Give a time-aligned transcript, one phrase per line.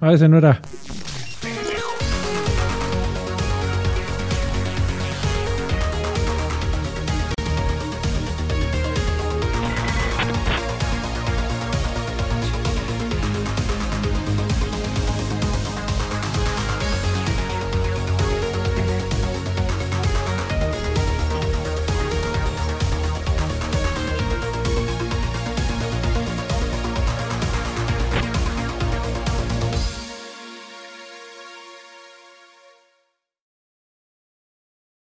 [0.00, 0.60] Ah, ese no era.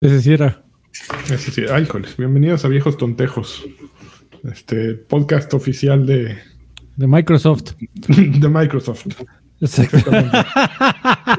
[0.01, 0.63] Ese sí era.
[1.31, 1.61] Ese sí.
[1.71, 2.17] Ay, híjoles.
[2.17, 3.63] Bienvenidos a Viejos Tontejos.
[4.51, 6.37] Este podcast oficial de,
[6.95, 7.73] De Microsoft.
[8.07, 9.05] de Microsoft.
[9.59, 10.37] Exactamente.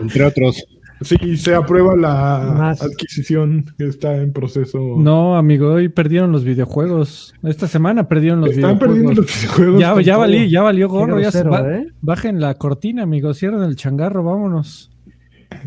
[0.01, 0.65] Entre otros.
[1.01, 2.80] Sí, se aprueba la Más.
[2.83, 4.79] adquisición que está en proceso.
[4.97, 7.35] No, amigo, hoy perdieron los videojuegos.
[7.43, 8.87] Esta semana perdieron los Están videojuegos.
[8.97, 9.80] perdiendo los videojuegos.
[9.80, 11.19] Ya, ya, valí, ya valió gorro.
[11.21, 11.88] Ya ba- ¿eh?
[12.01, 13.35] Bajen la cortina, amigo.
[13.35, 14.91] Cierren el changarro, vámonos.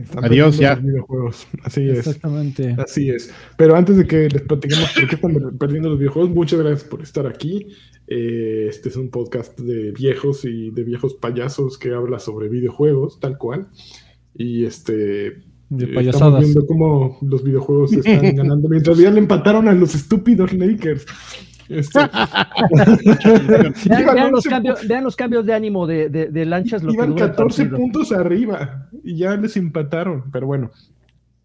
[0.02, 0.76] Están Adiós, ya.
[0.76, 1.48] los videojuegos.
[1.64, 2.00] Así es.
[2.00, 2.76] Exactamente.
[2.78, 3.34] Así es.
[3.58, 7.02] Pero antes de que les platiquemos por qué están perdiendo los videojuegos, muchas gracias por
[7.02, 7.68] estar aquí.
[8.08, 13.20] Eh, este es un podcast de viejos y de viejos payasos que habla sobre videojuegos,
[13.20, 13.68] tal cual.
[14.34, 14.94] Y este.
[15.68, 16.42] De eh, Estamos payasadas.
[16.42, 18.70] viendo cómo los videojuegos están ganando.
[18.70, 21.06] Mientras ya le empataron a los estúpidos Lakers.
[21.70, 22.00] Este,
[23.90, 26.84] Vean, los 11 cambios, vean los cambios de ánimo de, de, de lanchas.
[26.84, 27.78] Lo que Iban el 14 partido.
[27.78, 30.24] puntos arriba y ya les empataron.
[30.32, 30.72] Pero bueno,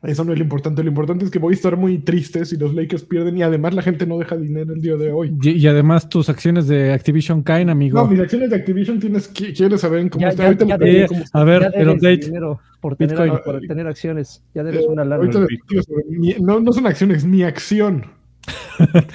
[0.03, 0.83] eso no es lo importante.
[0.83, 3.75] Lo importante es que voy a estar muy triste si los Lakers pierden y además
[3.75, 5.35] la gente no deja dinero el día de hoy.
[5.43, 8.01] Y, y además tus acciones de Activision caen, amigo.
[8.01, 10.43] No, mis acciones de Activision tienes, qui- quieres saber en cómo Ya- está.
[10.43, 11.39] ya- Ahorita ya Eh, cómo está.
[11.41, 12.27] a ver, Ya el debes update.
[12.27, 13.33] dinero por tener, Bitcoin.
[13.45, 14.43] por tener acciones.
[14.55, 18.05] Ya debes una les platico sobre mi- no, no son acciones, mi acción.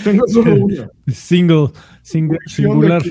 [0.04, 0.90] Tengo solo una.
[1.08, 1.70] Single,
[2.02, 3.02] single, singular.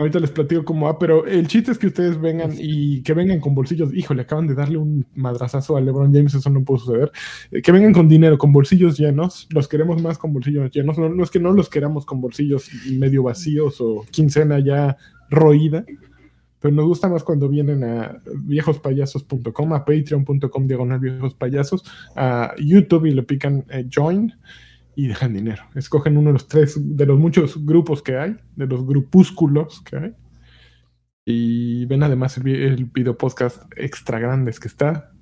[0.00, 3.38] Ahorita les platico cómo va, pero el chiste es que ustedes vengan y que vengan
[3.38, 3.92] con bolsillos.
[3.92, 7.12] Híjole, acaban de darle un madrazazo a LeBron James, eso no puede suceder.
[7.50, 9.46] Eh, Que vengan con dinero, con bolsillos llenos.
[9.50, 10.96] Los queremos más con bolsillos llenos.
[10.96, 14.96] No, no es que no los queramos con bolsillos medio vacíos o quincena ya
[15.28, 15.84] roída.
[16.60, 21.84] Pero nos gusta más cuando vienen a viejospayasos.com, a patreon.com diagonal viejospayasos,
[22.16, 24.32] a YouTube y le pican eh, join
[24.96, 25.62] y dejan dinero.
[25.74, 29.96] Escogen uno de los tres, de los muchos grupos que hay, de los grupúsculos que
[29.96, 30.14] hay.
[31.24, 35.12] Y ven además el, el video podcast extra grandes que está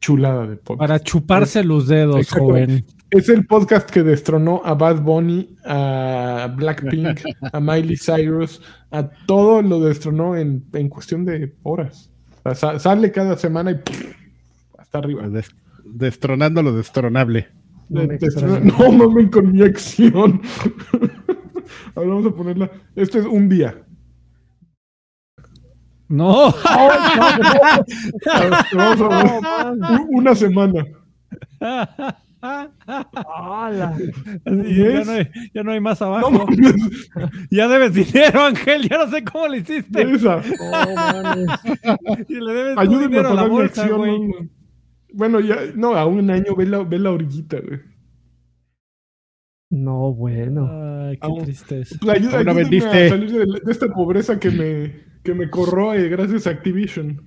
[0.00, 0.78] chulada de podcast.
[0.88, 2.44] Para chuparse los dedos, Exacto.
[2.46, 2.84] joven.
[3.10, 7.20] Es el podcast que destronó a Bad Bunny, a Blackpink,
[7.52, 12.10] a Miley Cyrus, a todo lo destronó en, en cuestión de horas.
[12.38, 14.14] O sea, sa- sale cada semana y ¡pff!
[14.78, 15.28] hasta arriba.
[15.28, 15.50] Des-
[15.84, 17.48] destronando lo destronable.
[17.90, 20.40] No mamen con mi acción.
[21.94, 22.70] Ahora vamos a ponerla.
[22.94, 23.84] Este es un día.
[26.08, 26.48] No.
[26.64, 27.84] A
[30.08, 30.84] una semana.
[32.40, 32.70] Ya,
[35.04, 36.46] no hay, ya no hay más abajo.
[37.50, 38.88] ya debes dinero, Ángel.
[38.88, 40.02] Ya no sé cómo le hiciste.
[40.14, 40.36] esa.
[40.36, 41.48] No, mames.
[42.28, 44.50] Y le debes Ayúdenme a dinero a la bolsa, güey.
[45.12, 45.18] No, no.
[45.18, 47.80] Bueno, ya, no, a un año ve la, ve la orillita, güey.
[49.70, 50.68] No, bueno.
[50.70, 51.96] Ay, qué Aún- tristeza.
[52.00, 53.06] Pues ayuda, Aún no ayúdenme vendiste.
[53.06, 57.20] a salir de, esta pobreza que me, que me corroe gracias a Activision.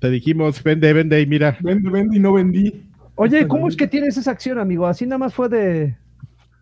[0.00, 1.56] Te dijimos, vende, vende y mira.
[1.62, 2.90] Vende, vende y no vendí.
[3.14, 4.86] Oye, ¿cómo es que tienes esa acción, amigo?
[4.86, 5.96] Así nada más fue de.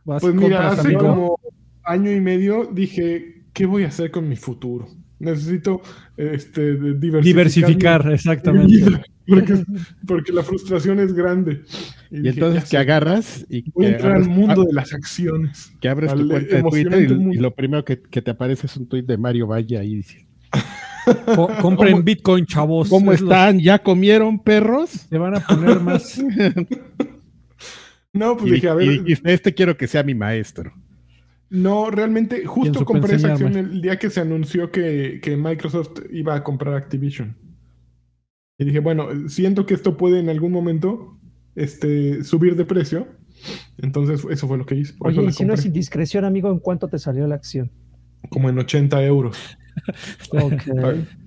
[0.05, 1.01] Vas, Pues mira, hace amigo.
[1.01, 1.41] como
[1.85, 4.87] año y medio dije, ¿qué voy a hacer con mi futuro?
[5.23, 5.81] Necesito
[6.17, 7.23] este, de- diversificar.
[7.25, 9.01] Diversificar, exactamente.
[9.27, 9.65] porque,
[10.07, 11.63] porque la frustración es grande.
[12.11, 15.73] Y entonces que sé, agarras y Voy a que entrar al mundo de las acciones.
[15.81, 18.89] que abres tu cuenta de Twitter y, lo primero que, que te aparece es un
[18.89, 20.27] tweet de Mario Valle ahí dice,
[21.35, 22.89] Co- compren ¿Cómo- Bitcoin, chavos.
[22.89, 23.59] ¿Cómo Es lo- están?
[23.61, 24.91] ¿Ya comieron perros?
[24.91, 26.21] Se van a poner más.
[28.15, 30.71] No, pues Y, dije, a ver, y este quiero que sea mi maestro.
[31.53, 36.35] No, realmente, justo compré esa acción el día que se anunció que, que Microsoft iba
[36.35, 37.37] a comprar Activision.
[38.57, 41.21] Y dije, bueno, siento que esto puede en algún momento
[41.55, 43.07] este, subir de precio.
[43.77, 44.95] Entonces, eso fue lo que hice.
[44.95, 47.71] por Oye, y si no es indiscreción, amigo, ¿en cuánto te salió la acción?
[48.31, 49.37] Como en 80 euros.
[50.31, 50.55] Ok.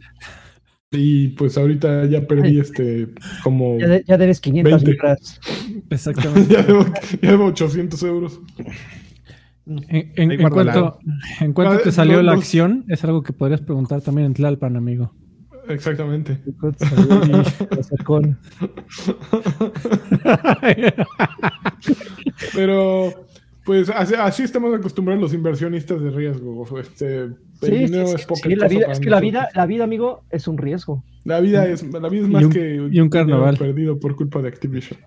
[0.91, 3.09] Y pues ahorita ya perdí este,
[3.43, 3.77] como.
[3.79, 4.91] Ya, de- ya debes 500 20.
[4.91, 5.41] libras.
[5.89, 6.53] Exactamente.
[6.53, 6.85] ya, debo,
[7.21, 8.39] ya debo 800 euros.
[9.67, 10.99] En, cuanto,
[11.41, 12.37] en cuanto Ah, te salió no, la no.
[12.39, 15.11] acción, es algo que podrías preguntar también en Tlalpan, amigo.
[15.67, 16.37] Exactamente.
[16.59, 17.41] ¿Cuánto te salió?
[17.79, 18.37] Y- sacón.
[22.53, 23.13] Pero
[23.65, 26.79] Pues así, así estamos acostumbrados los inversionistas de riesgo.
[26.79, 29.85] Este, el Sí, sí, es poca sí, la vida, es que la vida, la vida,
[29.85, 31.03] amigo, es un riesgo.
[31.23, 33.57] La vida es, la vida es Y más un- que y un carnaval.
[33.57, 34.99] perdido por culpa de Activision.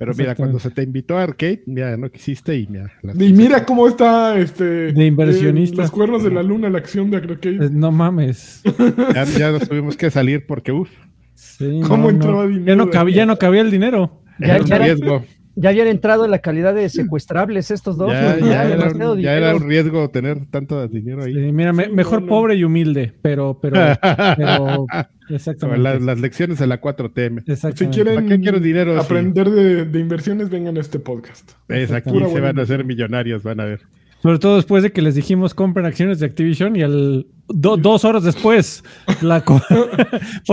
[0.00, 2.90] Pero mira, cuando se te invitó a Arcade, mira, no quisiste y mira.
[3.18, 5.74] Y mira cómo está este De inversionista.
[5.76, 7.66] eh, los cuernos de la luna, la acción de Arcade.
[7.66, 8.62] Eh, No mames.
[9.14, 10.88] Ya, ya nos tuvimos que salir porque, uff,
[11.34, 12.48] Sí, ¿Cómo no, entraba no.
[12.48, 14.22] dinero Ya no, cabía, ya no cabía el dinero.
[14.38, 15.24] Ya- era un ya era- riesgo.
[15.56, 18.12] Ya habían entrado en la calidad de secuestrables estos dos.
[18.12, 19.56] Ya, era, un, ya era dinero.
[19.56, 21.34] un riesgo tener tanto dinero ahí.
[21.34, 22.30] Sí, mira, me- Sí, mejor no, no.
[22.30, 23.76] pobre y humilde, pero, pero,
[24.36, 24.86] pero,
[25.28, 25.82] exactamente.
[25.82, 27.44] Las, las lecciones de la 4T.
[27.44, 27.94] Si exactamente.
[27.94, 31.50] quieren ¿Para qué quiero dinero aprender de, de inversiones, vengan a este podcast.
[31.68, 33.80] Es aquí Pura se van a hacer millonarios, van a ver.
[34.22, 38.04] Sobre todo después de que les dijimos compren acciones de Activision y al do- dos
[38.04, 38.84] horas después,
[39.22, 39.62] la por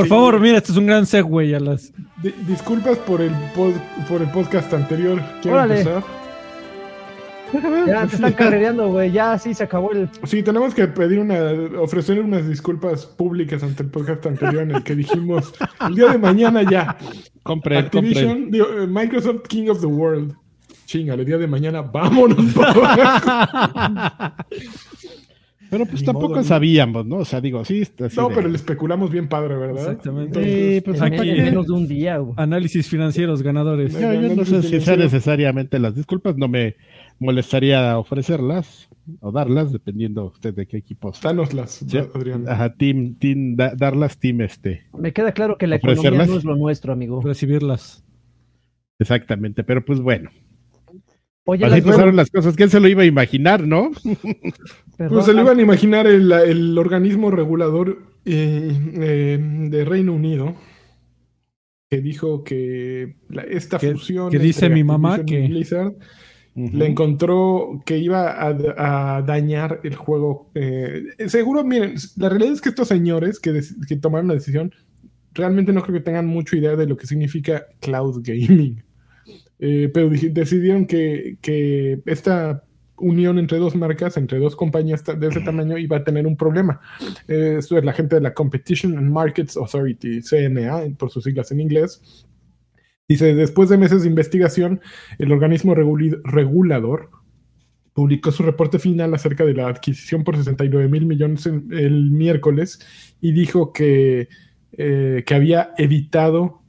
[0.03, 0.09] Sí.
[0.09, 1.91] favor, mira, esto es un gran segue a las.
[2.23, 5.21] Di- disculpas por el, pod- por el podcast anterior.
[5.41, 5.79] ¿Quieren Órale.
[5.81, 6.03] empezar?
[7.87, 9.11] Ya te están carrereando, güey.
[9.11, 10.09] Ya sí se acabó el.
[10.25, 11.37] Sí, tenemos que pedir una,
[11.79, 15.53] ofrecer unas disculpas públicas ante el podcast anterior en el que dijimos
[15.87, 16.97] el día de mañana ya.
[17.43, 17.79] Compren.
[17.85, 20.35] Activision, digo, eh, Microsoft King of the World.
[20.87, 22.37] Chingale, el día de mañana, vámonos.
[25.69, 27.17] Pero pues Ni tampoco sabíamos, ¿no?
[27.17, 27.81] O sea, digo, sí.
[27.81, 29.79] así no, de- pero le especulamos bien padre, ¿verdad?
[29.81, 30.39] Exactamente.
[30.39, 32.33] Entonces, Sí, pues aquí- en menos de un día, güey.
[32.37, 33.93] Análisis financieros ganadores.
[33.93, 36.77] No, Yo, no sé si sea necesariamente las disculpas, no me
[37.19, 38.87] molestaría ofrecerlas
[39.19, 41.19] o darlas, dependiendo usted de qué equipos.
[41.21, 41.97] dánoslas, Sí.
[41.97, 42.47] Adrián.
[42.47, 44.83] Ajá, team, team, da- darlas, team, este.
[44.97, 47.21] Me queda claro que la economía no es lo nuestro, amigo.
[47.21, 48.05] Recibirlas.
[48.99, 50.29] Exactamente, pero pues bueno.
[51.47, 52.55] Oye, Así las- pasaron las cosas.
[52.55, 53.91] ¿Quién se lo iba a imaginar, no?
[54.97, 59.39] perdón, Pues se lo iban a imaginar el, el organismo regulador eh, eh,
[59.69, 60.55] de Reino Unido
[61.89, 65.93] que dijo que la- esta Que- fusión que dice mi mamá que- Blizzard
[66.55, 70.49] le encontró que iba a, a dañar el juego.
[70.55, 74.73] eh, seguro, miren, la realidad es que estos señores que, que tomaron la decisión
[75.33, 78.83] realmente no creo que tengan mucha idea de lo que significa cloud gaming.
[79.59, 82.63] Eh, pero decidieron que, que esta
[82.97, 86.79] unión entre dos marcas, entre dos compañías de ese tamaño, iba a tener un problema.
[87.27, 91.51] Eh, esto es la gente de la Competition and Markets Authority, CMA, por sus siglas
[91.51, 92.25] en inglés.
[93.07, 94.81] Dice, después de meses de investigación,
[95.17, 97.09] el organismo regulador
[97.93, 102.79] publicó su reporte final acerca de la adquisición por 69 mil millones el, el miércoles
[103.21, 104.27] y dijo que,
[104.73, 106.61] eh, que había evitado,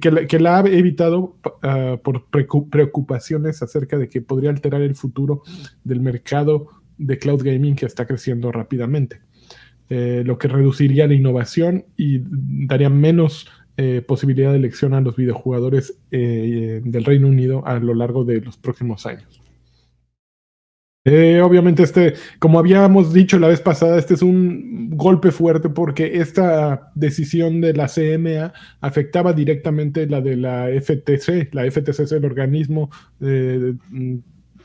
[0.00, 2.26] que la, ha evitado ah, por
[2.70, 5.42] preocupaciones acerca de que podría alterar el futuro
[5.84, 6.68] del mercado
[6.98, 9.20] de cloud gaming que está creciendo rápidamente.
[9.90, 12.20] Eh, lo que reduciría la innovación y
[12.66, 13.46] daría menos
[13.76, 18.40] eh, posibilidad de elección a los videojugadores eh, del Reino Unido a lo largo de
[18.40, 19.41] los próximos años.
[21.04, 26.18] Eh, obviamente, este, como habíamos dicho la vez pasada, este es un golpe fuerte porque
[26.20, 31.48] esta decisión de la CMA afectaba directamente la de la FTC.
[31.52, 32.88] La FTC es el organismo
[33.20, 34.14] eh, mm,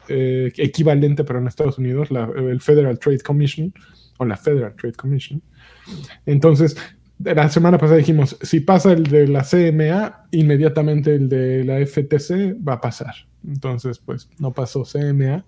[0.10, 3.74] eh, equivalente, pero en Estados Unidos, la- el Federal Trade Commission
[4.20, 5.42] o la Federal Trade Commission.
[6.28, 6.78] Entonces,
[7.18, 12.54] la semana pasada dijimos, si pasa el de la CMA, inmediatamente el de la FTC
[12.64, 13.16] va a pasar.
[13.46, 15.44] Entonces, pues no pasó CMA.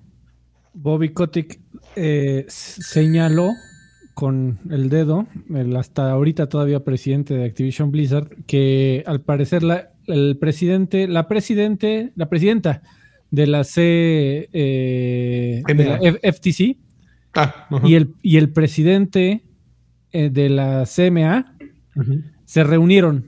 [0.74, 1.60] Bobby Kotick
[1.96, 3.50] eh, señaló
[4.14, 9.92] con el dedo, el hasta ahorita todavía presidente de Activision Blizzard, que al parecer la,
[10.08, 12.82] el presidente, la presidente, la presidenta
[13.32, 16.78] de la C eh, de la F- FTC
[17.36, 19.44] Ah, y el, y el presidente
[20.12, 21.56] eh, de la CMA
[22.46, 23.28] se reunieron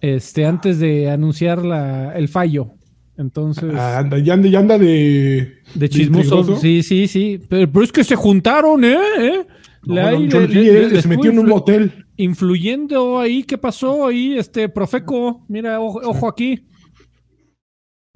[0.00, 2.72] este, antes de anunciar la, el fallo.
[3.22, 6.36] Entonces, Ah, anda, ya anda, ya anda de, de chismoso.
[6.40, 6.60] intrigoso.
[6.60, 7.40] Sí, sí, sí.
[7.48, 8.98] Pero, pero es que se juntaron, ¿eh?
[9.18, 9.46] ¿Eh?
[9.84, 12.04] No, Le- le- se metió en un motel.
[12.16, 14.36] Influyendo ahí, ¿qué pasó ahí?
[14.36, 16.66] Este, Profeco, mira, ojo, ojo aquí.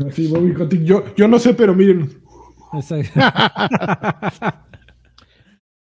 [0.07, 0.83] Así, Bobby Kotick.
[0.83, 2.11] Yo, yo no sé, pero miren,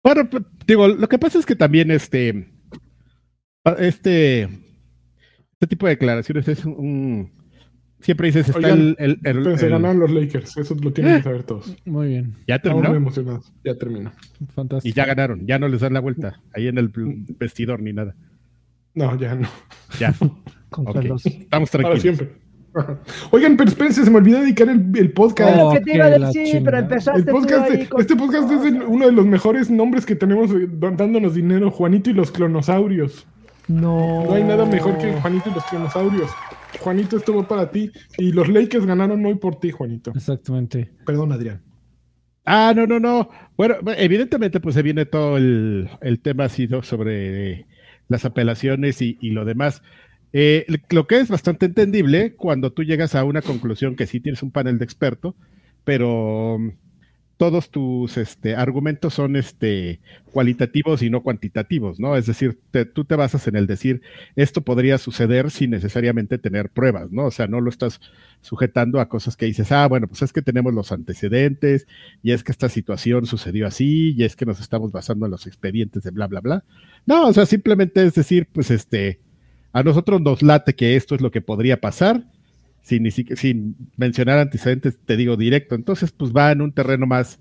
[0.05, 0.29] Bueno,
[0.67, 2.49] digo, lo que pasa es que también este,
[3.79, 7.42] este, este tipo de declaraciones es un, un-
[8.03, 10.57] siempre dices, está Oigan, el, el- el- se ganaron los Lakers.
[10.59, 11.75] Eso lo tienen que saber todos.
[11.87, 13.53] Muy bien, ya Estamos muy terminó emocionados.
[13.65, 14.13] Ya terminó.
[14.55, 14.91] fantástico.
[14.91, 16.89] y ya ganaron, ya no les dan la vuelta ahí en el
[17.39, 18.15] vestidor ni nada.
[18.95, 19.49] No, ya no.
[19.99, 20.15] Ya,
[20.69, 21.07] contra ok.
[21.09, 22.03] los- estamos Para tranquilos.
[22.03, 22.43] siempre.
[23.31, 25.59] Oigan, pero espérense, se me olvidó dedicar el, el podcast.
[25.61, 28.17] Oh, Es que te iba a decir, pero empezaste El tú podcast, ahí con- este
[28.17, 32.15] podcast es el- uno de los mejores nombres que tenemos eh, dándonos dinero, Juanito y
[32.15, 33.27] los clonosaurios.
[33.69, 34.25] No.
[34.25, 36.31] No hay nada mejor que Juanito y los clonosaurios.
[36.81, 40.13] Juanito estuvo para ti y los Lakers ganaron hoy por ti, Juanito.
[40.15, 40.91] Exactamente.
[41.07, 41.63] Perdón, Adrián.
[42.45, 43.29] Ah, no, no, no.
[43.57, 46.83] Bueno, evidentemente, pues se viene todo el, el tema así ¿no?
[46.83, 47.67] sobre
[48.09, 49.83] las apelaciones y, y lo demás.
[50.33, 54.43] Eh, lo que es bastante entendible cuando tú llegas a una conclusión que sí tienes
[54.43, 55.37] un panel de experto,
[55.85, 56.59] pero
[57.43, 59.99] todos tus este, argumentos son este,
[60.31, 62.17] cualitativos y no cuantitativos, ¿no?
[62.17, 62.61] Es decir,
[62.95, 64.01] tú te basas en el decir,
[64.37, 67.25] esto podría suceder sin necesariamente tener pruebas, ¿no?
[67.25, 68.01] O sea, no lo estás
[68.43, 71.89] sujetando a cosas que dices, ah, bueno, pues es que tenemos los antecedentes,
[72.23, 75.49] y es que esta situación sucedió así, y es que nos estamos basando en los
[75.49, 76.65] expedientes de bla, bla, bla.
[77.07, 79.19] No, o sea, simplemente es decir, pues este,
[79.73, 82.23] a nosotros nos late que esto es lo que podría pasar,
[82.83, 85.75] sin, ni siquiera- sin mencionar antecedentes, te digo directo.
[85.75, 87.39] Entonces, pues va en un terreno más,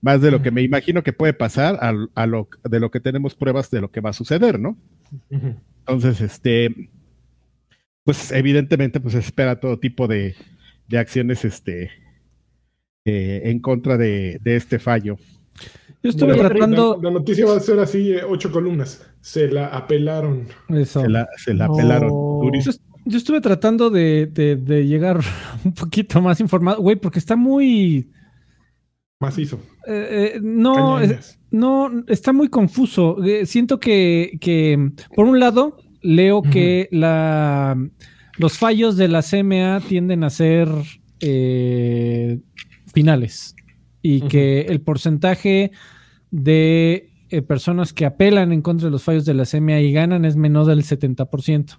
[0.00, 3.00] más de lo que me imagino que puede pasar a, a lo, de lo que
[3.00, 4.76] tenemos pruebas de lo que va a suceder, ¿no?
[5.80, 6.90] Entonces, este,
[8.04, 10.34] pues evidentemente, pues se espera todo tipo de,
[10.88, 11.90] de acciones, este,
[13.04, 15.16] eh, en contra de, de este fallo.
[16.02, 16.98] Yo estuve Bueno, tratando.
[17.00, 19.06] La, la noticia va a ser así, eh, ocho columnas.
[19.20, 20.48] Se la apelaron.
[20.68, 21.02] Eso.
[21.02, 21.74] Se la, se la No.
[21.74, 22.74] apelaron durísimo.
[23.04, 25.20] Yo estuve tratando de, de- de llegar
[25.64, 28.10] un poquito más informado, güey, porque está muy.
[29.20, 29.60] Macizo.
[29.86, 33.22] eh, eh, no, es- no, está muy confuso.
[33.24, 37.76] Eh, siento que, que, por un lado, leo que la,
[38.38, 40.68] los fallos de la CMA tienden a ser
[42.92, 43.54] finales
[44.02, 45.70] y que el porcentaje
[46.30, 47.10] de
[47.46, 50.66] personas que apelan en contra de los fallos de la CMA y ganan es menor
[50.66, 51.78] del 70%.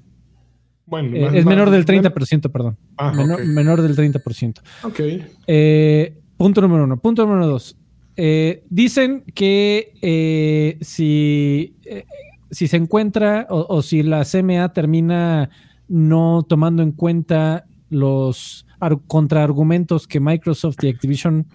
[0.94, 2.78] Bueno, Eh, más- es menor del 30%, perdón.
[2.98, 4.62] Ah, menor, menor del 30%.
[4.84, 5.00] Ok.
[5.48, 6.98] Eh, punto número uno.
[7.00, 7.76] Punto número dos.
[8.16, 12.06] Eh, dicen que eh, si, eh,
[12.52, 15.50] si se encuentra o, o si la CMA termina
[15.88, 21.48] no tomando en cuenta los ar- contraargumentos que Microsoft y Activision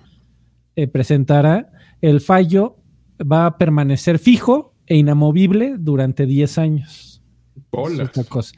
[0.93, 2.77] presentará, el fallo
[3.21, 7.23] va a permanecer fijo e inamovible durante 10 años.
[7.71, 8.01] Bolas.
[8.01, 8.53] Es otra cosa.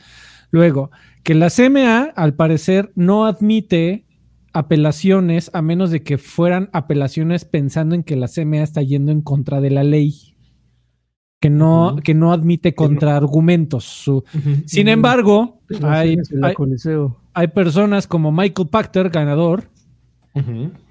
[0.50, 0.90] Luego,
[1.22, 4.06] que la CMA, al parecer, no admite
[4.52, 9.20] apelaciones a menos de que fueran apelaciones pensando en que la CMA está yendo en
[9.22, 10.34] contra de la ley.
[11.40, 13.84] Que no, que no admite contraargumentos.
[13.84, 14.50] Su- Ujú.
[14.66, 16.16] Sin embargo, la hay,
[17.32, 19.64] hay personas como Michael Pachter, ganador,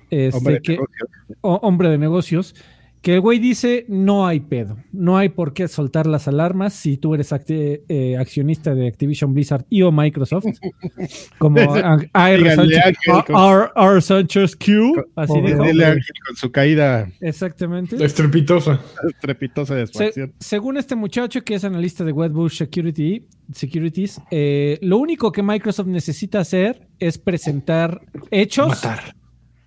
[0.09, 0.79] este, Hombre de que-
[1.41, 2.55] hombre de negocios,
[3.01, 6.97] que el güey dice, no hay pedo, no hay por qué soltar las alarmas si
[6.97, 10.45] tú eres acti- eh, accionista de Activision Blizzard y o Microsoft,
[11.37, 12.55] como a- a- R.
[12.55, 14.01] Con-.
[14.01, 15.57] Sánchez Q, así dijo.
[15.59, 18.03] Con su caída Exactamente.
[18.03, 18.79] Estrepitosa.
[19.09, 24.77] estrepitosa de su Se- según este muchacho que es analista de Wedbush Security, Securities, eh,
[24.81, 29.15] lo único que Microsoft necesita hacer es presentar hechos Matar.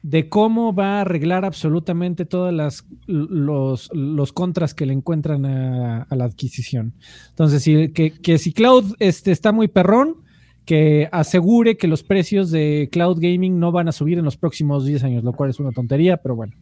[0.03, 6.03] De cómo va a arreglar absolutamente todas las los, los contras que le encuentran a,
[6.03, 6.93] a la adquisición.
[7.31, 10.17] Entonces, si, que, que si Cloud este, está muy perrón,
[10.65, 14.87] que asegure que los precios de Cloud Gaming no van a subir en los próximos
[14.87, 16.53] 10 años, lo cual es una tontería, pero bueno.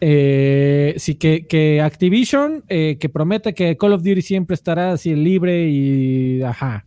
[0.00, 5.14] Eh, sí, que, que Activision, eh, que prometa que Call of Duty siempre estará así
[5.14, 6.86] libre y ajá.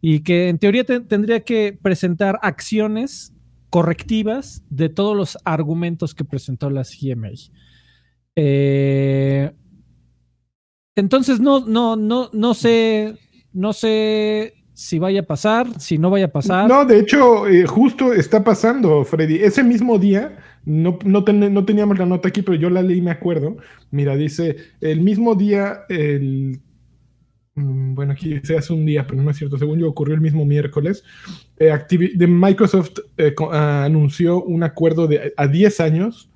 [0.00, 3.32] Y que en teoría te- tendría que presentar acciones
[3.72, 7.30] correctivas de todos los argumentos que presentó la CMA.
[8.36, 9.50] Eh,
[10.94, 13.16] entonces no, no, no, no sé,
[13.54, 16.68] no sé si vaya a pasar, si no vaya a pasar.
[16.68, 19.36] No, de hecho, eh, justo está pasando, Freddy.
[19.36, 20.36] Ese mismo día,
[20.66, 23.56] no, no, ten- no teníamos la nota aquí, pero yo la leí, me acuerdo.
[23.90, 26.60] Mira, dice, el mismo día, el...
[27.54, 29.56] mm, Bueno, aquí se hace un día, pero no es cierto.
[29.56, 31.04] Según yo, ocurrió el mismo miércoles.
[31.58, 36.28] Eh, Activi- de Microsoft eh, anunció un acuerdo de a 10 años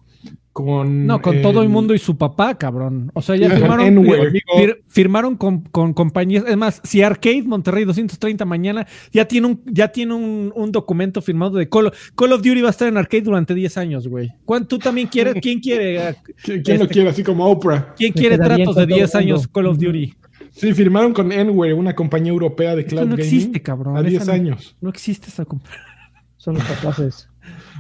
[0.53, 1.07] con...
[1.07, 3.11] No, con todo el mundo y su papá, cabrón.
[3.13, 4.33] O sea, ya firmaron, Enware.
[4.57, 6.45] fir- firmaron con, con compañías.
[6.47, 11.21] Es más, si Arcade Monterrey 230 mañana ya tiene un, ya tiene un, un documento
[11.21, 14.09] firmado de Call of, Call of Duty va a estar en Arcade durante 10 años,
[14.09, 14.33] güey.
[14.45, 15.35] ¿Cuán- ¿Tú también quieres?
[15.43, 15.97] ¿Quién quiere?
[16.09, 17.09] eh, ¿Quién, lo este- quiere?
[17.11, 17.95] Así como Oprah.
[17.97, 19.35] ¿Quién quiere tratos de con todo 10 el mundo.
[19.35, 20.15] años Call of Duty?
[20.57, 23.25] Sí, firmaron con Enware, una compañía europea de Esto cloud no gaming.
[23.25, 23.97] existe, cabrón.
[23.97, 24.77] A Esa 10 no- años.
[24.81, 25.69] No existe esa compa-
[26.39, 27.29] Son los capaces.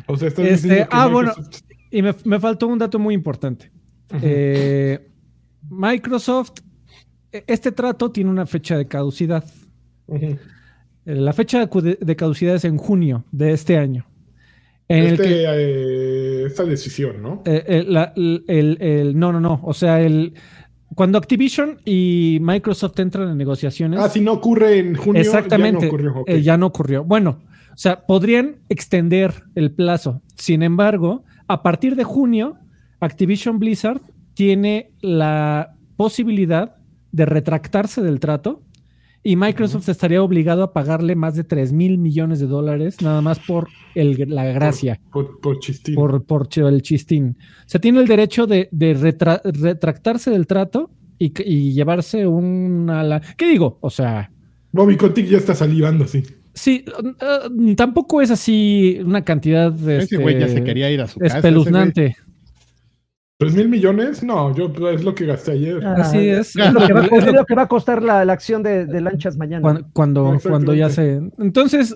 [0.06, 1.32] O sea, estás Este, diciendo que ah, bueno.
[1.90, 3.70] Y me, me faltó un dato muy importante.
[4.22, 5.08] Eh,
[5.70, 6.60] Microsoft,
[7.32, 9.44] e- este trato tiene una fecha de caducidad.
[10.08, 10.36] Eh,
[11.06, 14.06] La fecha de caducidad es en junio de este año.
[14.88, 17.42] En el Este, que, eh, esta decisión, ¿no?
[17.46, 19.60] eh, la- el, el- el- no, no, no.
[19.64, 20.34] O sea, el,
[20.96, 25.86] cuando Activision y Microsoft entran en negociaciones, Ah, si no ocurre en junio, exactamente, ya
[25.86, 26.24] no ocurrió.
[26.26, 27.04] eh, ya no ocurrió.
[27.04, 27.38] Bueno,
[27.72, 30.22] o sea, podrían extender el plazo.
[30.34, 32.56] Sin embargo, a partir de junio,
[32.98, 34.00] Activision Blizzard
[34.34, 36.76] tiene la posibilidad
[37.12, 38.62] de retractarse del trato
[39.26, 43.40] y Microsoft estaría obligado a pagarle más de 3 mil millones de dólares nada más
[43.40, 45.96] por el, la gracia, Por, por chistín.
[45.96, 47.36] por, el chistín.
[47.40, 53.02] O sea, tiene el derecho de, de retra- retractarse del trato y, y llevarse una...
[53.02, 53.20] La...
[53.36, 53.78] ¿Qué digo?
[53.80, 54.30] O sea,
[54.70, 56.22] Bobby Kotick ya está salivando, sí.
[56.54, 59.98] sí, uh, tampoco es así una cantidad de...
[59.98, 61.38] Ese güey ya se quería ir a su casa.
[61.38, 62.16] ese espeluznante.
[63.38, 64.22] ¿Tres mil millones?
[64.22, 65.84] No, yo es lo que gasté ayer.
[65.84, 66.56] Ah, Así es.
[66.56, 68.62] Es lo que va, a co- es lo que va a costar la, la acción
[68.62, 69.60] de, de lanchas mañana.
[69.62, 71.20] Cuando, cuando, cuando ya se.
[71.38, 71.94] Entonces,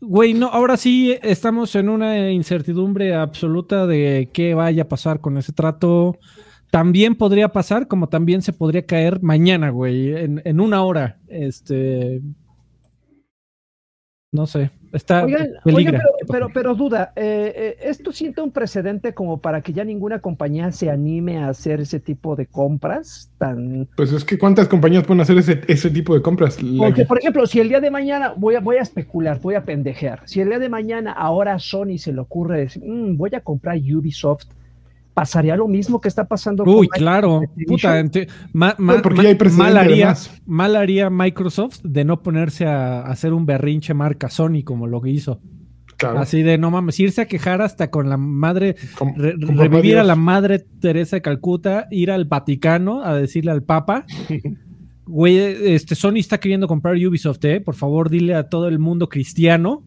[0.00, 5.36] güey, no, ahora sí estamos en una incertidumbre absoluta de qué vaya a pasar con
[5.38, 6.18] ese trato.
[6.70, 11.18] También podría pasar, como también se podría caer mañana, güey, en, en una hora.
[11.26, 12.20] Este.
[14.32, 14.70] No sé.
[14.92, 15.98] Está Oigan, peligra.
[15.98, 19.84] oigan, pero, pero, pero duda, eh, eh, ¿esto siente un precedente como para que ya
[19.84, 23.88] ninguna compañía se anime a hacer ese tipo de compras tan...
[23.96, 26.60] Pues es que ¿cuántas compañías pueden hacer ese, ese tipo de compras?
[26.62, 29.54] La- Porque, por ejemplo, si el día de mañana, voy a, voy a especular, voy
[29.54, 33.16] a pendejear, si el día de mañana ahora a Sony se le ocurre decir, "Mm,
[33.16, 34.46] voy a comprar Ubisoft,
[35.16, 37.36] ¿pasaría lo mismo que está pasando Uy, con claro.
[37.38, 37.66] Activision?
[37.78, 42.04] Puta, ente- ma- ma- porque ma- ya hay precedente, mal, haría, mal haría Microsoft de
[42.04, 45.40] no ponerse a, a hacer un berrinche marca Sony como lo que hizo.
[45.96, 48.76] Claro, Así de no mames, irse a quejar hasta con la madre,
[49.16, 53.62] re- con revivir a la madre Teresa de Calcuta, ir al Vaticano a decirle al
[53.62, 54.04] Papa,
[55.06, 57.62] güey, este Sony está queriendo comprar Ubisoft, ¿eh?
[57.62, 59.82] Por favor, dile a todo el mundo cristiano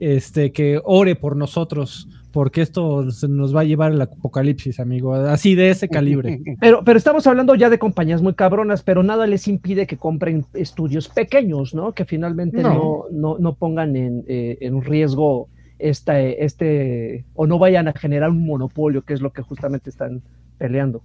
[0.00, 5.14] este, que ore por nosotros, porque esto se nos va a llevar al apocalipsis, amigo.
[5.14, 6.38] Así de ese calibre.
[6.60, 10.44] Pero, pero estamos hablando ya de compañías muy cabronas, pero nada les impide que compren
[10.52, 11.94] estudios pequeños, ¿no?
[11.94, 13.04] Que finalmente no, No.
[13.10, 18.44] no, no pongan en, eh, en riesgo esta, este, o no vayan a generar un
[18.44, 20.20] monopolio, que es lo que justamente están
[20.58, 20.98] peleando.
[20.98, 21.02] O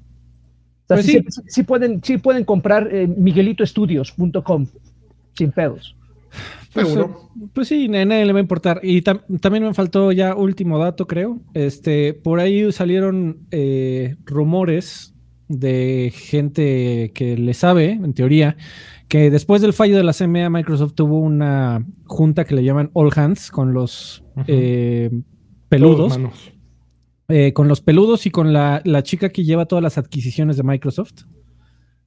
[0.87, 1.25] sea, Pues sí, sí.
[1.29, 4.67] sí- sí pueden, sí pueden comprar eh, miguelitoestudios.com
[5.37, 5.95] sin pedos.
[6.73, 7.29] Pues, Seguro.
[7.41, 8.79] eh, pues sí, a nadie le va a importar.
[8.83, 11.39] Y tam- también me faltó ya último dato, creo.
[11.53, 15.13] Este, por ahí salieron eh, rumores
[15.49, 18.55] de gente que le sabe, en teoría,
[19.09, 23.09] que después del fallo de la CMA, Microsoft tuvo una junta que le llaman All
[23.13, 25.09] Hands con los eh,
[25.67, 26.17] peludos,
[27.27, 30.63] eh, con los peludos y con la, la chica que lleva todas las adquisiciones de
[30.63, 31.23] Microsoft,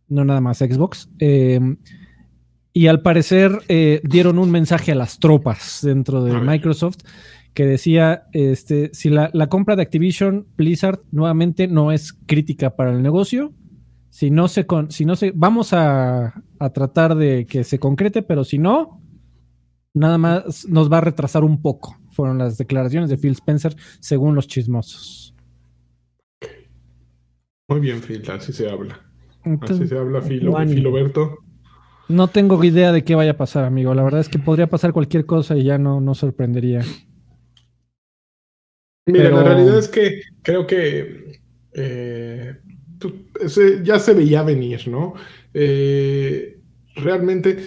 [0.09, 1.11] no nada más Xbox.
[1.19, 1.61] eh,
[2.75, 6.39] y al parecer eh, dieron un mensaje a las tropas dentro de.
[6.39, 6.99] Microsoft
[7.55, 12.91] que decía, este, si la, la compra de Activision Blizzard nuevamente no es crítica para
[12.91, 13.55] el negocio,
[14.11, 18.23] si no se, con, si no se, vamos a, a tratar de que se concrete,
[18.23, 19.01] pero si no,
[19.95, 21.97] nada más nos va a retrasar un poco.
[22.11, 25.37] Fueron las declaraciones de Phil Spencer según los chismosos.
[27.69, 29.01] Muy bien, Phil, así se habla.
[29.61, 30.69] Así se habla, Filo, Juan.
[30.69, 31.44] Filoberto.
[32.09, 33.95] No tengo idea de qué vaya a pasar, amigo.
[33.95, 36.81] La verdad es que podría pasar cualquier cosa y ya no, no sorprendería.
[39.07, 41.41] Mira, Pero- la realidad es que creo que
[41.73, 42.57] eh,
[42.99, 43.27] tú-
[43.83, 45.15] ya se veía venir, ¿no?
[45.53, 46.61] Eh,
[46.97, 47.59] realmente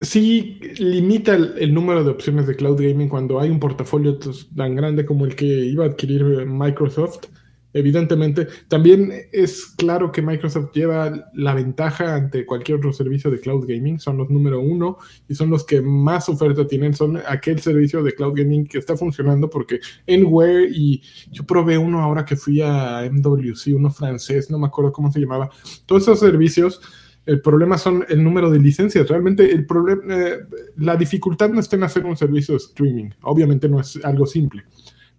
[0.00, 4.18] sí limita el, el número de opciones de cloud gaming cuando hay un portafolio
[4.56, 7.26] tan grande como el que iba a adquirir Microsoft.
[7.72, 13.66] Evidentemente, también es claro que Microsoft lleva la ventaja ante cualquier otro servicio de cloud
[13.66, 14.00] gaming.
[14.00, 14.96] Son los número uno
[15.28, 16.94] y son los que más oferta tienen.
[16.94, 22.00] Son aquel servicio de cloud gaming que está funcionando porque Enware y yo probé uno
[22.00, 25.50] ahora que fui a MWC, uno francés, no me acuerdo cómo se llamaba.
[25.84, 26.80] Todos esos servicios,
[27.26, 29.06] el problema son el número de licencias.
[29.06, 30.38] Realmente el problema, eh,
[30.76, 33.10] la dificultad no está en hacer un servicio de streaming.
[33.20, 34.64] Obviamente no es algo simple.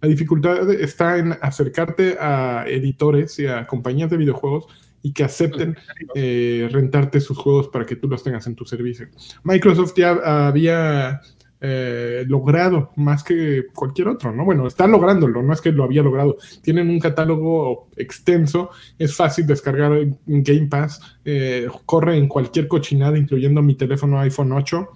[0.00, 4.66] La dificultad está en acercarte a editores y a compañías de videojuegos
[5.02, 5.76] y que acepten
[6.14, 9.08] eh, rentarte sus juegos para que tú los tengas en tu servicio.
[9.44, 11.20] Microsoft ya había
[11.62, 14.44] eh, logrado más que cualquier otro, ¿no?
[14.46, 16.38] Bueno, está lográndolo, no es que lo había logrado.
[16.62, 19.92] Tienen un catálogo extenso, es fácil descargar
[20.26, 24.88] Game Pass, eh, corre en cualquier cochinada, incluyendo mi teléfono iPhone 8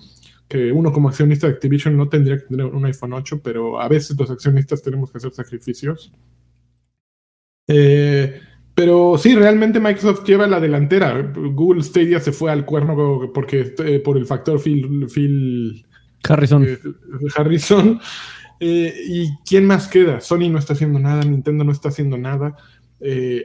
[0.48, 3.88] que uno como accionista de Activision no tendría que tener un iPhone 8, pero a
[3.88, 6.12] veces los accionistas tenemos que hacer sacrificios.
[7.66, 8.40] Eh,
[8.74, 11.32] pero sí, realmente Microsoft lleva la delantera.
[11.34, 15.86] Google Stadia se fue al cuerno porque eh, por el factor Phil, Phil
[16.28, 16.64] Harrison.
[16.64, 16.78] eh,
[17.36, 18.00] Harrison.
[18.60, 20.20] ¿Y quién más queda?
[20.20, 22.56] Sony no está haciendo nada, Nintendo no está haciendo nada.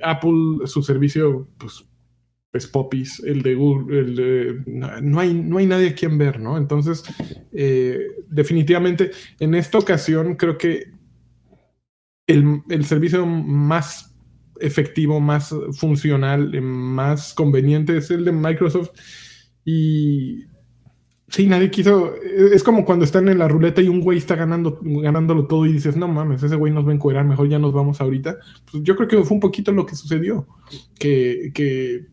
[0.02, 1.86] Apple, su servicio, pues
[2.54, 6.18] es popis, el de Google, el de- no, no hay, no hay nadie a quien
[6.18, 6.58] ver, ¿no?
[6.58, 7.04] Entonces,
[7.52, 10.92] eh, definitivamente, en esta ocasión creo que
[12.28, 14.16] el, el servicio más
[14.60, 18.92] efectivo, más funcional, eh, más conveniente es el de Microsoft.
[19.66, 20.46] Y
[21.28, 22.16] sí, nadie quiso.
[22.16, 25.66] eh, Es como cuando están en la ruleta y un güey está ganando, ganándolo todo
[25.66, 28.38] y dices, no mames, ese güey nos va a encuerar, mejor ya nos vamos ahorita.
[28.72, 30.48] Pues yo creo que fue un poquito lo que sucedió.
[31.00, 32.08] Que, que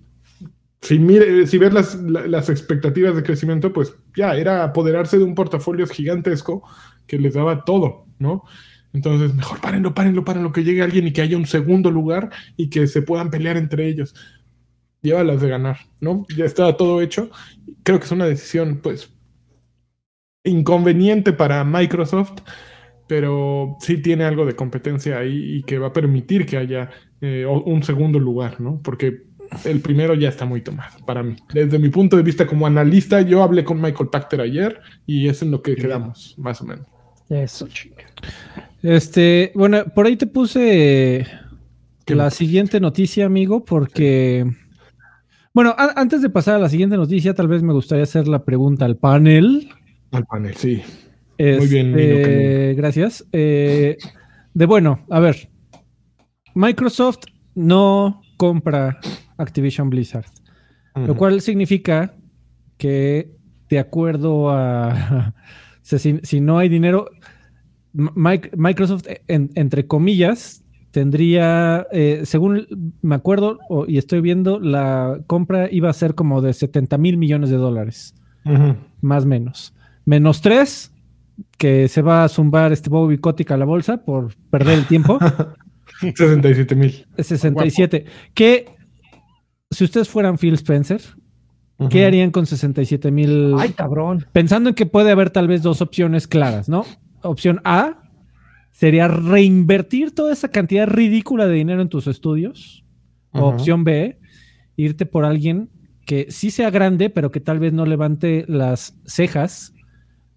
[0.82, 5.24] si, mire, si ves las, la- las expectativas de crecimiento, pues ya era apoderarse de
[5.24, 6.62] un portafolio gigantesco
[7.06, 8.44] que les daba todo, ¿no?
[8.92, 12.70] Entonces, mejor párenlo, párenlo, párenlo, que llegue alguien y que haya un segundo lugar y
[12.70, 14.14] que se puedan pelear entre ellos.
[15.02, 16.26] Llévalas de ganar, ¿no?
[16.36, 17.30] Ya estaba todo hecho.
[17.84, 19.10] Creo que es una decisión, pues,
[20.44, 22.40] inconveniente para Microsoft,
[23.08, 27.46] pero sí tiene algo de competencia ahí y que va a permitir que haya eh,
[27.46, 28.80] un segundo lugar, ¿no?
[28.82, 29.24] Porque
[29.64, 31.36] el primero ya está muy tomado para mí.
[31.52, 35.42] Desde mi punto de vista como analista, yo hablé con Michael Pachter ayer y es
[35.42, 36.86] en lo que quedamos, más o menos.
[37.28, 38.04] Eso, chinga.
[38.82, 41.26] Este, bueno, por ahí te puse
[42.04, 44.44] ¿Qué la siguiente noticia, amigo, porque.
[45.52, 48.44] Bueno, a- antes de pasar a la siguiente noticia, tal vez me gustaría hacer la
[48.44, 49.70] pregunta al panel.
[50.12, 50.82] Al panel, sí.
[51.38, 52.76] Muy bien, Nino Canún.
[52.76, 53.26] gracias.
[53.32, 53.96] Eh,
[54.54, 55.48] de bueno, a ver.
[56.54, 57.18] Microsoft
[57.54, 58.98] no compra
[59.38, 60.26] Activision Blizzard,
[60.94, 62.14] lo cual significa
[62.78, 63.30] que,
[63.68, 65.34] de acuerdo a.
[65.82, 67.08] si, no hay dinero,
[67.92, 75.68] Microsoft, en- entre comillas, tendría, eh, según me acuerdo o- y estoy viendo, la compra
[75.70, 78.14] iba a ser como de 70 mil millones de dólares
[79.00, 79.74] más o menos.
[80.04, 80.92] Menos tres,
[81.58, 85.18] que se va a zumbar este Bobby Kotick a la bolsa por perder el tiempo.
[86.00, 87.06] 67 mil.
[87.16, 88.04] Es 67.
[88.34, 88.66] Que
[89.70, 91.00] si ustedes fueran Phil Spencer,
[91.90, 93.54] ¿qué harían con 67 mil?
[93.58, 94.26] Ay, cabrón.
[94.32, 96.84] Pensando en que puede haber tal vez dos opciones claras, ¿no?
[97.22, 98.02] Opción A
[98.70, 102.84] sería reinvertir toda esa cantidad ridícula de dinero en tus estudios.
[103.32, 104.18] O opción B,
[104.76, 105.68] irte por alguien
[106.06, 109.74] que sí sea grande, pero que tal vez no levante las cejas,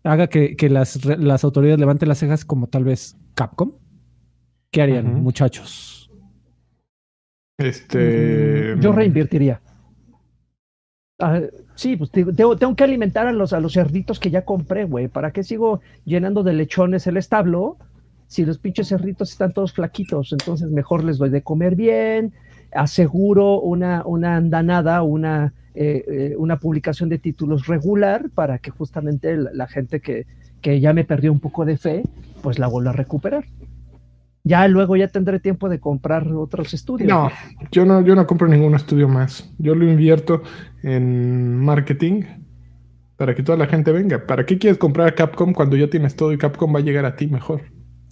[0.04, 3.74] haga que, que las, las autoridades levanten las cejas como tal vez Capcom.
[4.72, 5.99] ¿Qué harían, muchachos?
[7.60, 8.76] Este.
[8.80, 9.62] Yo reinvertiría.
[11.20, 11.42] Ah,
[11.76, 14.86] sí, pues te- tengo, tengo que alimentar a los, a los cerditos que ya compré,
[14.86, 15.10] güey.
[15.10, 17.78] ¿Para qué sigo llenando de lechones el establo
[18.28, 20.32] si los pinches cerditos están todos flaquitos?
[20.32, 22.32] Entonces mejor les doy de comer bien,
[22.72, 29.36] aseguro una, una andanada, una, eh, eh, una publicación de títulos regular para que justamente
[29.36, 30.26] la, la gente que,
[30.62, 32.04] que ya me perdió un poco de fe,
[32.42, 33.44] pues la vuelva a recuperar.
[34.44, 37.10] Ya luego ya tendré tiempo de comprar otros estudios.
[37.10, 37.30] No,
[37.72, 39.52] yo no, yo no compro ningún estudio más.
[39.58, 40.44] Yo lo invierto
[40.82, 42.24] en marketing
[43.18, 44.26] para que toda la gente venga.
[44.26, 47.16] ¿Para qué quieres comprar Capcom cuando ya tienes todo y Capcom va a llegar a
[47.16, 47.64] ti mejor?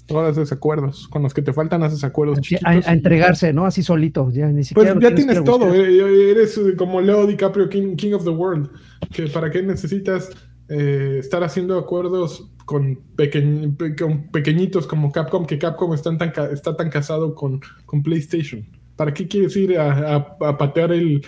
[0.10, 1.08] Ahora haces acuerdos.
[1.08, 2.40] Con los que te faltan haces acuerdos.
[2.64, 3.66] a, entregarse, ¿no?
[3.66, 4.94] Así solito, ya ni Pues siquiera.
[4.94, 8.70] lo ya tienes todo, eh, eres eh, como Leo DiCaprio, King, King of the World.
[9.14, 10.30] Que ¿Para qué necesitas
[10.70, 15.46] eh, estar haciendo acuerdos con, pequeñ- pe- con pequeñitos como Capcom?
[15.48, 18.64] Que Capcom están tan está tan casado con, con PlayStation.
[18.98, 21.24] ¿Para qué quieres ir a, a- a patear el,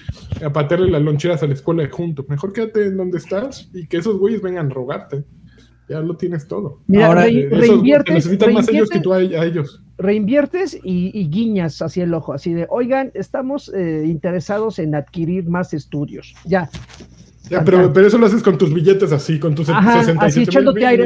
[0.45, 2.25] a patearle las loncheras a la escuela junto?
[2.27, 5.23] Mejor quédate en donde estás y que esos güeyes vengan a rogarte.
[5.87, 6.81] Ya lo tienes todo.
[6.85, 9.81] Mira, Ahora, Eh, esos reinviertes, te necesitan más ellos que tú a, a ellos.
[9.97, 15.47] reinviertes y, y guiñas hacia el ojo, así de, oigan, estamos eh, interesados en adquirir
[15.49, 16.35] más estudios.
[16.45, 16.69] Ya,
[17.49, 20.41] Ya, pero, pero eso lo haces con tus billetes así, con tus Ajá, 67 así
[20.43, 21.05] echándote aire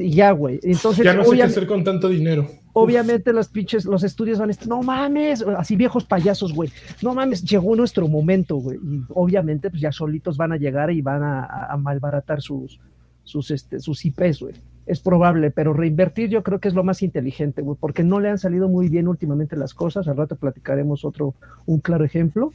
[0.00, 0.58] y ya, güey.
[0.62, 2.48] Entonces, Ya no sé qué hacer con tanto dinero.
[2.72, 6.70] obviamente los pinches, los estudios van a estar, no mames, así viejos payasos, güey.
[7.02, 8.78] No mames, llegó nuestro momento, güey.
[8.78, 12.80] Y obviamente, pues ya solitos van a llegar y van a, a- a malbaratar sus,
[13.24, 14.54] sus, este, sus IPs, güey.
[14.86, 18.28] Es probable, pero reinvertir yo creo que es lo más inteligente, güey, porque no le
[18.28, 20.08] han salido muy bien últimamente las cosas.
[20.08, 21.34] Al rato platicaremos otro,
[21.66, 22.52] un claro ejemplo.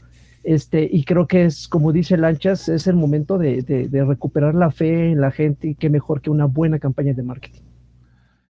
[0.48, 4.54] Este, y creo que es, como dice Lanchas, es el momento de, de- de recuperar
[4.54, 7.62] la fe en la gente y qué mejor que una buena campaña de marketing.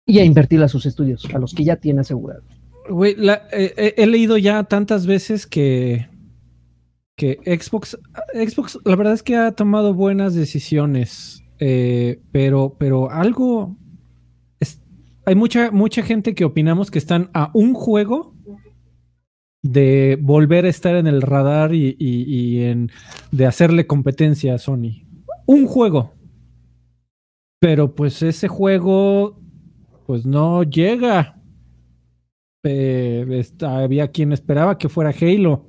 [0.06, 2.44] Y a invertir a sus estudios, a los que ya tiene asegurado.
[2.90, 6.08] Güey, la- eh, eh, he leído ya tantas veces que,
[7.16, 7.98] que Xbox,
[8.34, 13.78] Xbox, la verdad es que ha tomado buenas decisiones, eh, pero, pero algo,
[14.60, 14.82] es-
[15.26, 18.35] hay mucha, mucha gente que opinamos que están a un juego
[19.72, 22.92] de volver a estar en el radar y, y- y en,
[23.32, 25.06] de hacerle competencia a Sony.
[25.48, 26.14] Un juego.
[27.60, 29.42] Pero pues ese juego,
[30.06, 31.42] pues no llega.
[32.64, 35.68] Eh, había quien esperaba que fuera Halo.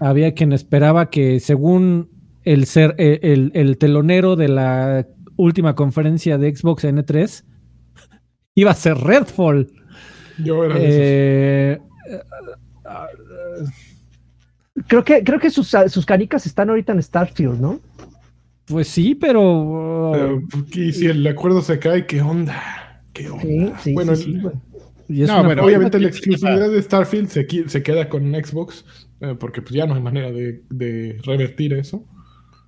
[0.00, 2.10] Había quien esperaba que, según
[2.44, 5.06] el ser eh, el, el telonero de la
[5.36, 7.44] última conferencia de Xbox N3,
[8.54, 9.70] iba a ser Redfall.
[10.42, 11.78] Yo era Eh,
[14.88, 17.80] Creo que, creo que sus, sus canicas están ahorita en Starfield, ¿no?
[18.66, 20.40] pues sí, pero.
[20.72, 23.02] y si el acuerdo se cae, ¿qué onda?
[23.12, 23.42] ¿Qué onda?
[23.42, 24.54] Sí, sí, Bueno, sí, sí, güey.
[25.08, 28.84] y es No, una- bueno, Obviamente la exclusividad de Starfield se, queda con Xbox,
[29.20, 32.04] eh, porque pues ya no hay manera de, de revertir eso.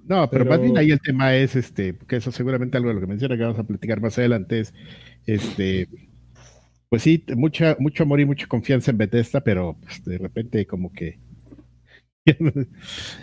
[0.06, 2.94] No, pero, Pero- más bien ahí el tema es, este, que eso seguramente algo de
[2.96, 4.74] lo que menciona que vamos a platicar más adelante es,
[5.26, 5.88] este,
[6.96, 10.92] pues sí, mucha, mucho amor y mucha confianza en Bethesda, pero pues, de repente como
[10.92, 11.18] que,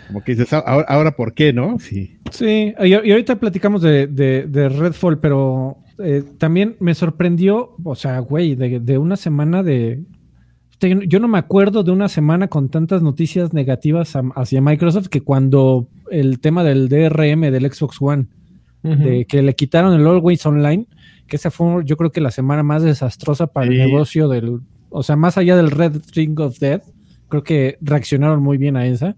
[0.08, 1.78] como que dices, "Ah, ahora, ahora ¿por qué, no?
[1.78, 2.16] Sí.
[2.30, 7.94] Sí, y, y ahorita platicamos de, de- de Redfall, pero eh, también me sorprendió, o
[7.94, 10.02] sea, güey, de, de una semana de...
[11.06, 15.22] Yo no me acuerdo de una semana con tantas noticias negativas a- hacia Microsoft que
[15.22, 18.26] cuando el tema del DRM del Xbox One,
[18.82, 20.86] de que le quitaron el Always Online,
[21.26, 23.74] que esa fue yo creo que la semana más desastrosa para Sí.
[23.74, 24.60] el negocio del...
[24.90, 26.82] O sea, más allá del Red Ring of Death,
[27.28, 29.16] creo que reaccionaron muy bien a esa.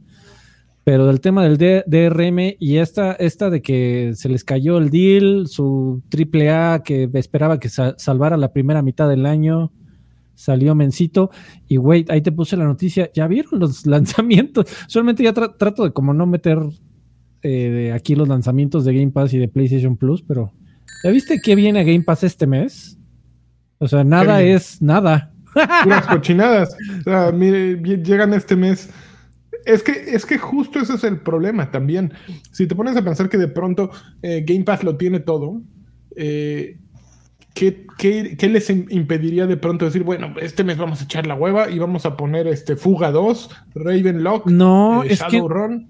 [0.84, 4.88] Pero del tema del D- DRM y esta, esta de que se les cayó el
[4.90, 9.72] deal, su triple A que esperaba que sa- salvara la primera mitad del año,
[10.34, 11.30] salió mencito.
[11.66, 13.10] Y güey, ahí te puse la noticia.
[13.12, 14.66] ¿Ya vieron los lanzamientos?
[14.86, 16.58] Solamente ya tra- trato de como no meter
[17.42, 20.52] eh, aquí los lanzamientos de Game Pass y de PlayStation Plus, pero
[21.02, 22.98] ¿ya viste qué viene a Game Pass este mes?
[23.78, 25.32] O sea, nada es nada.
[26.10, 26.76] Cochinadas.
[27.00, 28.90] O sea, mire, llegan este mes.
[29.64, 32.12] Es que, es que justo ese es el problema también.
[32.52, 33.90] Si te pones a pensar que de pronto
[34.22, 35.60] eh, Game Pass lo tiene todo,
[36.14, 36.78] eh,
[37.56, 41.26] ¿qué, qué, qué les im- impediría de pronto decir, bueno, este mes vamos a echar
[41.26, 45.40] la hueva y vamos a poner este Fuga 2, Ravenlock, No, eh, es que?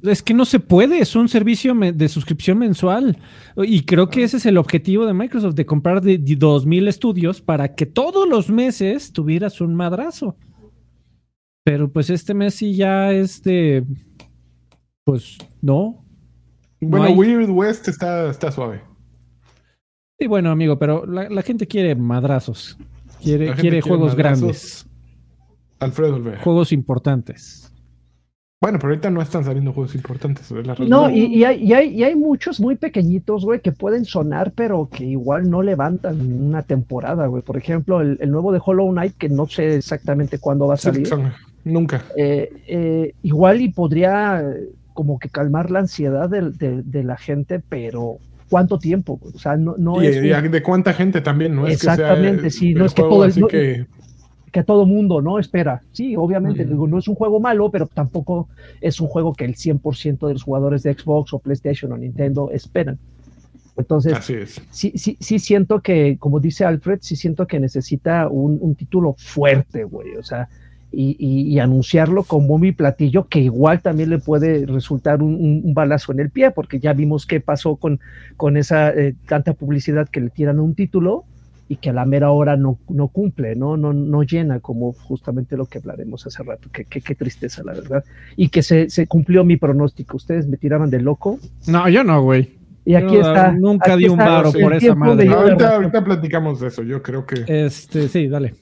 [0.05, 3.19] Es que no se puede, es un servicio de suscripción mensual.
[3.57, 7.41] Y creo que ese es el objetivo de Microsoft, de comprar de, de 2000 estudios
[7.43, 10.37] para que todos los meses tuvieras un madrazo.
[11.65, 13.85] Pero pues este mes sí ya es de.
[15.05, 16.05] Pues no.
[16.81, 18.83] No Bueno, hay- Weird West está, está suave.
[20.19, 22.79] Sí, bueno, amigo, pero la, la gente quiere madrazos.
[23.23, 24.41] Quiere, quiere quiere juegos madrazos.
[24.41, 24.87] grandes,
[25.79, 26.41] Alfredo Olvera.
[26.43, 27.73] juegos importantes.
[28.61, 30.51] Bueno, pero ahorita no están saliendo juegos importantes.
[30.51, 30.75] la.
[30.89, 34.53] No, y, y hay, y, hay, y hay muchos muy pequeñitos, güey, que pueden sonar,
[34.53, 37.43] pero que igual no levantan una temporada, güey.
[37.43, 40.79] Por ejemplo, el, el nuevo de Hollow Knight, que no sé exactamente cuándo va a
[40.79, 41.07] Sí, salir.
[41.07, 41.33] son-
[41.65, 42.03] nunca.
[42.17, 44.43] eh, eh, igual y podría
[44.95, 48.17] como que calmar la ansiedad de la gente, pero
[48.51, 49.21] ¿cuánto tiempo?
[49.23, 51.67] O sea, no, no y, es y un- de cuánta gente también, ¿no?
[51.67, 53.87] Es que Exactamente, sea, sí, no es que todo el- así no- que
[54.53, 55.83] que todo mundo no espera.
[55.93, 58.49] Sí, obviamente, digo, no es un juego malo, pero tampoco
[58.81, 62.51] es un juego que el 100% de los jugadores de Xbox o PlayStation o Nintendo
[62.51, 62.99] esperan.
[63.77, 64.17] Entonces,
[64.71, 69.15] sí, sí, sí siento que, como dice Alfred, sí siento que necesita un, un título
[69.19, 70.17] fuerte, güey.
[70.17, 70.49] O sea,
[70.93, 75.61] y, y- y anunciarlo como mi platillo, que igual también le puede resultar un, un-
[75.65, 78.01] un balazo en el pie, porque ya vimos qué pasó con,
[78.37, 81.25] con esa eh, tanta publicidad que le tiran a un título
[81.69, 83.77] y que a la mera hora no, no cumple, ¿no?
[83.77, 86.69] No, no llena, como justamente lo que hablaremos hace rato.
[86.73, 88.05] Qué, qué, qué tristeza, la verdad.
[88.37, 90.17] Y que se, se cumplió mi pronóstico.
[90.17, 91.41] Ustedes me tiraban de loco.
[91.67, 92.51] No, yo no, güey.
[92.85, 93.51] Y aquí Yo está.
[93.51, 95.29] nunca aquí di un varo por esa madre.
[95.29, 96.85] ahorita, ahorita platicamos de eso.
[96.85, 97.43] Yo creo que.
[97.49, 98.55] Este, sí, dale.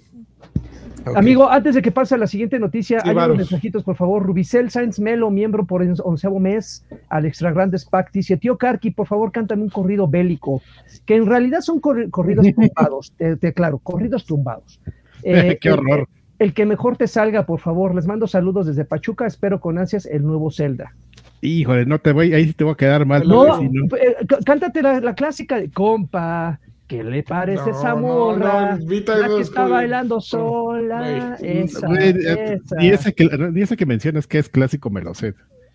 [1.17, 4.23] Amigo, antes de que pase a la siguiente noticia, Sí, hay unos mensajitos, por favor.
[4.25, 8.90] Rubicel Sainz Melo, miembro por el onceavo mes al Extra Grandes Pack, dice: Tío Karki,
[8.90, 10.62] por favor, cántame un corrido bélico,
[11.05, 14.81] que en realidad son corri- corridos tumbados, te, te- claro, corridos tumbados.
[15.27, 16.09] Eh, Qué el- horror.
[16.38, 17.95] El, que mejor te salga, por favor.
[17.95, 20.95] Les mando saludos desde Pachuca, espero con ansias el nuevo Zelda.
[21.40, 23.27] Híjole, no te voy, ahí sí te voy a quedar mal.
[23.27, 26.59] No, eh, cántate la, la clásica de compa.
[26.87, 28.73] ¿Qué le parece No, esa morra?
[28.77, 31.37] no, invita la que está bailando sola.
[31.40, 33.12] Esa, eh, esa.
[33.12, 35.35] Que, esa que mencionas que es clásico me lo sé,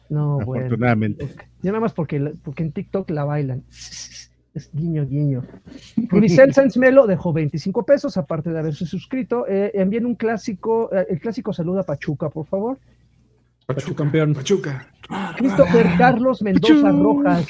[0.09, 0.65] No, bueno.
[0.65, 1.27] afortunadamente.
[1.63, 3.63] Yo nada más porque, porque en TikTok la bailan.
[4.53, 5.43] Es guiño, guiño.
[6.09, 9.47] Rubicel Sanz Melo dejó 25 pesos, aparte de haberse suscrito.
[9.47, 12.77] Eh, envíen un clásico, eh, el clásico saluda a Pachuca, por favor.
[13.75, 14.33] Pachuca, campeón.
[14.33, 14.87] Pachuca.
[15.37, 16.91] Christopher Carlos Mendoza Pachuca.
[16.91, 17.47] Rojas,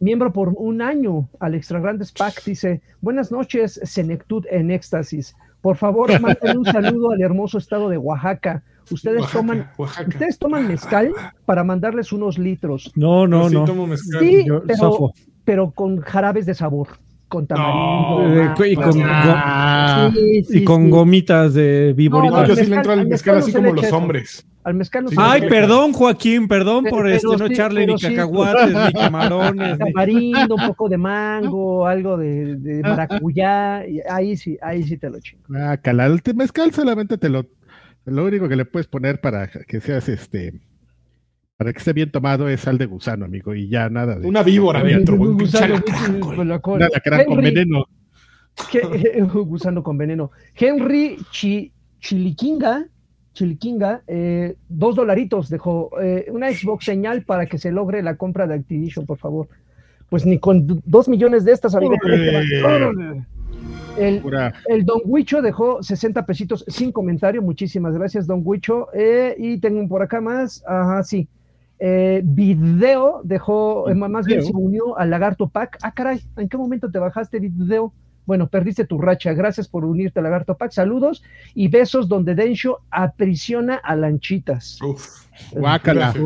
[0.00, 5.34] miembro por un año al Extra Grandes Pack, dice: Buenas noches, Senectud en éxtasis.
[5.60, 8.62] Por favor, manden un saludo al hermoso estado de Oaxaca.
[8.90, 10.08] Ustedes Oaxaca, toman, Oaxaca.
[10.08, 11.12] ustedes toman mezcal
[11.46, 12.90] para mandarles unos litros.
[12.96, 13.64] No, no, Yo sí no.
[13.64, 14.20] tomo mezcal.
[14.20, 15.14] Sí, Yo pero- zafo.
[15.44, 16.88] pero con jarabes de sabor,
[17.32, 18.44] con tamarindo.
[18.54, 20.90] Ah, y con, Ah, sí, sí, y con sí.
[20.90, 22.34] gomitas de víborita.
[22.36, 23.82] No, No, yo sí al le entro mezcal- al al mezcal mezcal así no como
[23.82, 24.46] los hombres.
[24.64, 28.06] Al mezcal no Ay, perdón, Joaquín, perdón por Pero este, no echarle ni sí.
[28.08, 29.78] cacahuates, ni camarones.
[29.78, 34.96] ni- tamarindo, un poco de mango, algo de, de maracuyá, y ahí sí, ahí sí
[34.98, 35.42] te lo chingo.
[35.56, 37.46] ah, cala, el te- mezcal solamente te lo,
[38.04, 40.60] lo único que le puedes poner para que seas este,
[41.56, 44.42] para que esté bien tomado es sal de gusano, amigo, y ya nada de Una
[44.42, 45.80] víbora Oye, dentro, Un gusano,
[46.20, 46.88] con la cola.
[47.26, 47.84] con veneno.
[48.70, 50.30] que- un gusano con veneno.
[50.54, 52.86] Henry Chi- Chiliquinga,
[53.32, 58.46] Chiliquinga, eh, dos dolaritos dejó eh, una Xbox señal para que se logre la compra
[58.46, 59.48] de Activision, por favor.
[60.10, 61.94] Pues ni con dos millones de estas, amigo.
[63.98, 64.22] El,
[64.68, 67.40] el Don Huicho dejó 60 pesitos sin comentario.
[67.40, 68.88] Muchísimas gracias, Don Huicho.
[68.94, 70.62] Eh, y tengo por acá más.
[70.66, 71.28] Ajá, sí.
[71.78, 75.78] Eh, video dejó, eh, más bien se unió al Lagarto Pack.
[75.82, 77.92] Ah, caray, ¿en qué momento te bajaste video?
[78.24, 79.32] Bueno, perdiste tu racha.
[79.32, 80.70] Gracias por unirte al Lagarto Pack.
[80.70, 84.80] Saludos y besos donde Densho aprisiona a lanchitas.
[84.82, 85.26] Uf.
[85.52, 86.12] Guácala.
[86.12, 86.20] De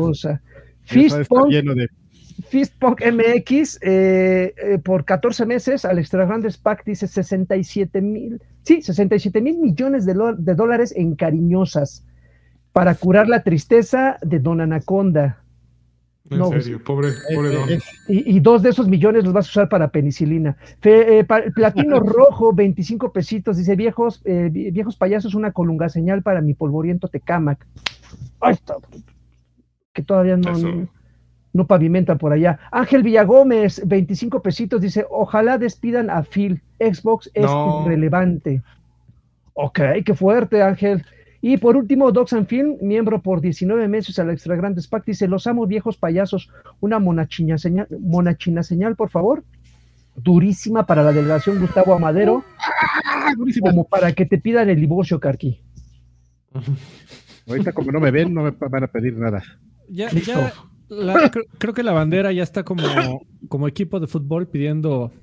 [2.49, 8.81] Fistpunk MX eh, eh, por 14 meses al Extra Grandes Pack dice 67 mil, sí,
[8.83, 12.05] 67 mil millones de, lo- de dólares en cariñosas
[12.77, 15.41] para curar la tristeza de Don Anaconda.
[16.29, 17.69] En No, serio, pobre, pobre Eh, don.
[18.07, 20.55] Y, y dos de esos millones los vas a usar para penicilina.
[20.79, 23.57] Fe- eh, pa- platino rojo, 25 pesitos.
[23.57, 27.65] Dice, viejos, eh, vi- viejos payasos, una colunga señal para mi polvoriento tecamac.
[28.39, 28.75] Ay, está-
[29.91, 30.87] que todavía no, no,
[31.53, 32.59] no pavimentan por allá.
[32.71, 34.81] Ángel Villagómez, 25 pesitos.
[34.81, 36.61] Dice, ojalá despidan a Phil.
[36.79, 37.81] Xbox es No.
[37.85, 38.61] irrelevante.
[39.55, 41.03] Ok, qué fuerte, Ángel.
[41.47, 45.29] Y por último, Docs and Film, miembro por 19 meses al Extra Grandes Pack, dice,
[45.29, 46.49] los amo viejos payasos,
[46.81, 49.45] una monachina señal, monachina señal, por favor.
[50.17, 53.31] Durísima para la delegación Gustavo Amadero, ah,
[53.61, 55.61] como para que te pidan el divorcio, Carqui.
[57.47, 59.41] Ahorita como no me ven, no me van a pedir nada.
[59.87, 60.51] Ya, ya
[60.89, 62.83] la- creo, creo que la bandera ya está como,
[63.47, 65.13] como equipo de fútbol pidiendo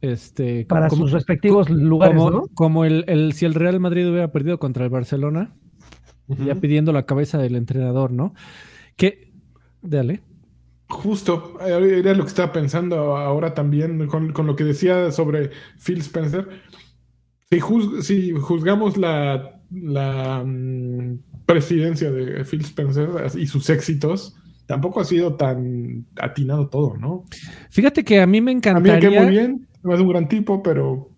[0.00, 2.44] este Para como, sus respectivos lugares, como, ¿no?
[2.54, 5.56] como el, el- si el Real Madrid hubiera perdido contra el Barcelona,
[6.44, 8.34] Ya pidiendo la cabeza del entrenador, ¿no?
[8.96, 9.32] Que,
[9.82, 10.20] dale.
[10.88, 16.00] Justo, era lo que estaba pensando ahora también con, con lo que decía sobre Phil
[16.00, 16.48] Spencer.
[17.50, 25.00] Si, juz- si juzgamos la, la mm, presidencia de Phil Spencer y sus éxitos, tampoco
[25.00, 27.24] ha sido tan atinado todo, ¿no?
[27.70, 30.28] Fíjate que a mí me A mí me quedó muy encantaría, bien, es un gran
[30.28, 31.10] tipo, pero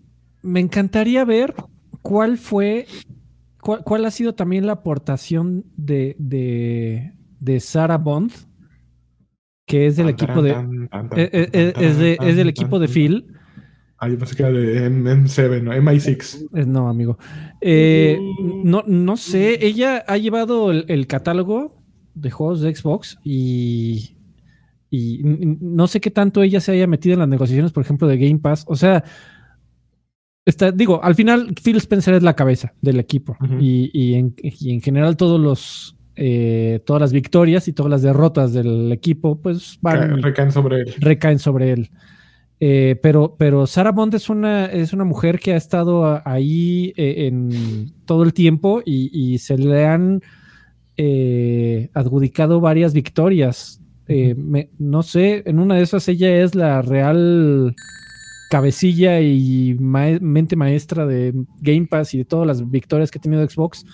[0.42, 1.54] me encantaría ver
[2.02, 2.86] cuál fue,
[3.64, 8.30] cuál, cuál ha sido también la aportación de, de, de Sarah Bond,
[9.66, 10.50] que es del equipo de,
[11.16, 12.88] es, de- tan, es del equipo de.
[12.88, 13.26] Phil.
[13.98, 15.72] Ah, yo pensé que era de M- M7, ¿no?
[15.72, 16.48] MI6.
[16.54, 17.16] Eh, No, amigo.
[17.60, 18.18] Eh,
[18.64, 21.82] no, no sé, ella ha llevado el, el catálogo
[22.14, 24.16] de juegos de Xbox y,
[24.90, 28.18] y no sé qué tanto ella se haya metido en las negociaciones, por ejemplo, de
[28.18, 28.64] Game Pass.
[28.68, 29.04] O sea,
[30.46, 34.72] está, digo, al final Phil Spencer es la cabeza del equipo y, y en, y
[34.72, 35.96] en general todos los...
[36.16, 40.94] eh, todas las victorias y todas las derrotas del equipo, pues van, Recaen sobre él.
[41.00, 41.90] recaen sobre él.
[42.60, 47.26] Eh, pero, pero Sarah Bond es una, es una mujer que ha estado ahí eh,
[47.26, 50.22] en todo el tiempo y, y se le han
[50.96, 53.80] eh, adjudicado varias victorias.
[54.06, 57.74] Me- no sé, en una de esas ella es la real
[58.50, 63.48] cabecilla y mente maestra de Game Pass y de todas las victorias que ha tenido
[63.48, 63.84] Xbox.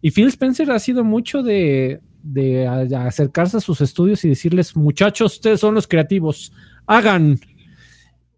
[0.00, 4.28] Y Phil Spencer ha sido mucho de, de a- a acercarse a sus estudios y
[4.30, 6.52] decirles, muchachos, ustedes son los creativos,
[6.86, 7.38] hagan.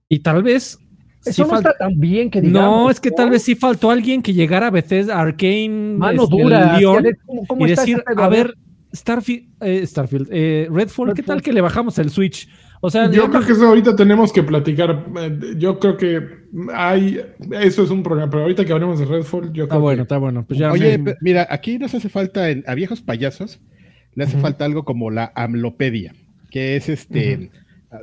[0.08, 0.78] Y tal vez...
[1.24, 2.68] Eso sí no fal- está tan bien que digamos.
[2.84, 6.36] no, es que tal vez sí faltó alguien que llegara a Bethesda, Arkane, Mano este,
[6.42, 6.76] dura.
[6.80, 8.54] Leon, así, a ver, ¿cómo- cómo y decir, a ver,
[8.92, 12.48] Starfield, eh, Starfield eh, Redfall, ¿qué tal que le bajamos el Switch?
[12.84, 15.06] O sea, Yo creo que eso ahorita tenemos que platicar.
[15.16, 16.20] Eh, Yo creo que
[16.74, 17.20] hay.
[17.52, 20.02] Eso es un programa, pero ahorita que hablemos de Redfall, yo está creo bueno, que.
[20.02, 20.44] está bueno.
[20.46, 23.60] Pues ya Oye, me- mira, aquí nos hace falta en- a viejos payasos,
[24.14, 26.12] le hace falta algo como la amlopedia,
[26.50, 27.50] que es este.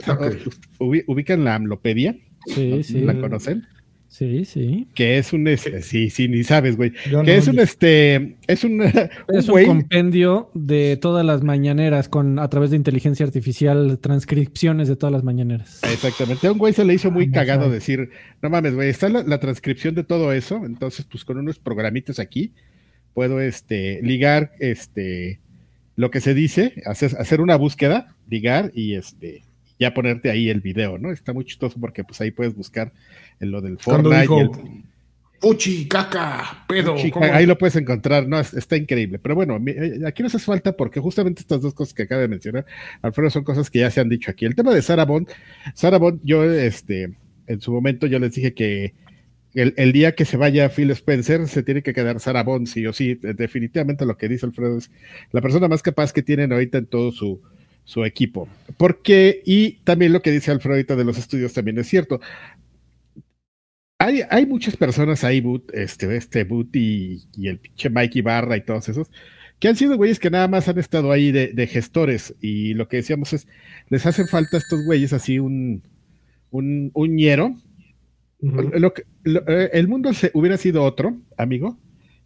[0.08, 0.38] Ok.
[0.80, 2.15] ubi- ¿Ubican la amlopedia?
[2.48, 3.65] sí, sí, ¿La conocen?
[4.10, 4.88] Sí, sí.
[4.93, 5.48] Que es un.
[5.48, 6.91] este, sí, sí, ni sabes, güey.
[7.10, 8.36] yo Que no- es un este.
[8.47, 8.82] Es un.
[9.30, 14.95] Es un compendio de todas las mañaneras con a través de inteligencia artificial, transcripciones de
[14.97, 15.80] todas las mañaneras.
[15.84, 16.47] Exactamente.
[16.47, 18.10] A un güey se le hizo muy Ah, cagado decir,
[18.41, 22.20] no mames, güey, está la, la transcripción de todo eso, entonces pues con unos programitas
[22.20, 22.53] aquí
[23.14, 25.39] puedo este ligar este
[25.95, 29.43] lo que se dice, hacer, hacer una búsqueda, ligar y este
[29.80, 31.12] ya ponerte ahí el video, ¿no?
[31.12, 32.91] Está muy chistoso porque pues ahí puedes buscar
[33.40, 34.22] en lo del Fortnite.
[34.22, 34.84] dijo, y el-
[35.42, 36.96] Puchi, caca, pedo.
[37.22, 39.20] Ahí lo puedes encontrar, no, Es- está increíble.
[39.20, 42.20] Pero bueno, mi- eh, aquí no hace falta porque justamente estas dos cosas que acaba
[42.22, 42.66] de mencionar,
[43.02, 44.46] Alfredo, son cosas que ya se han dicho aquí.
[44.46, 45.30] El tema de Sarah Bond,
[45.76, 47.14] Sarah Bond, yo, este,
[47.48, 48.94] en su momento yo les dije que
[49.54, 52.86] el, el día que se vaya Phil Spencer se tiene que quedar Sarah Bond, sí
[52.86, 53.12] o sí.
[53.24, 54.92] Eh, Definitivamente lo que dice Alfredo es
[55.32, 57.42] la persona más capaz que tienen ahorita en todo su,
[57.86, 58.50] su equipo.
[58.76, 62.20] Porque, y también lo que dice Alfredo ahorita de los estudios también es cierto.
[64.02, 68.56] Hay, hay muchas personas ahí, Boot, este, este Boot y, y el pinche Mikey Barra
[68.56, 69.12] y todos esos,
[69.60, 72.34] que han sido güeyes que nada más han estado ahí de, de gestores.
[72.39, 73.47] Y lo que decíamos es,
[73.89, 75.84] les hacen falta a estos güeyes así un,
[76.52, 77.56] un, un ñero.
[78.39, 81.78] Lo que- lo- eh, el mundo se, hubiera sido otro, amigo,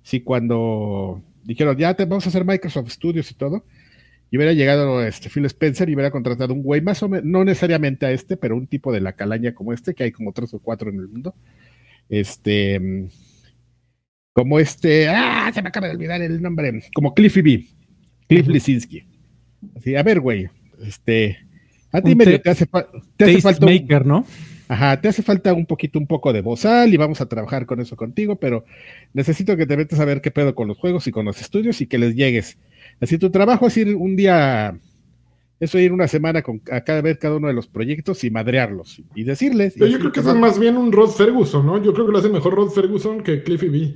[0.03, 3.65] si cuando dijeron, ya te vamos a hacer Microsoft Studios y todo,
[4.30, 7.43] y hubiera llegado este Phil Spencer y hubiera contratado un güey, más o menos, no
[7.45, 10.53] necesariamente a este, pero un tipo de la calaña como este, que hay como tres
[10.53, 11.36] o cuatro en el mundo.
[12.09, 13.07] Este, mm,
[14.33, 17.65] como este, ah, se me acaba de olvidar el nombre, como Cliffy B,
[18.27, 19.03] Cliff Lisinski.
[19.77, 20.47] Así, a ver, güey,
[20.85, 21.37] este,
[21.91, 24.25] a ti Un medio te- hace, te hace falta un- Tastemaker, ¿no?
[24.67, 27.79] Ajá, te hace falta un poquito, un poco de bozal y vamos a trabajar con
[27.79, 28.65] eso contigo, pero
[29.13, 31.79] necesito que te metas a ver qué pedo con los juegos y con los estudios
[31.81, 32.57] y que les llegues.
[32.99, 34.77] Así tu trabajo es ir un día,
[35.64, 39.01] eso ir una semana con, a cada ver cada uno de los proyectos y madrearlos
[39.16, 39.76] y decirles.
[39.76, 41.82] y Pero yo creo que es más bien un Rod Ferguson, ¿no?
[41.82, 43.95] Yo creo que lo hace mejor Rod Ferguson que Cliffy B.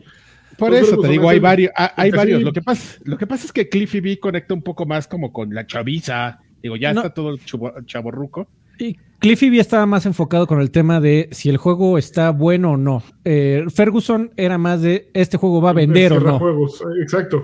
[0.58, 2.40] Por Rod eso te digo, hay el- varios, ah, hay varios.
[2.40, 5.08] sí- Lo que pasa, lo que pasa es que Cliffy B conecta un poco más
[5.08, 6.40] como con la chaviza.
[6.64, 7.02] Digo, ya No.
[7.02, 8.48] está todo el chavorruco.
[8.80, 12.72] Y Cliffy B estaba más enfocado con el tema de si el juego está bueno
[12.74, 13.04] o no.
[13.26, 16.38] Eh, Ferguson era más de este juego va a vender o no.
[16.40, 17.44] Juegos, exacto.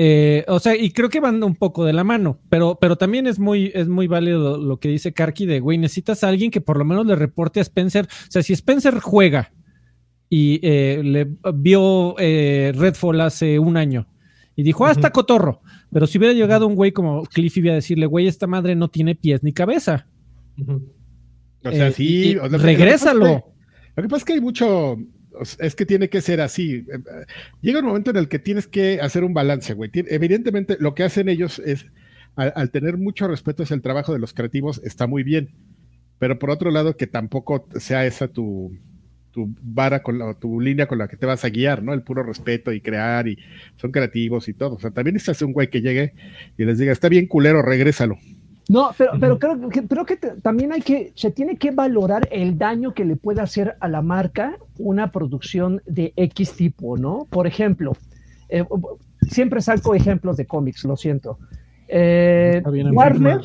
[0.00, 3.26] Eh, o sea, y creo que van un poco de la mano, pero, pero también
[3.26, 6.60] es muy, es muy válido lo que dice Karki de, güey, necesitas a alguien que
[6.60, 8.04] por lo menos le reporte a Spencer.
[8.06, 9.50] O sea, si Spencer juega
[10.30, 14.06] y eh, le vio eh, Redfall hace un año
[14.54, 15.62] y dijo, ah, está cotorro.
[15.92, 18.88] Pero si hubiera llegado un güey como Cliffy B a decirle, güey, esta madre no
[18.90, 20.06] tiene pies ni cabeza.
[21.64, 22.32] O sea, Eh, sí.
[22.32, 23.44] y- o sea, regrésalo.
[23.96, 24.96] Lo que pasa es que hay mucho.
[25.58, 26.74] Es que tiene que ser así.
[26.76, 27.26] Eh, eh,
[27.60, 29.90] Llega un momento en el que tienes que hacer un balance, güey.
[29.94, 31.86] Evidentemente, lo que hacen ellos es,
[32.36, 35.50] al, al tener mucho respeto hacia el trabajo de los creativos, está muy bien.
[36.18, 38.76] Pero por otro lado, que tampoco sea esa tu,
[39.30, 41.94] tu vara, con la, tu línea con la que te vas a guiar, ¿no?
[41.94, 43.38] El puro respeto y crear y
[43.76, 44.74] son creativos y todo.
[44.74, 46.14] O sea, también necesitas un güey que llegue
[46.56, 48.18] y les diga, está bien culero, regrésalo.
[48.68, 52.58] No, pero, pero creo que, creo que también hay que, se tiene que valorar el
[52.58, 57.26] daño que le puede hacer a la marca una producción de X tipo, ¿no?
[57.30, 57.96] Por ejemplo,
[58.50, 58.64] eh,
[59.22, 61.38] siempre saco ejemplos de cómics, lo siento.
[61.88, 62.62] Eh,
[62.92, 63.40] Warner,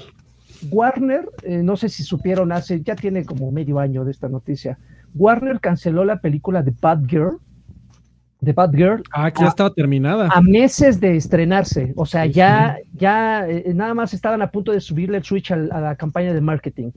[0.70, 4.78] Warner, eh, no sé si supieron hace, ya tiene como medio año de esta noticia.
[5.16, 7.40] Warner canceló la película de Bad Girl,
[8.44, 10.28] de Bad Girl, Ah, que ya estaba terminada.
[10.32, 11.94] a meses de estrenarse.
[11.96, 15.52] O sea, Sí, ya, ya eh, nada más estaban a punto de subirle el switch
[15.52, 16.92] al- a, la campaña de marketing.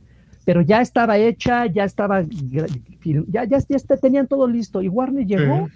[0.44, 2.66] Pero ya estaba hecha, ya estaba, ya,
[3.28, 4.80] ya, ya está- tenían todo listo.
[4.82, 5.68] Y Warner llegó,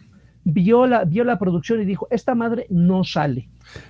[0.45, 3.49] vio, la, vio la producción y dijo, esta madre no sale.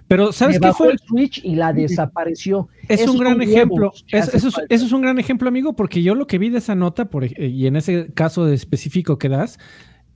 [0.09, 0.93] Pero ¿sabes qué fue?
[0.93, 2.69] el switch y la desapareció.
[2.89, 3.93] Es Esos un gran ejemplo.
[4.11, 6.59] Es- eso, es, eso es un gran ejemplo, amigo, porque yo lo que vi de
[6.59, 9.59] esa nota, por, y en ese caso específico que das,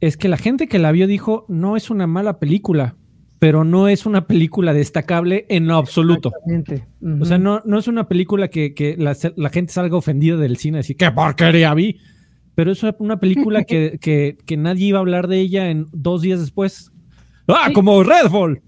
[0.06, 2.96] es que la gente que la vio dijo, no es una mala película,
[3.38, 6.28] pero no es una película destacable en lo absoluto.
[6.28, 6.86] Exactamente.
[7.22, 10.56] O sea, no, no es una película que, que la, la gente salga ofendida del
[10.56, 11.98] cine y decir, ¡qué porquería vi!
[12.54, 16.22] Pero es una película que, que, que nadie iba a hablar de ella en dos
[16.22, 16.92] días después.
[17.48, 17.72] ¡Ah, Sí.
[17.72, 18.60] como Redfall!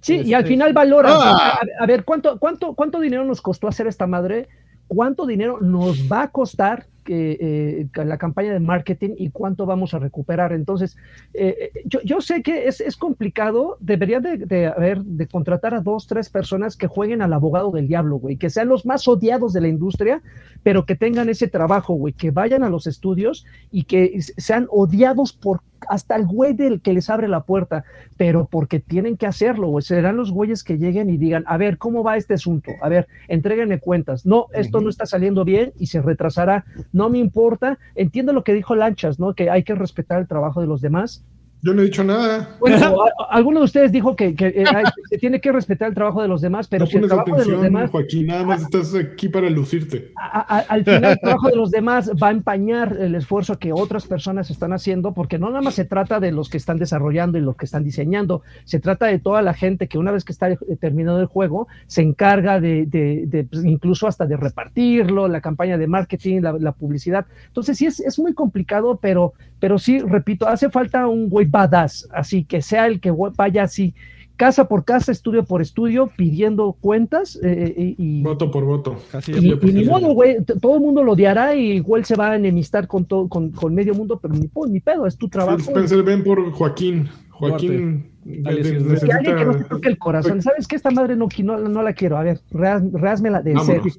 [0.00, 1.08] Sí, y al final valora.
[1.12, 1.58] Ah.
[1.80, 4.48] A, a ver, ¿cuánto, cuánto, ¿cuánto dinero nos costó hacer esta madre?
[4.86, 9.98] ¿Cuánto dinero nos va a costar eh, la campaña de marketing y cuánto vamos a
[9.98, 10.52] recuperar?
[10.52, 10.96] Entonces,
[11.34, 13.76] eh, eh, yo, yo sé que es, es complicado.
[13.80, 17.88] Debería de, de haber, de contratar a dos, tres personas que jueguen al abogado del
[17.88, 20.22] diablo, güey, que sean los más odiados de la industria,
[20.62, 25.32] pero que tengan ese trabajo, güey, que vayan a los estudios y que sean odiados
[25.32, 27.84] por hasta el güey del que les abre la puerta
[28.16, 29.82] pero porque tienen que hacerlo, güey.
[29.82, 32.72] Serán los güeyes que lleguen y digan, a ver, ¿cómo va este asunto?
[32.80, 34.24] A ver, entréguenme cuentas.
[34.24, 36.64] No, esto no está saliendo bien y se retrasará.
[36.92, 37.78] No me importa.
[37.94, 39.34] Entiendo lo que dijo Lanchas, ¿no?
[39.34, 41.24] Que hay que respetar el trabajo de los demás.
[41.66, 42.48] Yo no he dicho nada.
[42.60, 44.64] Bueno, a- a- alguno de ustedes dijo que, que, eh,
[45.10, 47.36] se tiene que respetar el trabajo de los demás, pero no si el trabajo de
[47.38, 50.12] los atención, demás, Joaquín, nada más estás aquí para lucirte.
[50.16, 53.72] a- a- al final el trabajo de los demás va a empañar el esfuerzo que
[53.72, 57.36] otras personas están haciendo, porque no nada más se trata de los que están desarrollando
[57.36, 60.32] y los que están diseñando, se trata de toda la gente que una vez que
[60.32, 65.26] está eh, terminado el juego, se encarga de, de- de, pues, incluso hasta de repartirlo,
[65.26, 67.26] la campaña de marketing, la, la publicidad.
[67.48, 72.08] Entonces sí es, es muy complicado, pero, pero sí, repito, hace falta un güey badass,
[72.12, 73.94] así que sea el que vaya así,
[74.36, 78.96] casa por casa, estudio por estudio, pidiendo cuentas eh, eh, y, Voto por voto.
[79.10, 82.14] Casi y, es- y ni modo, güey, todo el mundo lo odiará y igual se
[82.16, 85.28] va a enemistar con todo, con, con medio mundo, pero ni, ni pedo, es tu
[85.28, 85.58] trabajo.
[85.58, 87.08] Spencer, ven por Joaquín.
[87.30, 90.42] Joaquín Dale, de- sí, de- es Que necesita- alguien que no toque el corazón.
[90.42, 90.76] ¿Sabes qué?
[90.76, 92.18] Esta madre no, no, no la quiero.
[92.18, 93.82] A ver, reázmela de serio.
[93.84, 93.98] Vámonos.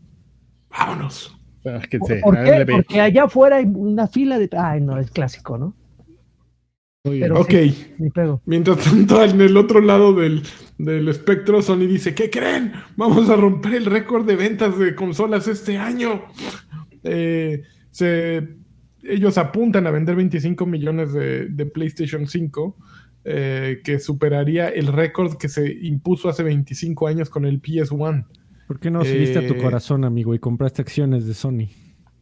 [0.70, 1.34] Vámonos.
[1.66, 2.66] Ah, que ¿Por, por qué?
[2.70, 4.50] Porque allá afuera hay una fila de.
[4.56, 5.74] Ay, no, es clásico, ¿no?
[7.12, 7.50] Pero Ok.
[7.52, 7.94] sí.
[8.46, 10.44] Mientras tanto, en el otro lado del,
[10.78, 12.74] del espectro, Sony dice, ¿qué creen?
[12.96, 16.24] Vamos a romper el récord de ventas de consolas este año.
[17.04, 18.48] Eh, se-
[19.04, 22.76] ellos apuntan a vender 25 millones de, de PlayStation 5,
[23.26, 28.26] eh, que superaría el récord que se impuso hace 25 años con el PS1.
[28.68, 31.68] ¿Por qué no seguiste a tu Eh, corazón, amigo, y compraste acciones de Sony?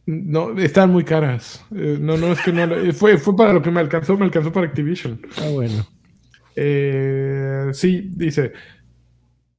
[0.06, 1.64] No, están muy caras.
[1.74, 2.62] Eh, no, no, es que no.
[2.74, 5.20] eh, Fue, fue para lo que me alcanzó, me alcanzó para Activision.
[5.38, 5.84] Ah, bueno.
[6.54, 8.52] Eh, sí, dice.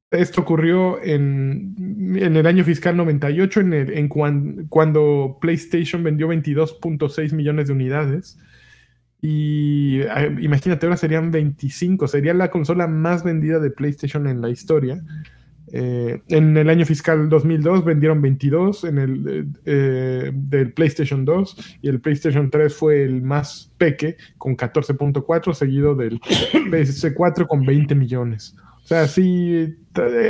[0.10, 1.76] Esto ocurrió en,
[2.18, 7.74] en el año fiscal 98, en el- en cuan- cuando PlayStation vendió 22.6 millones de
[7.74, 8.40] unidades.
[9.22, 12.08] Y ah, imagínate, ahora serían 25.
[12.08, 15.04] Sería la consola más vendida de PlayStation en la historia.
[15.74, 21.80] Eh, en el año fiscal 2002 vendieron 22 en el eh, eh, del PlayStation 2
[21.82, 27.96] y el PlayStation 3 fue el más peque con 14.4 seguido del PS4 con 20
[27.96, 28.56] millones.
[28.84, 29.76] O sea, sí,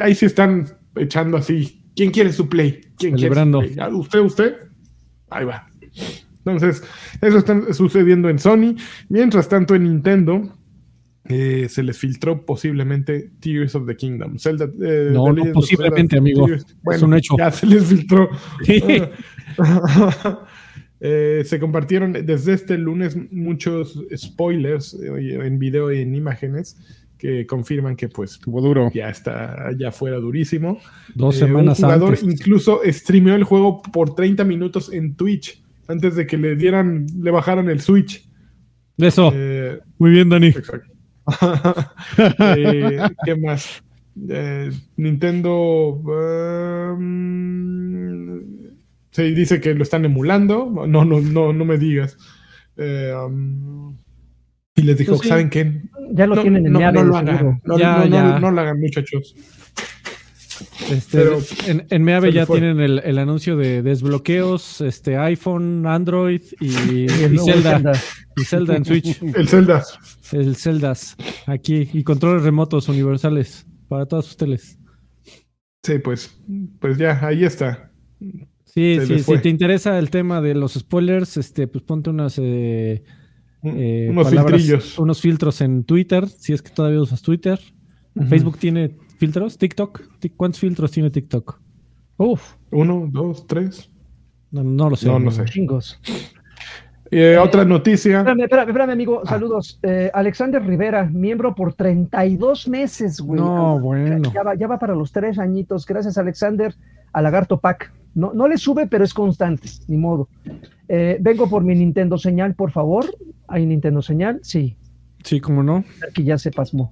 [0.02, 0.66] ahí se están
[0.96, 1.84] echando así.
[1.96, 2.82] ¿Quién quiere su play?
[2.98, 3.60] ¿Quién Celebrando.
[3.60, 3.88] quiere su play?
[3.88, 4.56] Ah, ¿Usted, usted?
[5.30, 5.68] Ahí va.
[6.40, 6.84] Entonces,
[7.22, 8.76] eso está sucediendo en Sony.
[9.10, 10.58] Mientras tanto, en Nintendo
[11.30, 14.38] eh, se les filtró posiblemente Tears of the Kingdom.
[14.40, 16.48] Zelda, eh, No, no posiblemente, Zelda amigo.
[16.48, 16.66] Tears-
[16.96, 17.36] Es un hecho.
[17.38, 18.30] Ya se les filtró.
[21.00, 26.76] Eh, se compartieron desde este lunes muchos spoilers eh, en video y en imágenes
[27.20, 28.90] que confirman que pues Estuvo duro.
[28.92, 30.80] ya está ya fuera durísimo.
[31.14, 32.24] Dos semanas un jugador antes.
[32.24, 37.30] incluso streameó el juego por 30 minutos en Twitch antes de que le dieran, le
[37.30, 38.28] bajaran el Switch.
[38.98, 39.32] Eso.
[40.00, 40.48] Muy bien, Dani.
[40.48, 40.92] exacto.
[42.58, 43.84] Eh, ¿Qué más?
[44.30, 45.90] Eh, Nintendo
[46.98, 47.18] um,
[49.12, 50.72] se dice que lo están emulando.
[50.88, 52.18] No, no, no, no me digas.
[52.78, 53.96] Eh, um,
[54.76, 55.30] y les dijo, Pues sí.
[55.30, 55.82] ¿saben qué?
[56.12, 57.62] Ya lo no, tienen en no, no lo hagan.
[57.64, 58.40] No, Ya, no, no, ya.
[58.40, 59.36] no lo hagan, muchachos.
[60.92, 66.42] Este, Pero en, en Meave ya tienen el, el anuncio de desbloqueos, este iPhone, Android
[66.62, 67.92] y, Zelda, Zelda.
[68.38, 69.84] y Zelda en Switch, El Zelda.
[70.32, 71.16] el Zeldas
[71.46, 74.78] aquí y controles remotos universales para todas sus teles.
[75.84, 76.38] Sí, pues,
[76.80, 77.92] pues ya, ahí está.
[78.66, 83.04] Sí, sí, si te interesa el tema de los spoilers, este, pues ponte unas eh,
[83.64, 85.00] eh, Unos palabras- filtrillos.
[85.00, 87.60] unos filtros en Twitter, si es que todavía usas Twitter.
[88.30, 91.60] Facebook tiene filtros, TikTok, Ti- ¿cuántos filtros tiene TikTok?
[92.18, 93.90] Uf, Uno, dos, tres.
[94.52, 95.08] No, no lo sé.
[95.08, 95.46] No, no sé.
[95.46, 96.00] chingos.
[97.10, 98.18] Eh, otra noticia.
[98.20, 99.22] Espérame, espérame, espérame, amigo.
[99.26, 99.30] Ah.
[99.30, 99.80] Saludos.
[99.84, 103.40] Eh, Alexander Rivera, miembro por 32 meses, güey.
[103.40, 104.32] No, bueno.
[104.34, 105.86] Ya va, ya va para los tres añitos.
[105.86, 106.76] Gracias, Alexander,
[107.14, 107.94] a Lagarto Pack.
[108.14, 110.28] No, no le sube, pero es constante, ni modo.
[110.90, 113.06] Eh, vengo por mi Nintendo señal, por favor.
[113.48, 114.40] ¿Hay Nintendo señal?
[114.44, 114.76] Sí.
[115.24, 115.84] Sí, cómo no.
[116.10, 116.90] Aquí ya se pasmó.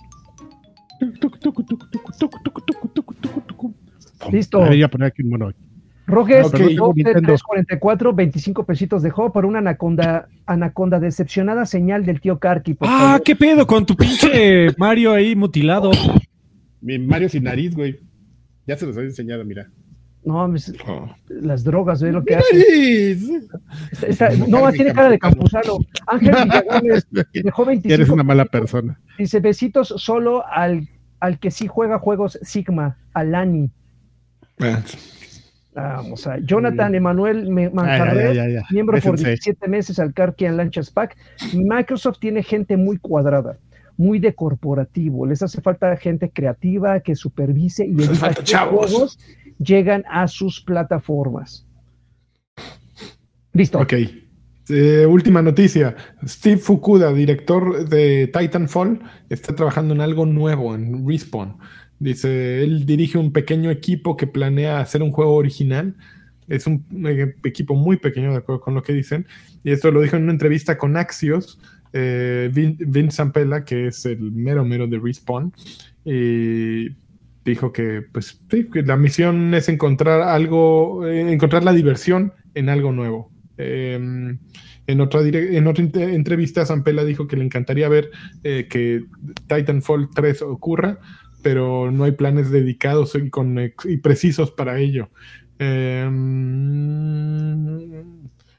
[4.31, 4.57] Listo.
[4.57, 5.51] A ver, voy a poner aquí un mono.
[6.07, 6.57] Roges, Ok.
[6.57, 7.21] Tengo Nintendo.
[7.21, 12.75] 344, 25 pesitos dejó por una anaconda, anaconda decepcionada señal del tío Karki.
[12.75, 13.23] por Ah, favor.
[13.23, 15.91] ¿qué pedo con tu pinche Mario ahí mutilado?
[16.81, 17.99] Mi Mario sin nariz, güey.
[18.67, 19.67] Ya se los había enseñado, mira.
[20.25, 20.45] No,
[20.87, 21.09] Oh.
[21.29, 23.11] las drogas, ve lo que hace.
[23.91, 25.77] Está- está- no, tiene cara de campusano.
[26.07, 27.93] Ángel Villagómez dejó 25.
[27.93, 28.99] Eres una mala persona.
[29.19, 33.69] Dice besitos solo al, al que sí juega juegos Sigma, a Lani.
[34.59, 34.81] Ah,
[35.75, 38.37] Vamos a Jonathan Emanuel Manjarres,
[38.71, 39.29] miembro por Bésense.
[39.31, 41.17] 17 meses al Karkian Lanchas Pack.
[41.53, 43.57] Microsoft tiene gente muy cuadrada,
[43.97, 45.25] muy de corporativo.
[45.25, 47.93] Les hace falta gente creativa que supervise y
[48.45, 48.89] chavos.
[48.91, 49.19] juegos
[49.59, 51.65] llegan a sus plataformas.
[53.53, 53.79] Listo.
[53.79, 53.93] ok.
[54.67, 55.95] Eh, última noticia.
[56.25, 58.99] Steve Fukuda, director de Titanfall,
[59.29, 61.57] está trabajando en algo nuevo en Respawn.
[61.99, 65.95] Dice, él dirige un pequeño equipo que planea hacer un juego original.
[66.47, 69.27] Es un eh, equipo muy pequeño, de acuerdo con lo que dicen.
[69.63, 71.59] Y esto lo dijo en una entrevista con Axios,
[71.93, 75.53] eh, Vin- Vince Zampella, que es el mero mero de Respawn.
[76.03, 76.89] Y
[77.45, 82.91] dijo que, pues, sí, la misión es encontrar algo, eh, encontrar la diversión en algo
[82.91, 83.31] nuevo.
[83.57, 84.37] Eh,
[84.87, 88.11] en otra, en otra entrevista, Zampella dijo que le encantaría ver
[88.43, 89.05] eh, que
[89.47, 90.99] Titanfall 3 ocurra,
[91.41, 95.09] pero no hay planes dedicados y, con, y precisos para ello.
[95.57, 96.07] Eh,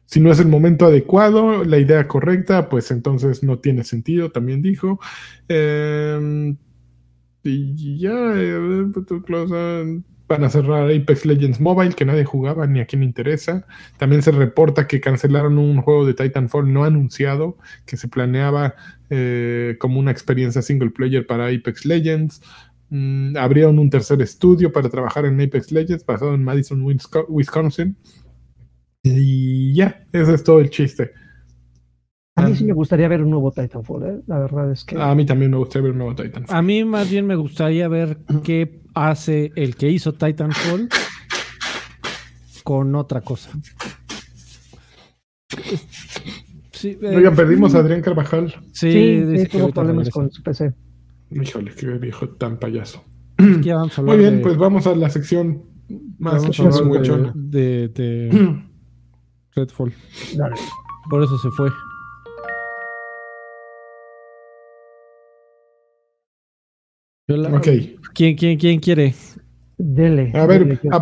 [0.07, 4.63] si no es el momento adecuado, la idea correcta, pues entonces no tiene sentido, también
[4.63, 4.99] dijo.
[5.49, 6.55] Eh,
[7.47, 8.87] y ya, eh,
[9.25, 13.67] close, van a cerrar Apex Legends Mobile, que nadie jugaba ni a quién le interesa.
[13.97, 18.75] También se reporta que cancelaron un juego de Titanfall no anunciado, que se planeaba
[19.11, 22.43] eh, como una experiencia single player para Apex Legends.
[22.91, 27.97] Mm, abrieron un tercer estudio para trabajar en Apex Legends, basado en Madison, Wisco- Wisconsin.
[29.03, 31.13] Y ya, ese es todo el chiste.
[32.39, 34.21] A mí sí me gustaría ver un nuevo Titanfall, ¿eh?
[34.27, 35.01] La verdad es que.
[35.01, 36.55] A mí también me gustaría ver un nuevo Titanfall.
[36.57, 40.89] A mí más bien me gustaría ver qué hace el que hizo Titanfall
[42.63, 43.51] con otra cosa.
[46.73, 48.55] Sí, eh, Oigan, perdimos a Adrián Carvajal.
[48.73, 50.13] sí, sí, tuvo problemas regresa.
[50.13, 50.75] con su PC.
[51.31, 53.03] Híjole, qué viejo tan payaso.
[53.63, 55.63] Ya vamos a Muy bien, de- pues vamos a la sección
[56.19, 58.63] más de, de- de
[59.55, 59.93] Redfall.
[60.37, 60.55] Dale.
[61.09, 61.71] Por eso se fue.
[67.27, 67.67] La- Ok.
[68.15, 69.15] ¿Quién, quién, quién quiere?
[69.79, 70.31] Dele.
[70.35, 71.01] A ver, a-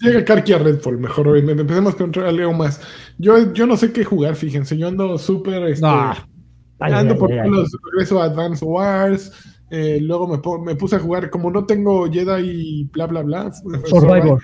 [0.00, 1.62] llega Karki a Redfall, mejor obviamente.
[1.62, 2.80] Empecemos con algo más.
[3.18, 4.76] Yo, yo no sé qué jugar, fíjense.
[4.76, 5.62] Yo ando súper.
[5.64, 7.50] Este, Ay, ando ay, por ay, ay.
[7.50, 9.32] los regreso a Advance Wars.
[9.70, 13.52] eh, luego me, puse a jugar, como no tengo Jedi y bla bla bla.
[13.52, 14.40] Survivor.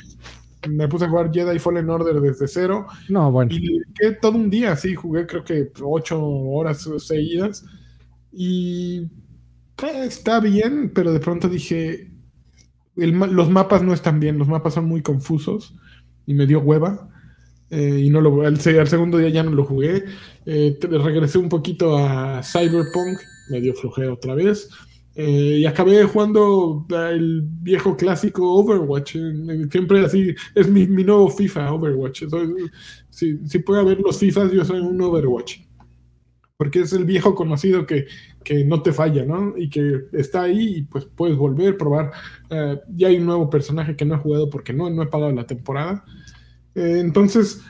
[0.68, 2.86] Me puse a jugar Jedi Fallen Order desde cero.
[3.08, 3.52] no, bueno.
[3.52, 7.64] Y dediqué todo un día, sí, jugué creo que ocho horas seguidas.
[8.32, 9.06] Y
[9.82, 12.10] está bien, pero de pronto dije,
[12.94, 15.74] los mapas no están bien, los mapas son muy confusos
[16.26, 17.10] y me dio hueva.
[17.70, 20.04] eh, y no lo al, al segundo día ya no lo jugué.
[20.46, 23.18] Eh, regresé un poquito a Cyberpunk,
[23.48, 24.68] me dio flojera otra vez.
[25.14, 29.16] eh, y acabé jugando el viejo clásico Overwatch.
[29.70, 32.24] siempre así, es mi, nuevo FIFA, Overwatch.
[33.10, 35.60] Si, si puede haber los FIFAs, yo soy un Overwatch.
[36.56, 38.06] Porque es el viejo conocido que,
[38.46, 39.54] que no te falla, ¿no?
[39.58, 42.12] Y que está ahí y pues puedes volver, probar.
[42.48, 45.32] Eh, ya hay un nuevo personaje que no he jugado porque no, no he pagado
[45.32, 46.04] la temporada.
[46.76, 47.60] Eh, entonces,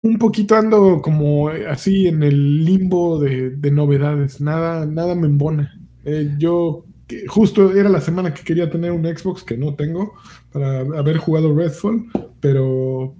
[0.00, 4.40] un poquito ando como eh, así en el limbo de, de novedades.
[4.40, 5.78] Nada, nada me embona.
[6.06, 10.14] Eh, yo que justo era la semana que quería tener un Xbox que no tengo
[10.50, 12.06] para haber jugado Redfall,
[12.40, 13.14] pero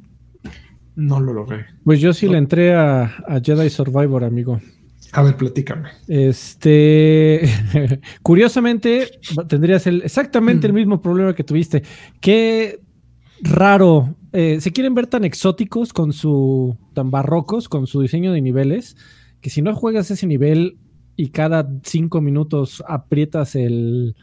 [0.96, 1.66] no lo logré.
[1.84, 4.62] Pues yo sí le entré a, a Jedi Survivor, amigo.
[5.14, 5.90] A ver, platícame.
[6.08, 7.48] Este,
[8.22, 11.84] curiosamente, tendrías el, exactamente el mismo problema que tuviste.
[12.20, 12.80] Qué
[13.40, 14.16] raro.
[14.32, 18.96] eh, se quieren ver tan exóticos con su, tan barrocos con su diseño de niveles,
[19.40, 20.78] que si no juegas ese nivel
[21.14, 24.16] y cada cinco minutos aprietas el,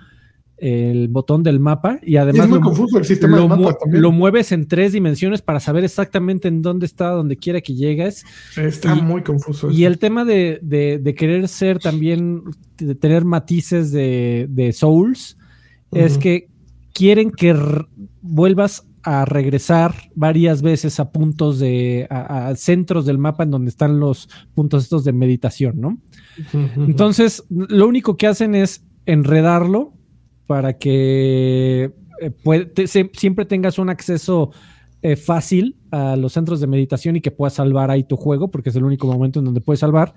[0.62, 4.14] el botón del mapa y Y además es muy lo, confuso el sistema lo también.
[4.16, 8.24] mueves en tres dimensiones para saber exactamente en dónde está, donde quiera que llegues.
[8.56, 9.72] Está y- muy confuso.
[9.72, 12.44] Y el tema de, de- de querer ser también,
[12.78, 15.38] de tener matices de, de Souls,
[15.92, 16.48] es que
[16.94, 17.54] quieren que
[18.22, 23.70] vuelvas a regresar varias veces a puntos de, a, a centros del mapa en donde
[23.70, 25.98] están los puntos estos de meditación, ¿no?
[26.78, 29.94] Entonces, lo único que hacen es enredarlo
[30.48, 34.52] para que eh, siempre tengas un acceso
[35.02, 38.70] eh, fácil a los centros de meditación y que puedas salvar ahí tu juego, porque
[38.70, 40.14] es el único momento en donde puedes salvar.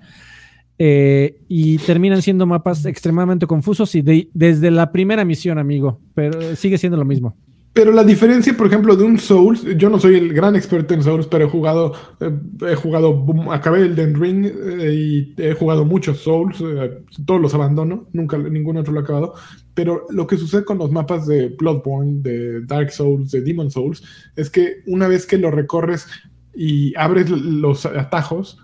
[0.77, 6.55] Eh, y terminan siendo mapas extremadamente confusos y de- desde la primera misión, amigo, pero
[6.55, 7.37] sigue siendo lo mismo.
[7.71, 11.03] Pero la diferencia, por ejemplo, de un Souls, yo no soy el gran experto en
[11.03, 12.31] Souls, pero he jugado, eh,
[12.71, 16.57] he jugado, acabé el Den Ring y he jugado muchos Souls,
[17.25, 19.33] todos los abandono, nunca ningún otro lo he acabado.
[19.75, 24.01] Pero lo que sucede con los mapas de Bloodborne, de Dark Souls, de Demon Souls,
[24.35, 26.07] es que una vez que lo recorres
[26.55, 28.57] y abres los atajos,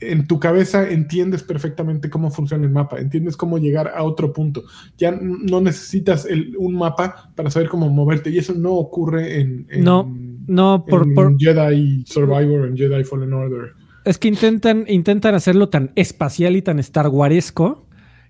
[0.00, 4.64] en tu cabeza entiendes perfectamente cómo funciona el mapa, entiendes cómo llegar a otro punto.
[4.96, 9.66] Ya no necesitas el- un mapa para saber cómo moverte y eso no ocurre en,
[9.68, 10.10] en- No,
[10.46, 13.74] No, por, en por- Jedi Survivor, en Jedi Fallen Order.
[14.06, 17.85] es que intentan, intentan hacerlo tan espacial y tan Star Waresco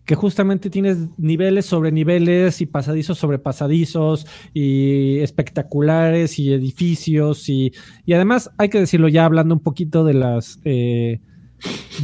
[0.06, 7.72] que justamente tienes niveles sobre niveles y pasadizos sobre pasadizos y espectaculares y edificios y,
[8.06, 11.20] y además hay que decirlo ya hablando un poquito de las eh,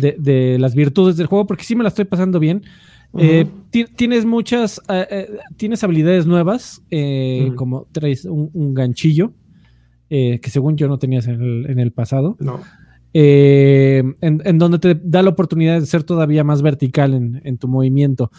[0.00, 2.62] de, de, las virtudes del juego porque sí me la estoy pasando bien.
[3.18, 3.46] Eh,
[3.96, 9.32] tienes muchas, eh, eh, tienes habilidades nuevas, uh como traes un, un ganchillo,
[10.08, 12.36] que según yo no tenías en el, en el pasado.
[12.38, 12.60] No.
[13.14, 17.68] En, en, donde te da la oportunidad de ser todavía más vertical en, en tu
[17.68, 18.30] movimiento.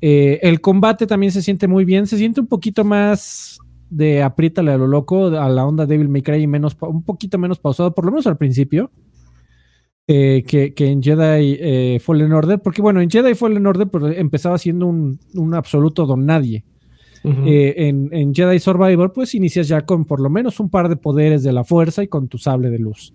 [0.00, 3.58] el combate también se siente muy bien, se siente un poquito más
[3.90, 7.58] de apriétale a lo loco, a la onda Devil May Cry, menos, un poquito menos
[7.58, 8.90] pausado, por lo menos al principio.
[10.12, 14.16] Eh, que, que, en Jedi eh, Fallen Order, porque bueno, en Jedi Fallen Order pues,
[14.18, 16.64] empezaba siendo un, un, absoluto don nadie.
[17.22, 17.46] Uh -huh.
[17.46, 20.96] eh, en, en, Jedi Survivor, pues inicias ya con por lo menos un par de
[20.96, 23.12] poderes de la fuerza y con tu sable de luz.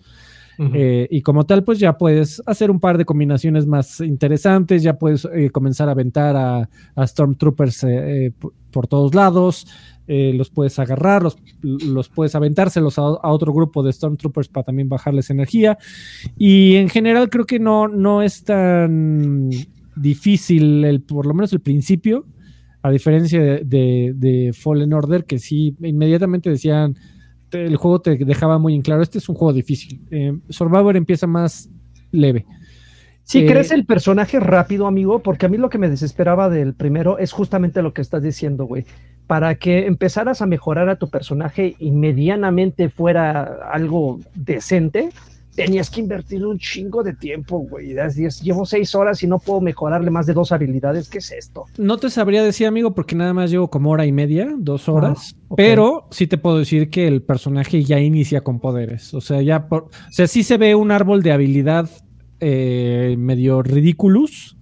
[0.58, 1.08] Uh -huh.
[1.10, 5.28] y como tal, pues ya puedes hacer un par de combinaciones más interesantes, ya puedes
[5.34, 9.68] eh, comenzar a aventar a, Stormtroopers eh, por, por todos lados.
[10.08, 14.66] Eh, los puedes agarrar, los, los puedes aventárselos a, a, otro grupo de Stormtroopers para
[14.66, 15.80] también bajarles energía.
[16.38, 19.50] Y en general creo que no, no es tan
[19.96, 22.26] difícil, el, por lo menos el principio,
[22.84, 26.96] a diferencia de, de, de, Fallen Order, que sí, inmediatamente decían,
[27.56, 30.02] el juego te dejaba muy en claro, este es un juego difícil.
[30.12, 31.70] Eh, Survivor empieza más
[32.12, 32.46] leve.
[33.24, 36.76] Sí, eh, crece el personaje rápido, amigo, porque a mí lo que me desesperaba del
[36.76, 38.86] primero es justamente lo que estás diciendo, güey.
[39.26, 45.10] Para que empezaras a mejorar a tu personaje y medianamente fuera algo decente,
[45.56, 47.96] tenías que invertir un chingo de tiempo, güey.
[48.42, 51.10] Llevo seis horas y no puedo mejorarle más de dos habilidades.
[51.10, 51.66] ¿Qué es esto?
[51.78, 55.34] No te sabría decir, amigo, porque nada más llevo como hora y media, dos horas.
[55.34, 55.66] Ah, okay.
[55.66, 59.14] Pero sí te puedo decir que el personaje ya inicia con poderes.
[59.14, 61.90] O sea, ya por, o sea, sí se ve un árbol de habilidad
[62.40, 64.58] eh, medio ridículos.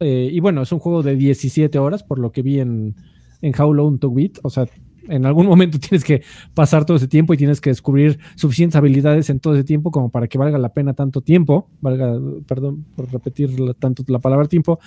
[0.00, 2.96] Eh, y bueno, es un juego de 17 horas, por lo que vi en,
[3.42, 4.38] en How Long to Beat.
[4.42, 4.66] O sea,
[5.08, 6.22] en algún momento tienes que
[6.54, 10.10] pasar todo ese tiempo y tienes que descubrir suficientes habilidades en todo ese tiempo como
[10.10, 11.68] para que valga la pena tanto tiempo.
[11.80, 14.78] Valga, perdón por repetir tanto la palabra tiempo.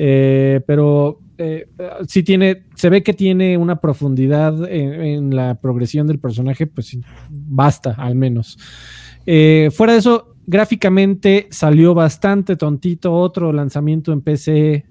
[0.00, 1.68] Eh, pero eh,
[2.06, 6.96] sí tiene, se ve que tiene una profundidad en, en, la progresión del personaje, pues
[7.28, 8.58] basta, al menos.
[9.26, 13.12] Eh, fuera de eso, gráficamente salió bastante tontito.
[13.12, 14.86] Otro lanzamiento en PC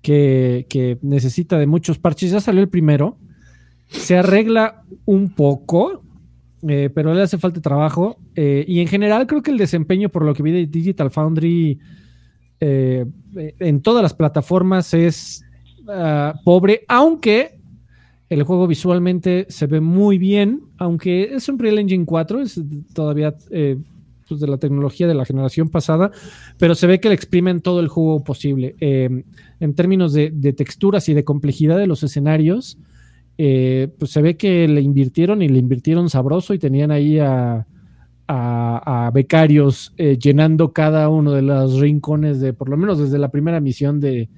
[0.00, 2.30] que, que, necesita de muchos parches.
[2.30, 3.18] Ya salió el primero.
[3.88, 6.02] Se arregla un poco,
[6.68, 8.18] eh, pero le hace falta trabajo.
[8.34, 11.78] Eh, y en general, creo que el desempeño, por lo que vi de Digital Foundry
[12.60, 15.44] eh, en todas las plataformas, es
[15.86, 17.60] uh, pobre, aunque
[18.28, 22.60] el juego visualmente se ve muy bien, aunque es un Real Engine 4, es
[22.92, 23.36] todavía
[24.28, 26.10] pues de la tecnología de la generación pasada,
[26.58, 28.74] pero se ve que le exprimen todo el juego posible.
[28.80, 32.78] En términos de, texturas y de complejidad de los escenarios,
[33.38, 37.66] eh, pues se ve que le invirtieron y le invirtieron sabroso y tenían ahí a,
[38.28, 43.30] a, becarios eh, llenando cada uno de los rincones de, por lo menos desde la
[43.30, 44.28] primera misión de,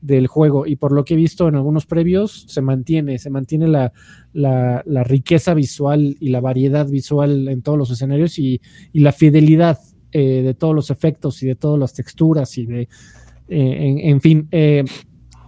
[0.00, 0.66] del juego.
[0.66, 3.92] Y por lo que he visto en algunos previos se mantiene, se mantiene la,
[4.32, 8.60] la, la riqueza visual y la variedad visual en todos los escenarios y,
[8.92, 9.78] y la fidelidad
[10.12, 12.88] eh, de todos los efectos y de todas las texturas y de, eh,
[13.48, 14.84] en, en, fin, eh,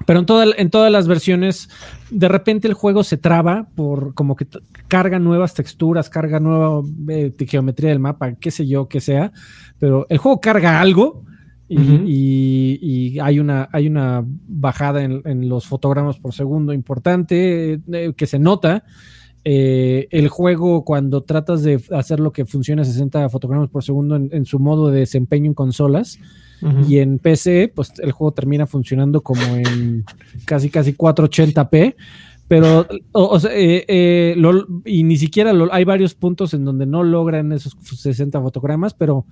[0.06, 1.68] pero en, toda, en todas las versiones
[2.10, 4.46] de repente el juego se traba por como que
[4.88, 9.32] carga nuevas texturas, carga nueva eh, geometría del mapa, qué sé yo, qué sea,
[9.78, 11.24] pero el juego carga algo
[11.68, 12.04] y, uh -huh.
[12.06, 18.12] y, y, hay, una, hay una bajada en, en, los fotogramas por segundo importante eh,
[18.14, 18.84] que se nota.
[19.46, 24.16] Eh, el juego, cuando tratas de hacer lo que funciona a 60 fotogramas por segundo
[24.16, 26.18] en, en, su modo de desempeño en consolas
[26.88, 30.04] y en PC, pues el juego termina funcionando como en
[30.44, 31.94] casi casi 480p.
[32.46, 34.36] Pero, o, sea, eh, eh,
[34.84, 39.24] y ni siquiera hay varios puntos en donde no logran esos 60 fotogramas, pero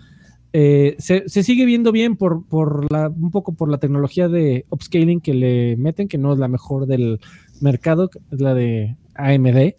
[0.55, 4.67] eh, se, se, sigue viendo bien por, por la, un poco por la tecnología de
[4.69, 7.21] upscaling que le meten, que no es la mejor del
[7.61, 9.75] mercado, es la de AMD.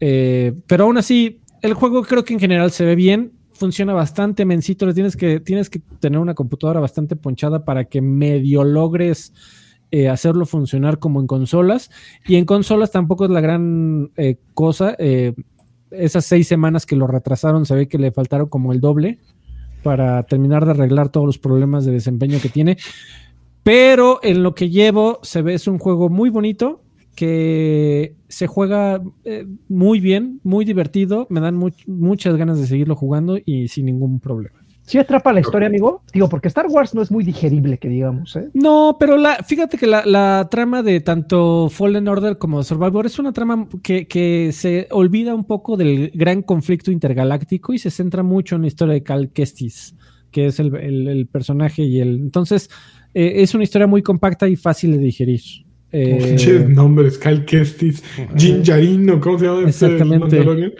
[0.00, 4.44] Eh, pero aún así, el juego creo que en general se ve bien, funciona bastante
[4.44, 9.32] mencito, le tienes que, tienes que tener una computadora bastante ponchada para que medio logres
[9.90, 11.90] eh, hacerlo funcionar como en consolas.
[12.26, 14.96] Y en consolas tampoco es la gran eh, cosa.
[15.90, 19.18] esas seis semanas que lo retrasaron, se ve que le faltaron como el doble
[19.82, 22.76] para terminar de arreglar todos los problemas de desempeño que tiene.
[23.62, 26.80] Pero en lo que llevo, se ve, es un juego muy bonito,
[27.18, 32.94] que se juega eh, muy bien, muy divertido, me dan much, muchas ganas de seguirlo
[32.94, 34.56] jugando y sin ningún problema.
[34.82, 36.02] ¿Sí atrapa la historia, amigo?
[36.14, 38.50] Digo, porque Star Wars no es muy digerible, que digamos, ¿eh?
[38.54, 43.18] No, pero la, fíjate que la, la trama de tanto Fallen Order como Survivor es
[43.18, 48.22] una trama que, que, se olvida un poco del gran conflicto intergaláctico y se centra
[48.22, 49.96] mucho en la historia de Cal Kestis,
[50.30, 52.14] que es el, el, el personaje y el...
[52.14, 52.70] Entonces,
[53.12, 55.40] eh, es una historia muy compacta y fácil de digerir.
[55.90, 58.02] Eh, nombres, Cal Kestis,
[58.36, 59.68] Jin Jarino, ¿cómo se llama?
[59.68, 60.74] Exactamente.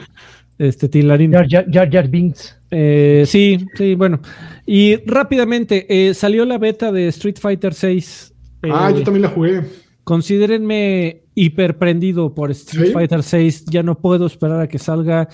[0.58, 1.32] Este Tilarín.
[1.32, 2.58] Jar Jar, Jar, Jar Binks.
[2.70, 4.20] Eh, sí, sí, bueno.
[4.66, 8.34] Y rápidamente, eh, salió la beta de Street Fighter 6.
[8.64, 9.62] Eh, ah, yo también la jugué.
[10.04, 12.92] Considérenme hiperprendido por Street ¿Sí?
[12.92, 13.66] Fighter 6.
[13.66, 15.28] Ya no puedo esperar a que salga.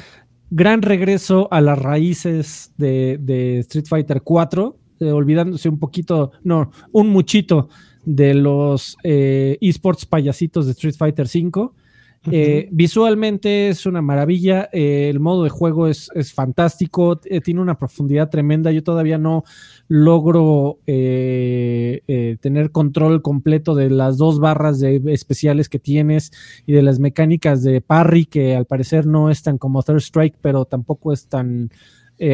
[0.51, 6.71] Gran regreso a las raíces de, de Street Fighter 4, eh, olvidándose un poquito, no,
[6.93, 7.71] un muchito
[8.05, 11.75] de los eh, esports payasitos de Street Fighter 5.
[12.31, 17.61] Eh, visualmente es una maravilla, eh, el modo de juego es, es fantástico, eh, tiene
[17.61, 19.45] una profundidad tremenda, yo todavía no
[19.89, 26.33] logro tener control completo de las dos barras de especiales que tienes
[26.67, 30.39] y de las mecánicas de parry que al parecer no es tan como Third Strike,
[30.41, 31.71] pero tampoco es tan...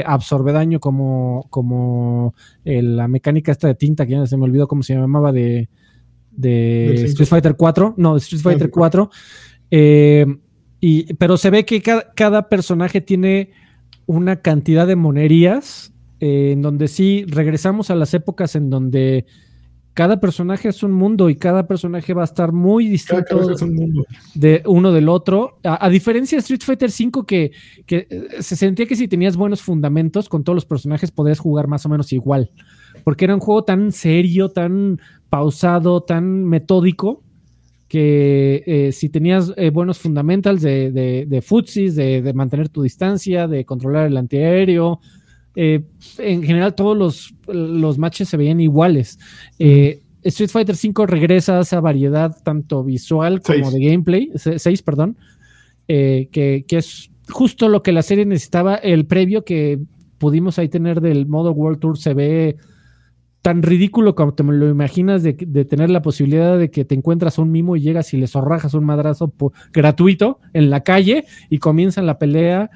[0.05, 4.83] absorbe daño como, como la mecánica esta de tinta que ya se me olvidó cómo
[4.83, 5.69] se llamaba de,
[6.41, 9.11] de Street Fighter 4, no, de Street Fighter 4.
[9.71, 10.27] Eh,
[10.81, 13.51] y, pero se ve que cada, cada, personaje tiene
[14.07, 19.27] una cantidad de monerías, eh, en donde sí regresamos a las épocas en donde
[19.95, 23.41] cada personaje es un mundo y cada personaje va a estar muy distinto
[24.35, 25.59] de uno del otro.
[25.65, 27.51] A, a, diferencia de Street Fighter V, que,
[27.87, 28.07] que
[28.41, 31.89] se sentía que si tenías buenos fundamentos con todos los personajes podías jugar más o
[31.89, 32.51] menos igual,
[33.05, 37.23] porque era un juego tan serio, tan pausado, tan metódico,
[37.89, 42.83] que eh, si tenías eh, buenos fundamentals de, de, de futsis, de, de, mantener tu
[42.83, 45.01] distancia, de controlar el antiaéreo,
[45.55, 45.83] eh,
[46.19, 49.19] en general todos los, los, matches se veían iguales.
[49.59, 50.01] -huh.
[50.23, 53.73] Street Fighter V regresa a esa variedad tanto visual como seis.
[53.73, 55.17] de gameplay, 6, perdón,
[55.87, 56.29] que,
[56.69, 58.75] que, es justo lo que la serie necesitaba.
[58.75, 59.81] El previo que
[60.19, 62.59] pudimos ahí tener del modo World Tour se ve
[63.43, 67.39] tan ridículo como te lo imaginas de, de, tener la posibilidad de que te encuentras
[67.39, 69.33] un mimo y llegas y le zorrajas un madrazo
[69.73, 72.71] gratuito en la calle y comienza la pelea.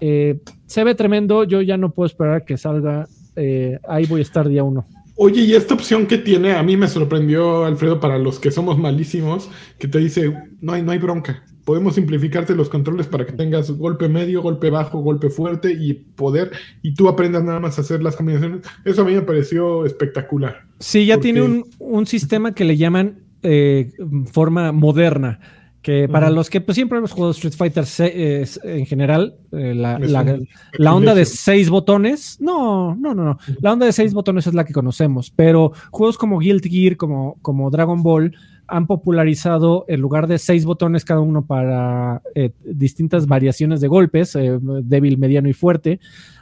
[0.00, 3.06] Eh, se ve tremendo, yo ya no puedo esperar que salga.
[3.36, 4.86] Eh, ahí voy a estar día uno.
[5.18, 8.78] Oye, y esta opción que tiene, a mí me sorprendió, Alfredo, para los que somos
[8.78, 11.42] malísimos, que te dice, no hay, no hay bronca.
[11.64, 16.52] Podemos simplificarte los controles para que tengas golpe medio, golpe bajo, golpe fuerte y poder,
[16.82, 18.60] y tú aprendas nada más a hacer las combinaciones.
[18.84, 20.66] Eso a mí me pareció espectacular.
[20.80, 21.32] Sí, ya porque...
[21.32, 23.92] tiene un, un, sistema que le llaman eh,
[24.30, 25.40] forma moderna
[25.86, 26.34] que para uh -huh.
[26.34, 30.40] los que pues, siempre hemos jugado Street Fighter eh, en general, eh, la, la,
[30.72, 34.54] la, onda de seis botones, no, no, no, no, la onda de seis botones es
[34.54, 38.34] la que conocemos, pero juegos como Guilty Gear, como, como Dragon Ball,
[38.68, 44.34] han popularizado en lugar de seis botones cada uno para eh, distintas variaciones de golpes,
[44.34, 46.00] eh, débil, mediano y fuerte,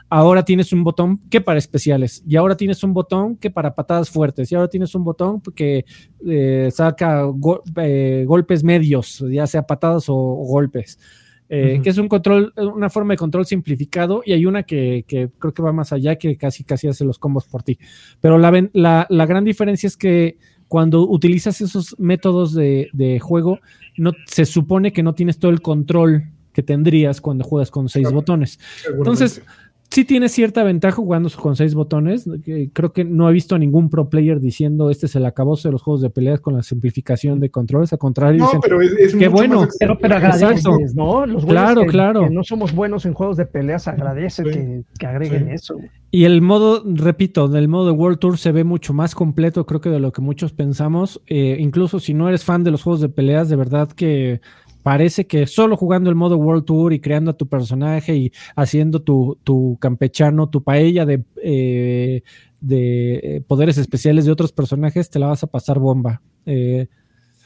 [0.09, 4.09] ahora tienes un botón que para especiales, y ahora tienes un botón que para patadas
[4.09, 5.85] fuertes, y ahora tienes un botón que
[6.27, 10.99] eh, saca go eh, golpes medios, ya sea patadas o, o golpes.
[11.47, 11.83] Eh, uh -huh.
[11.83, 15.53] que es un control, una forma de control simplificado, y hay una que, que, creo
[15.53, 17.77] que va más allá, que casi casi hace los combos por ti.
[18.19, 20.37] Pero la, la, la gran diferencia es que
[20.67, 23.59] cuando utilizas esos métodos de, de juego,
[23.95, 28.05] no, se supone que no tienes todo el control que tendrías cuando juegas con seis
[28.07, 28.15] claro.
[28.15, 28.59] botones.
[28.97, 29.43] Entonces,
[29.95, 32.29] sí tiene cierta ventaja jugando con seis botones.
[32.73, 35.71] Creo que no he visto a ningún pro player diciendo este es el acabose de
[35.71, 37.93] los juegos de peleas con la simplificación de controles.
[37.93, 39.65] Al contrario, no, dicen, pero es, es qué bueno.
[39.79, 41.25] Pero, pero agradeces, ¿no?
[41.25, 42.23] Los claro, que, claro.
[42.25, 44.49] Que no somos buenos en juegos de peleas, agradece sí.
[44.49, 45.53] que, que, agreguen sí.
[45.53, 45.77] eso.
[46.11, 49.79] Y el modo, repito, del modo de World Tour se ve mucho más completo, creo
[49.79, 51.21] que de lo que muchos pensamos.
[51.27, 54.41] Eh, incluso si no eres fan de los juegos de peleas, de verdad que
[54.85, 59.01] parece que solo jugando el modo World Tour y creando a tu personaje y haciendo
[59.01, 62.21] tu, tu campechano, tu paella de, eh,
[62.61, 66.21] de eh, poderes especiales de otros personajes, te la vas a pasar bomba.
[66.45, 66.87] Eh,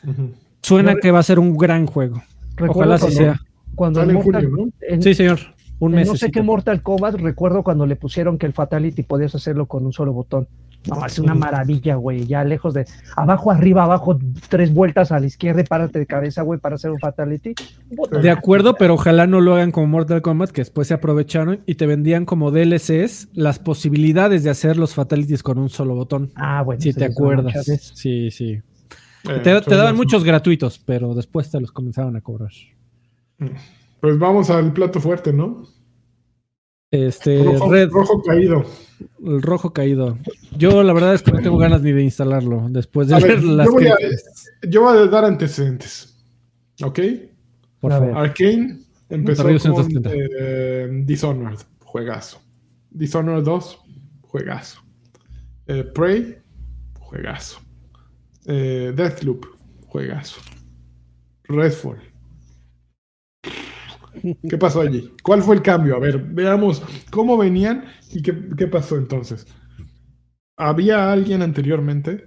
[0.06, 0.34] uh -huh.
[0.62, 2.22] Suena Yo, que va a ser un gran juego.
[2.60, 3.40] Ojalá así sea.
[3.74, 4.70] Cuando en julio, ¿no?
[4.82, 5.40] en, sí, señor.
[5.80, 6.10] Un mes.
[6.10, 9.86] No sé qué Mortal Kombat, recuerdo cuando le pusieron que el Fatality podías hacerlo con
[9.86, 10.50] un solo botón.
[10.88, 12.26] No, es una maravilla, güey.
[12.26, 14.18] Ya lejos de abajo, arriba, abajo,
[14.48, 17.54] tres vueltas a la izquierda y párate de cabeza, güey, para hacer un fatality.
[18.22, 21.76] De acuerdo, pero ojalá no lo hagan como Mortal Kombat, que después se aprovecharon y
[21.76, 26.32] te vendían como DLCs las posibilidades de hacer los fatalities con un solo botón.
[26.36, 26.82] Ah, bueno.
[26.82, 27.66] Si te acuerdas.
[27.94, 28.62] Sí, sí.
[29.28, 32.52] Eh, te, te daban muchos gratuitos, pero después te los comenzaban a cobrar.
[34.00, 35.68] Pues vamos al plato fuerte, ¿no?
[36.92, 37.90] Este, rojo, Red.
[37.90, 38.66] rojo caído.
[39.26, 40.18] El rojo caído.
[40.58, 43.36] Yo la verdad es que no tengo ganas ni de instalarlo después de A ver
[43.36, 43.96] ver, las yo, voy a,
[44.68, 46.18] yo voy a dar antecedentes.
[46.84, 47.00] ¿Ok?
[47.80, 48.18] Por favor.
[48.18, 48.80] Arkane
[49.10, 50.12] empezó con 170.
[50.14, 52.42] eh, Dishonored, juegazo.
[52.92, 53.80] Dishonored 2,
[54.22, 54.82] juegazo.
[55.68, 56.38] Eh, Prey,
[57.00, 57.60] juegazo.
[58.46, 59.46] Eh, Deathloop,
[59.88, 60.42] juegazo.
[61.44, 62.00] Redfall.
[64.50, 65.12] ¿Qué pasó allí?
[65.24, 65.96] ¿Cuál fue el cambio?
[65.96, 68.34] A ver, veamos cómo venían y qué,
[68.68, 69.48] pasó entonces.
[70.58, 72.26] Había alguien anteriormente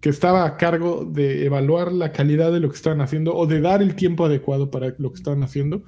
[0.00, 3.60] que estaba a cargo de evaluar la calidad de lo que estaban haciendo o de
[3.60, 5.82] dar el tiempo adecuado para lo que estaban haciendo.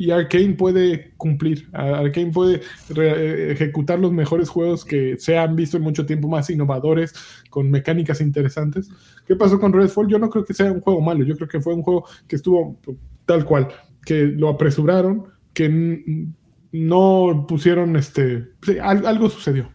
[0.00, 1.68] Y Arkane puede cumplir.
[1.72, 2.62] Arkane puede
[3.50, 7.12] ejecutar los mejores juegos que se han visto en mucho tiempo, más innovadores,
[7.50, 8.88] con mecánicas interesantes.
[9.26, 10.08] ¿Qué pasó con Redfall?
[10.08, 11.24] Yo no creo que sea un juego malo.
[11.24, 12.78] Yo creo que fue un juego que estuvo
[13.26, 13.68] tal cual,
[14.04, 15.24] que lo apresuraron,
[15.54, 16.26] que
[16.72, 18.44] no pusieron este.
[18.62, 19.70] sí, algo sucedió.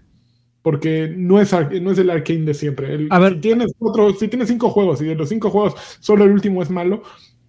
[0.62, 2.94] Porque no es, no es el Arkane de siempre.
[2.94, 3.34] El- A ver.
[3.34, 6.62] si, tienes cuatro, si tienes cinco juegos y de los cinco juegos solo el último
[6.64, 7.04] es malo,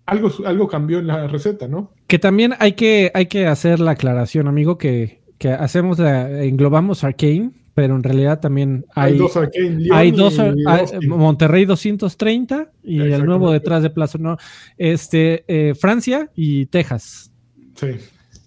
[0.05, 1.93] algo, algo cambió en la receta, ¿no?
[2.09, 7.05] Que también hay que, hay que hacer la aclaración, amigo, que, que hacemos la, englobamos
[7.05, 11.09] Arcane, pero en realidad también Hay, hay, dos Arkane, Leon hay y dos, hay- Austin.
[11.11, 14.37] Monterrey 230 y el nuevo detrás de Plaza, no,
[14.79, 17.31] este, eh, Francia y Texas.
[17.75, 17.89] Sí.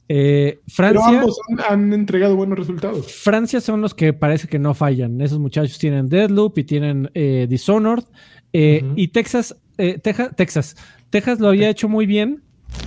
[0.09, 3.11] Eh, Pero Francia, ambos han, han entregado buenos resultados.
[3.11, 5.19] Francia son los que parece que no fallan.
[5.19, 8.05] Esos muchachos tienen Deadloop y tienen eh, Dishonored.
[8.53, 8.93] eh, Ujú.
[8.95, 10.77] Y Texas, eh, Teja- Texas,
[11.09, 12.41] Texas lo había hecho muy bien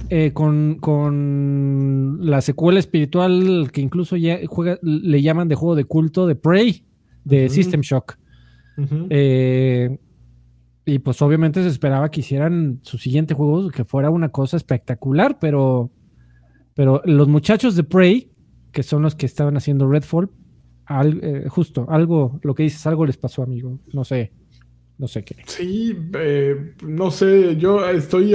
[0.09, 5.84] eh, con, con la secuela espiritual que incluso ya juega, le llaman de juego de
[5.84, 6.84] culto de Prey,
[7.24, 7.49] de.
[7.49, 8.16] System Shock.
[9.11, 9.99] Eh,
[10.86, 15.38] y pues obviamente se esperaba que hicieran su siguiente juego que fuera una cosa espectacular,
[15.38, 15.91] pero,
[16.74, 18.30] pero los muchachos de Prey,
[18.72, 20.30] que son los que estaban haciendo Redfall,
[20.86, 23.78] al- eh, justo, algo, lo que dices, algo les pasó, amigo.
[23.93, 24.32] No sé,
[25.01, 25.37] no sé qué.
[25.47, 28.35] Sí, eh, no sé, yo estoy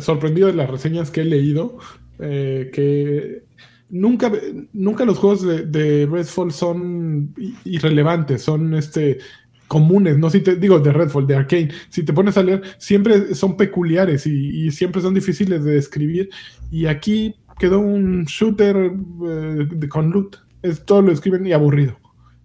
[0.00, 1.78] sorprendido de las reseñas que he leído,
[2.18, 3.44] eh, que
[3.88, 4.30] nunca,
[4.74, 7.34] nunca los juegos de, de Redfall son
[7.64, 9.18] irrelevantes, son este
[9.66, 13.34] comunes, no si te digo de Redfall, de Arcane, si te pones a leer, siempre
[13.34, 16.28] son peculiares y, y siempre son difíciles de describir,
[16.70, 21.98] y aquí quedó un shooter eh, con loot, es todo lo escriben y aburrido.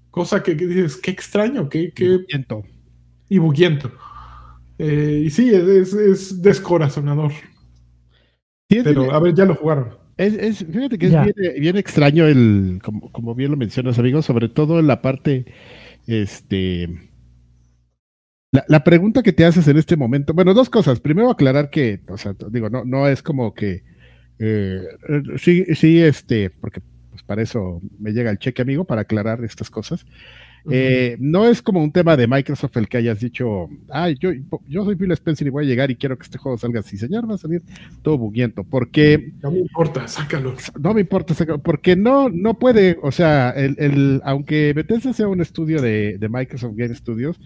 [0.09, 2.64] Cosa que, que dices, qué extraño, qué, qué Siento.
[3.32, 3.89] Y buguiento.
[4.77, 7.32] Eh, y sí, es, es- es descorazonador.
[8.69, 9.97] Sí, Pero a ver, ya lo jugaron.
[10.17, 14.25] Es, es- fíjate que es bien, bien extraño el, como, como bien lo mencionas, amigos,
[14.25, 15.45] sobre todo en la parte,
[16.07, 16.89] este,
[18.51, 20.99] la, la pregunta que te haces en este momento, bueno, dos cosas.
[20.99, 23.84] Primero aclarar que, o sea, digo, no, no es como que,
[24.39, 24.82] eh,
[25.38, 29.69] sí, sí, este, porque pues para eso me llega el cheque, amigo, para aclarar estas
[29.69, 30.05] cosas.
[30.70, 34.30] Eh, no es como un tema de Microsoft el que hayas dicho, ay, yo,
[34.68, 36.97] yo soy Phil Spencer y voy a llegar y quiero que este juego salga así,
[36.97, 37.64] señor, va a salir
[38.03, 40.53] todo buguiento, porque No me importa, sácalo.
[40.80, 41.34] no me importa,
[41.64, 46.30] porque no, no puede, o sea, el, el- aunque Bethesda sea un estudio de, de
[46.30, 47.39] Microsoft Game Studios,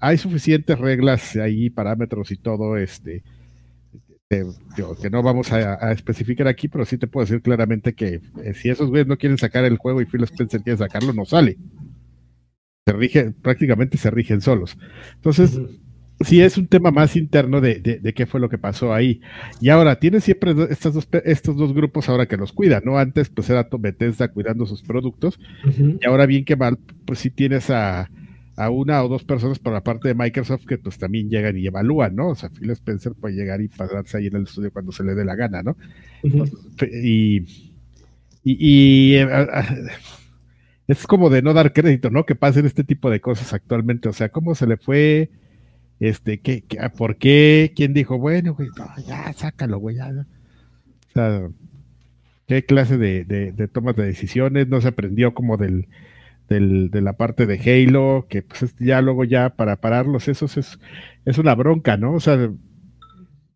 [0.00, 3.22] hay suficientes reglas ahí, parámetros y todo, este,
[4.30, 4.44] eh,
[4.76, 8.20] digo, que no vamos a, a especificar aquí, pero sí te puedo decir claramente que
[8.42, 11.24] eh, si esos güeyes no quieren sacar el juego y Phil Spencer quiere sacarlo, no
[11.24, 11.58] sale.
[12.86, 14.76] Se rige, prácticamente se rigen solos.
[15.14, 15.70] Entonces, Ujú.
[16.20, 19.22] sí es un tema más interno de, de- de qué fue lo que pasó ahí.
[19.58, 22.98] Y ahora, tienes siempre estas dos, estos dos grupos ahora que los cuidan, ¿no?
[22.98, 25.40] Antes, pues era Bethesda cuidando sus productos,
[25.98, 26.76] y ahora bien que mal,
[27.06, 28.10] pues sí tienes a,
[28.54, 31.66] a una o dos personas por la parte de Microsoft que pues también llegan y
[31.66, 32.28] evalúan, ¿no?
[32.28, 35.14] O sea, Phil Spencer puede llegar y pasarse ahí en el estudio cuando se le
[35.14, 35.74] dé la gana, ¿no?
[36.22, 36.44] Ujú.
[36.92, 37.38] Y,
[38.44, 39.76] y, y, eh, a- a-
[40.88, 42.26] es como de no dar crédito, ¿no?
[42.26, 44.08] Que pasen este tipo de cosas actualmente.
[44.08, 45.30] O sea, ¿cómo se le fue?
[46.00, 47.72] Este, ¿qué, qué- a ¿por qué?
[47.74, 50.12] ¿Quién dijo, bueno, güey, no, ya, sácalo, güey, ya.
[50.12, 50.20] ya"?
[50.20, 51.48] O sea,
[52.46, 54.68] ¿qué clase de, tomas de decisiones?
[54.68, 55.86] No se aprendió como del,
[56.48, 60.78] de la parte de Halo, que pues es- ya luego ya para pararlos, esos es,
[61.24, 62.12] es una bronca, ¿no?
[62.14, 62.50] O sea,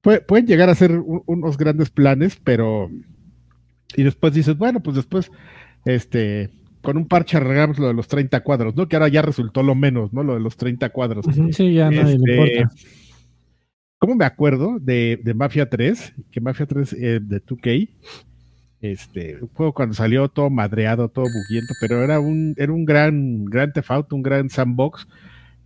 [0.03, 2.91] pue- pueden llegar a ser un- unos grandes planes, pero
[3.97, 5.31] y después dices, bueno, pues después,
[5.85, 6.51] este,
[6.83, 8.89] con un parche arreglamos lo de los 30 cuadros, ¿no?
[8.89, 10.23] Que ahora ya resultó lo menos, ¿no?
[10.23, 11.27] Lo de los 30 cuadros.
[11.53, 12.75] Sí, ya nadie Este, le importa.
[13.99, 16.15] ¿Cómo me acuerdo de, de Mafia 3?
[16.31, 17.91] Que Mafia 3 eh, de 2K,
[18.81, 23.45] este, un juego cuando salió todo madreado, todo buguiento, pero era un, era un gran,
[23.47, 25.09] gran Theft Auto, un gran sandbox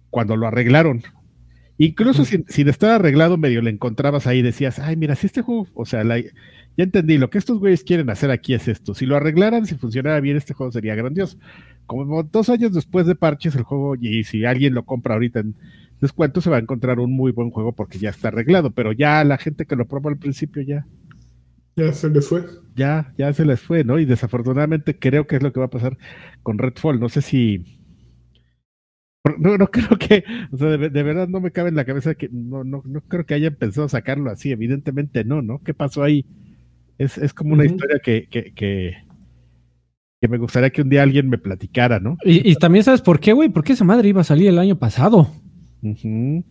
[0.09, 1.03] cuando lo arreglaron.
[1.77, 5.67] Incluso sin, sin, estar arreglado, medio le encontrabas ahí, decías, ay, mira, si este juego,
[5.75, 6.23] o sea, la,
[6.77, 8.95] ya entendí, lo que estos güeyes quieren hacer aquí es esto.
[8.95, 11.39] Si lo arreglaran, si funcionara bien, este juego sería grandioso.
[11.87, 15.55] Como dos años después de parches, el juego, y si alguien lo compra ahorita en
[16.01, 19.23] descuento, se va a encontrar un muy buen juego porque ya está arreglado, pero ya
[19.25, 20.87] la gente que lo probó al principio ya.
[21.77, 22.45] Ya se les fue.
[22.75, 23.99] Ya, ya se les fue, ¿no?
[23.99, 25.99] Y desafortunadamente creo que es lo que va a pasar
[26.43, 27.01] con Redfall.
[27.01, 27.65] No sé si
[29.39, 32.15] no, no creo que, o sea, de, de, verdad no me cabe en la cabeza
[32.15, 35.63] que no, no, no creo que hayan pensado sacarlo así, evidentemente no, ¿no?
[35.63, 36.27] ¿Qué pasó ahí?
[36.99, 37.71] Es, es como una uh -huh.
[37.71, 38.97] historia que, que, que,
[40.21, 42.17] que, me gustaría que un día alguien me platicara, ¿no?
[42.25, 44.79] Y, y también sabes por qué, güey, porque esa madre iba a salir el año
[44.79, 45.31] pasado.
[45.83, 46.45] Uh -huh.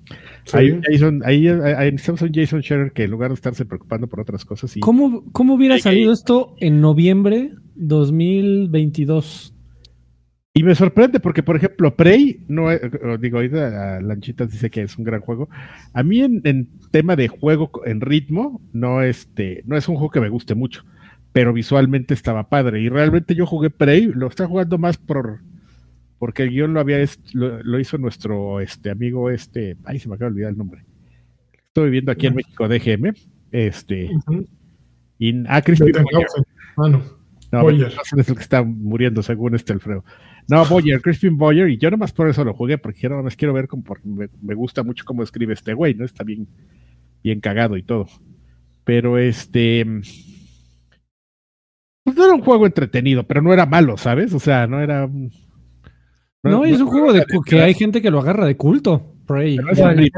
[0.43, 0.57] sí.
[0.57, 4.19] Ahí, Jason, ahí, ahí estamos un Jason Scherer que en lugar de estarse preocupando por
[4.19, 4.75] otras cosas.
[4.75, 4.81] Y...
[4.81, 9.50] ¿Cómo, ¿Cómo hubiera salido esto en noviembre 2022?
[10.53, 12.67] Y me sorprende porque, por ejemplo, Prey, no
[13.17, 15.49] digo, ahorita Lanchitas dice que es un gran juego.
[15.93, 20.11] A mí en, en, tema de juego en ritmo, no, este, no es un juego
[20.11, 20.83] que me guste mucho,
[21.31, 22.81] pero visualmente estaba padre.
[22.81, 25.39] Y realmente yo jugué Prey, lo está jugando más por
[26.21, 30.13] porque el guion lo había lo, lo, hizo nuestro este amigo, este, ay se me
[30.13, 30.85] acaba de olvidar el nombre.
[31.65, 33.15] Estoy viviendo aquí en México, DGM,
[33.51, 34.47] este, uh -huh.
[35.17, 36.05] y ah, Cristian
[36.77, 37.01] ah, no.
[37.51, 37.91] No, Boyer.
[38.17, 40.05] es el que está muriendo según este Alfredo.
[40.51, 43.53] No, Boyer, Crispin Boyer, y yo nomás por eso lo jugué, porque yo nomás quiero
[43.53, 46.03] ver cómo, porque me, me, gusta mucho cómo escribe este güey, ¿no?
[46.03, 46.45] Está bien,
[47.23, 48.07] bien cagado y todo.
[48.83, 49.85] Pero este.
[52.03, 54.33] Pues no era un juego entretenido, pero no era malo, ¿sabes?
[54.33, 55.07] O sea, no era.
[55.07, 55.29] No,
[56.43, 59.15] no es un no juego de, que hay gente que lo agarra de culto.
[59.25, 59.57] Prey.
[59.71, 60.11] Es el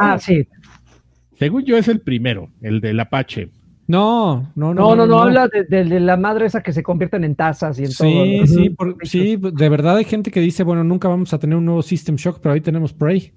[0.00, 0.48] ah, sí.
[1.38, 3.50] Según yo, es el primero, el del Apache.
[3.86, 4.74] No, no, no.
[4.74, 7.78] No, no, no, habla de, de, de, la madre esa que se convierten en tazas
[7.78, 8.46] y en sí, todo.
[8.46, 11.66] Sí, por, sí, de verdad hay gente que dice, bueno, nunca vamos a tener un
[11.66, 13.34] nuevo System Shock, pero ahí tenemos Prey.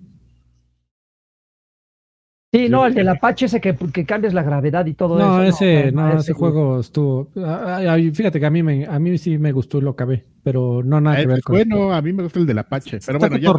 [2.54, 5.66] Sí, no, el del Apache ese que, que cambias la gravedad y todo no, eso.
[5.66, 7.30] Ese, no, no, ese, ese juego estuvo.
[8.14, 11.02] Fíjate que a mí me, a mí sí me gustó y lo acabé, pero no
[11.02, 11.58] nada que ver con.
[11.58, 13.52] Bueno, a mí me gusta el del Apache, pero bueno, ya,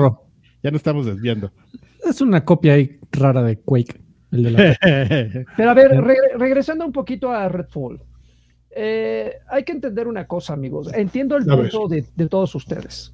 [0.62, 1.52] ya, no estamos desviando.
[2.02, 4.07] Es una copia ahí rara de Quake.
[4.30, 5.44] El de la...
[5.56, 8.00] Pero a ver, re regresando un poquito a Redfall.
[8.70, 10.92] Eh, hay que entender una cosa, amigos.
[10.92, 13.12] Entiendo el punto de, de, todos ustedes.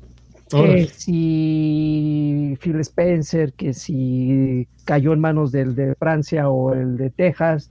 [0.51, 7.11] Que si Phil Spencer, que si cayó en manos del de Francia o el de
[7.11, 7.71] Texas,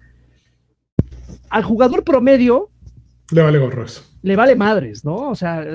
[1.50, 2.70] al jugador promedio
[3.32, 4.04] le vale gorro eso.
[4.22, 5.30] Le vale madres, ¿no?
[5.30, 5.66] O sea,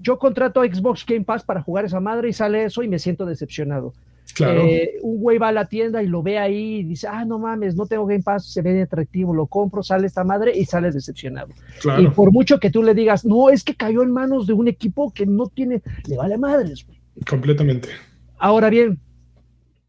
[0.00, 2.98] yo contrato a Xbox Game Pass para jugar esa madre y sale eso y me
[2.98, 3.94] siento decepcionado.
[4.34, 4.62] Claro.
[4.62, 7.38] Eh, un güey va a la tienda y lo ve ahí y dice, ah, no
[7.38, 10.90] mames, no tengo Game Pass, se ve atractivo, lo compro, sale esta madre y sale
[10.90, 11.48] decepcionado.
[11.80, 12.02] Claro.
[12.02, 14.68] Y por mucho que tú le digas, no, es que cayó en manos de un
[14.68, 16.84] equipo que no tiene, le vale madres.
[16.86, 16.98] Güey.
[17.24, 17.88] Completamente.
[18.38, 18.98] Ahora bien,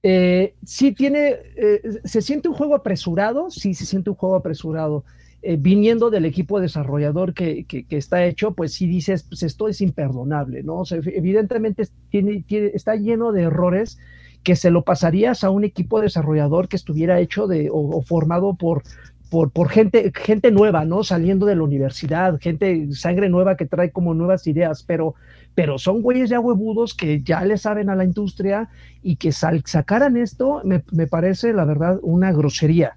[0.04, 5.04] eh, sí tiene, eh, se siente un juego apresurado, sí se siente un juego apresurado.
[5.44, 9.68] Eh, viniendo del equipo desarrollador que, que, que, está hecho, pues sí dices, pues esto
[9.68, 10.80] es imperdonable, ¿no?
[10.80, 14.00] O sea, evidentemente tiene, tiene, está lleno de errores
[14.48, 18.54] que se lo pasarías a un equipo desarrollador que estuviera hecho de, o, o formado
[18.56, 18.82] por,
[19.30, 21.04] por, gente, gente nueva, ¿no?
[21.04, 25.16] Saliendo de la universidad, gente, sangre nueva que trae como nuevas ideas, pero,
[25.54, 28.70] pero son güeyes ya huevudos que ya le saben a la industria
[29.04, 32.96] y que sacaran esto, me, me, parece, la verdad, una grosería.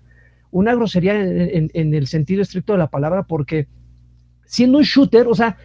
[0.53, 3.67] Una grosería en, en, en, el sentido estricto de la palabra, porque
[4.47, 5.57] siendo un shooter, o sea,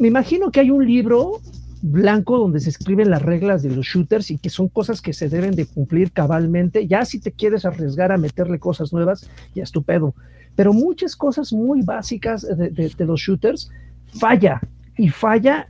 [0.00, 1.40] me imagino que hay un libro
[1.82, 5.28] blanco donde se escriben las reglas de los shooters y que son cosas que se
[5.28, 6.86] deben de cumplir cabalmente.
[6.86, 10.14] Ya si te quieres arriesgar a meterle cosas nuevas, ya estupendo.
[10.54, 13.70] Pero muchas cosas muy básicas de, de, de los shooters
[14.18, 14.60] falla
[14.96, 15.68] y falla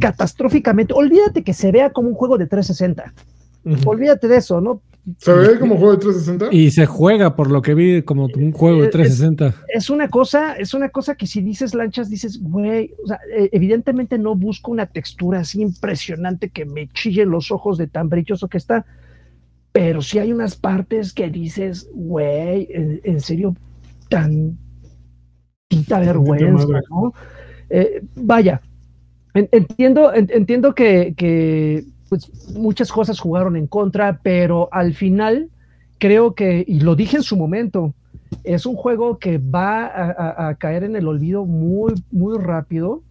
[0.00, 0.94] catastróficamente.
[0.94, 3.12] Olvídate que se vea como un juego de 360.
[3.64, 3.86] Uh -huh.
[3.86, 4.80] Olvídate de eso, ¿no?
[5.18, 6.48] ¿Se ve como juego de 360?
[6.52, 9.46] Y se juega, por lo que vi, como un juego de 360.
[9.46, 13.18] Es, es una cosa, es una cosa que si dices lanchas, dices, güey, o sea,
[13.36, 18.08] eh, evidentemente no busco una textura así impresionante que me chille los ojos de tan
[18.08, 18.86] brilloso que está,
[19.72, 23.56] pero sí hay unas partes que dices, güey, en, en, serio,
[24.08, 24.56] tan
[25.66, 27.12] tita vergüenza, ¿no?
[27.70, 28.60] Eh, vaya,
[29.34, 35.48] en, entiendo, en, entiendo que, que pues muchas cosas jugaron en contra, pero al final
[35.96, 37.94] creo que, y lo dije en su momento,
[38.44, 43.02] es un juego que va a, a, caer en el olvido muy, muy rápido,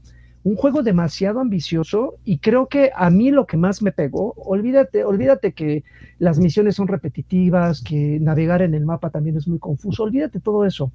[0.43, 5.03] un juego demasiado ambicioso y creo que a mí lo que más me pegó, olvídate,
[5.03, 5.83] olvídate que
[6.19, 10.63] las misiones son repetitivas, que navegar en el mapa también es muy confuso, olvídate todo
[10.63, 10.91] eso.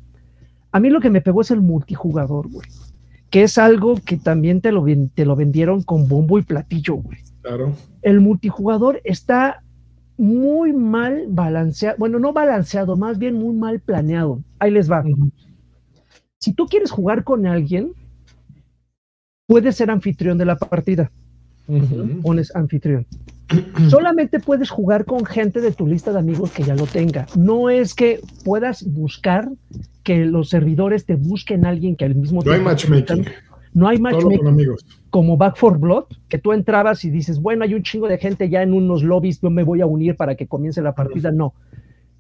[0.71, 2.69] A mí lo que me pegó es el multijugador, güey,
[3.31, 7.19] que es algo que también te lo, te lo vendieron con bombo y platillo, güey.
[7.47, 7.75] Claro.
[8.03, 9.63] El multijugador está
[10.17, 14.43] muy mal balanceado, bueno, no balanceado, más bien muy mal planeado.
[14.59, 15.05] Ahí les va.
[16.41, 17.93] Si tú quieres jugar con alguien,
[19.47, 21.13] puedes ser anfitrión de la partida.
[22.23, 23.07] Pones anfitrión.
[23.91, 27.27] Solamente puedes jugar con gente de tu lista de amigos que ya lo tenga.
[27.37, 29.49] No es que puedas buscar
[30.03, 32.51] que los servidores te busquen a alguien que al mismo tiempo.
[32.51, 33.27] No hay matchmaking.
[33.73, 34.75] No hay matchmaking
[35.17, 38.51] como Back for Blood, que tú entrabas y dices, bueno, hay un chingo de gente
[38.51, 41.31] ya en unos lobbies, yo me voy a unir para que comience la partida.
[41.31, 41.55] No.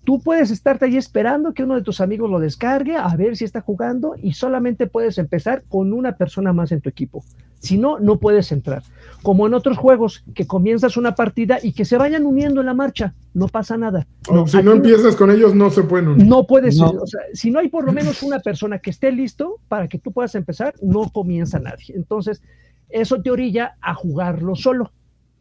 [0.02, 3.44] Tú puedes estarte ahí esperando que uno de tus amigos lo descargue, a ver si
[3.44, 7.22] está jugando, y solamente puedes empezar con una persona más en tu equipo.
[7.58, 8.82] Si no, no puedes entrar.
[9.22, 12.74] Como en otros juegos, que comienzas una partida y que se vayan uniendo en la
[12.74, 14.06] marcha, no pasa nada.
[14.46, 16.26] si no empiezas con ellos, no se pueden unir.
[16.26, 19.60] No puedes, O sea, si no hay por lo menos una persona que esté listo
[19.68, 21.94] para que tú puedas empezar, no comienza nadie.
[21.94, 22.40] Entonces,
[22.88, 24.92] eso te orilla a jugarlo solo.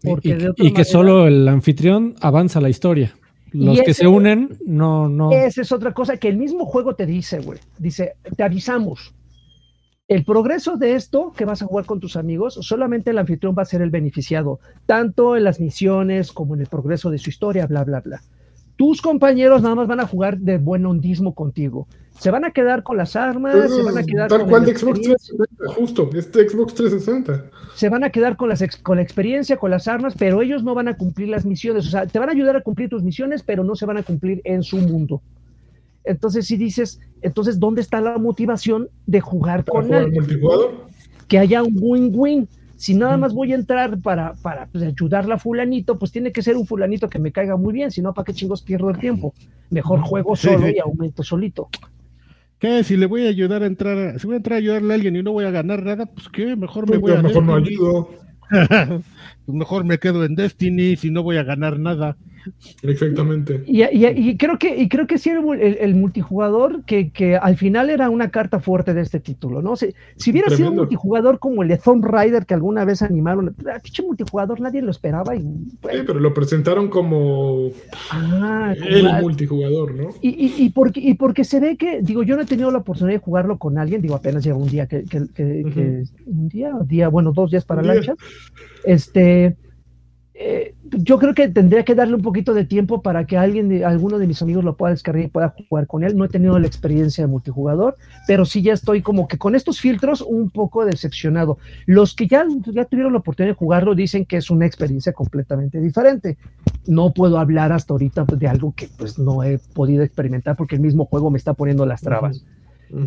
[0.03, 3.15] y, que solo el anfitrión avanza la historia.
[3.51, 5.31] Los que se unen, no, no.
[5.31, 7.59] Esa es otra cosa que el mismo juego te dice, güey.
[7.77, 9.13] Dice, te avisamos.
[10.07, 13.63] El progreso de esto que vas a jugar con tus amigos, solamente el anfitrión va
[13.63, 17.65] a ser el beneficiado, tanto en las misiones como en el progreso de su historia,
[17.65, 18.21] bla, bla, bla.
[18.75, 21.87] Tus compañeros nada más van a jugar de buen hondismo contigo.
[22.19, 25.01] Se van a quedar con las armas, se van a quedar tal cual de Xbox
[25.01, 27.51] 360, justo, este Xbox 360.
[27.75, 30.73] Se van a quedar con, las con la experiencia, con las armas, pero ellos no
[30.73, 31.87] van a cumplir las misiones.
[31.87, 34.03] O sea, te van a ayudar a cumplir tus misiones, pero no se van a
[34.03, 35.21] cumplir en su mundo.
[36.05, 40.11] Entonces, si dices, entonces, ¿dónde está la motivación de jugar con él?
[40.11, 40.85] multijugador?
[41.27, 42.47] Que haya un win-win.
[42.77, 46.41] Si nada más voy a entrar para, para pues, ayudarla a fulanito, pues tiene que
[46.41, 48.99] ser un fulanito que me caiga muy bien, si no, ¿para qué chingos pierdo el
[48.99, 49.33] tiempo?
[49.69, 51.69] Mejor juego solo y aumento solito.
[52.59, 52.83] ¿Qué?
[52.83, 55.15] Si le voy a ayudar a entrar, si voy a entrar a ayudarle a alguien
[55.15, 57.21] y no voy a ganar nada, pues qué, mejor me pues, voy a...
[57.21, 58.09] Mejor no ayudo.
[59.47, 62.17] Mejor me quedo en Destiny si no voy a ganar nada.
[62.81, 63.63] Exactamente.
[63.65, 68.29] Y, creo que y creo que sí el, multijugador que, que, al final era una
[68.29, 69.75] carta fuerte de este título, ¿no?
[69.75, 73.55] Si, si hubiera sido un multijugador como el de Tomb Raider que alguna vez animaron,
[73.83, 77.69] pinche multijugador nadie lo esperaba y sí, pero lo presentaron como
[78.11, 80.09] ah, el multijugador, ¿no?
[80.21, 83.19] Y, y, porque, y porque se ve que, digo, yo no he tenido la oportunidad
[83.19, 85.03] de jugarlo con alguien, digo, apenas lleva un día que,
[86.25, 88.15] un día, día, bueno, dos días para lancha.
[88.83, 89.57] Este,
[90.37, 94.17] eh, yo creo que tendría que darle un poquito de tiempo para que alguien, alguno
[94.19, 96.17] de mis amigos lo pueda descargar y pueda jugar con él.
[96.17, 97.95] No he tenido la experiencia de multijugador,
[98.27, 101.57] pero sí ya estoy como que con estos filtros un poco decepcionado.
[101.85, 105.79] Los que ya, ya tuvieron la oportunidad de jugarlo dicen que es una experiencia completamente
[105.79, 106.37] diferente.
[106.85, 110.81] No puedo hablar hasta ahorita de algo que pues no he podido experimentar porque el
[110.81, 112.43] mismo juego me está poniendo las trabas.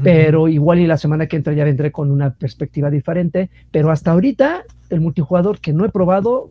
[0.03, 3.51] Pero igual y la semana que entra ya vendré con una perspectiva diferente.
[3.71, 6.51] Pero hasta ahorita el multijugador que no he probado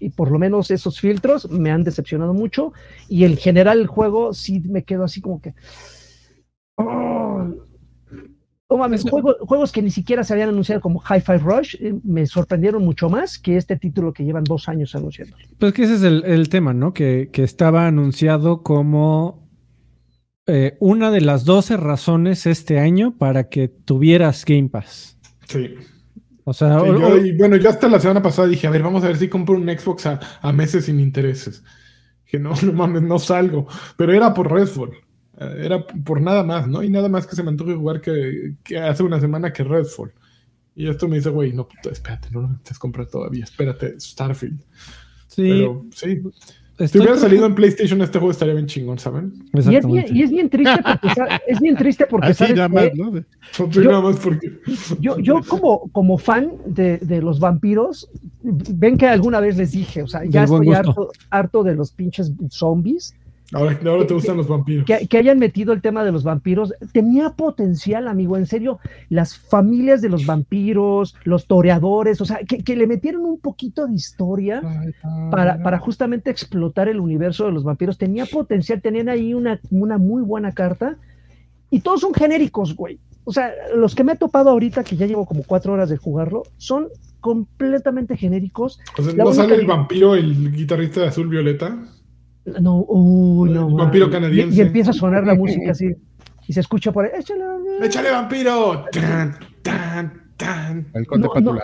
[0.00, 2.72] y por lo menos esos filtros me han decepcionado mucho
[3.08, 5.54] y en general el juego sí me quedo así como que
[6.76, 7.46] oh,
[8.76, 13.08] mames, juegos que ni siquiera se habían anunciado como Hi-Fi Rush eh, me sorprendieron mucho
[13.08, 15.36] más que este título que llevan dos años anunciando.
[15.58, 16.92] Pues que ese es el, tema, ¿no?
[16.92, 19.48] Que, estaba anunciado como
[20.46, 25.18] eh, una de las 12 razones este año para que tuvieras Game Pass.
[25.46, 25.76] Sí.
[26.48, 29.28] O sea, bueno, yo hasta la semana pasada dije, a ver, vamos a ver si
[29.28, 31.64] compro un Xbox a, meses sin intereses.
[32.24, 33.66] Que no, no mames, no salgo.
[33.96, 34.92] Pero era por Redfall.
[35.40, 36.84] Eh, era por nada más, ¿no?
[36.84, 40.12] Y nada más que se me antoje jugar que, hace una semana que Redfall.
[40.76, 44.60] Y esto me dice, güey, no, puta, espérate, no lo necesitas comprar todavía, espérate, Starfield.
[45.26, 45.48] Sí.
[45.48, 46.22] Pero sí.
[46.78, 49.32] Si hubiera salido en PlayStation, este juego estaría bien chingón, ¿saben?
[49.54, 51.08] Y es bien, y es bien triste porque,
[51.46, 53.12] es bien triste porque Así nada más, ¿no?
[53.70, 54.60] Yo, más porque...
[55.00, 58.10] yo, yo, como, como fan de, de, los vampiros,
[58.42, 62.32] ven que alguna vez les dije, o sea, ya estoy harto, harto de los pinches
[62.50, 63.14] zombies
[63.52, 64.84] Ahora, te gustan los vampiros.
[64.84, 66.74] Que, hayan metido el tema de los vampiros.
[66.92, 68.36] Tenía potencial, amigo.
[68.36, 73.38] En serio, las familias de los vampiros, los toreadores, o sea, que, le metieron un
[73.38, 74.62] poquito de historia
[75.30, 77.98] para, para, justamente explotar el universo de los vampiros.
[77.98, 80.96] Tenía potencial, tenían ahí una, una muy buena carta.
[81.70, 82.98] Y todos son genéricos, güey.
[83.24, 85.96] O sea, los que me he topado ahorita, que ya llevo como cuatro horas de
[85.96, 86.88] jugarlo, son
[87.20, 88.80] completamente genéricos.
[89.16, 91.76] ¿No sale el vampiro, el guitarrista de azul violeta?
[92.60, 93.68] No, uy, no.
[93.68, 94.56] vampiro canadiense.
[94.56, 95.94] Y, empieza a sonar la música así.
[96.46, 97.10] Y se escucha por ahí.
[97.18, 97.42] ¡Échale,
[97.82, 98.84] ¡Échale vampiro!
[98.92, 100.86] ¡Tan, tan, tan!
[100.94, 101.58] El conde no,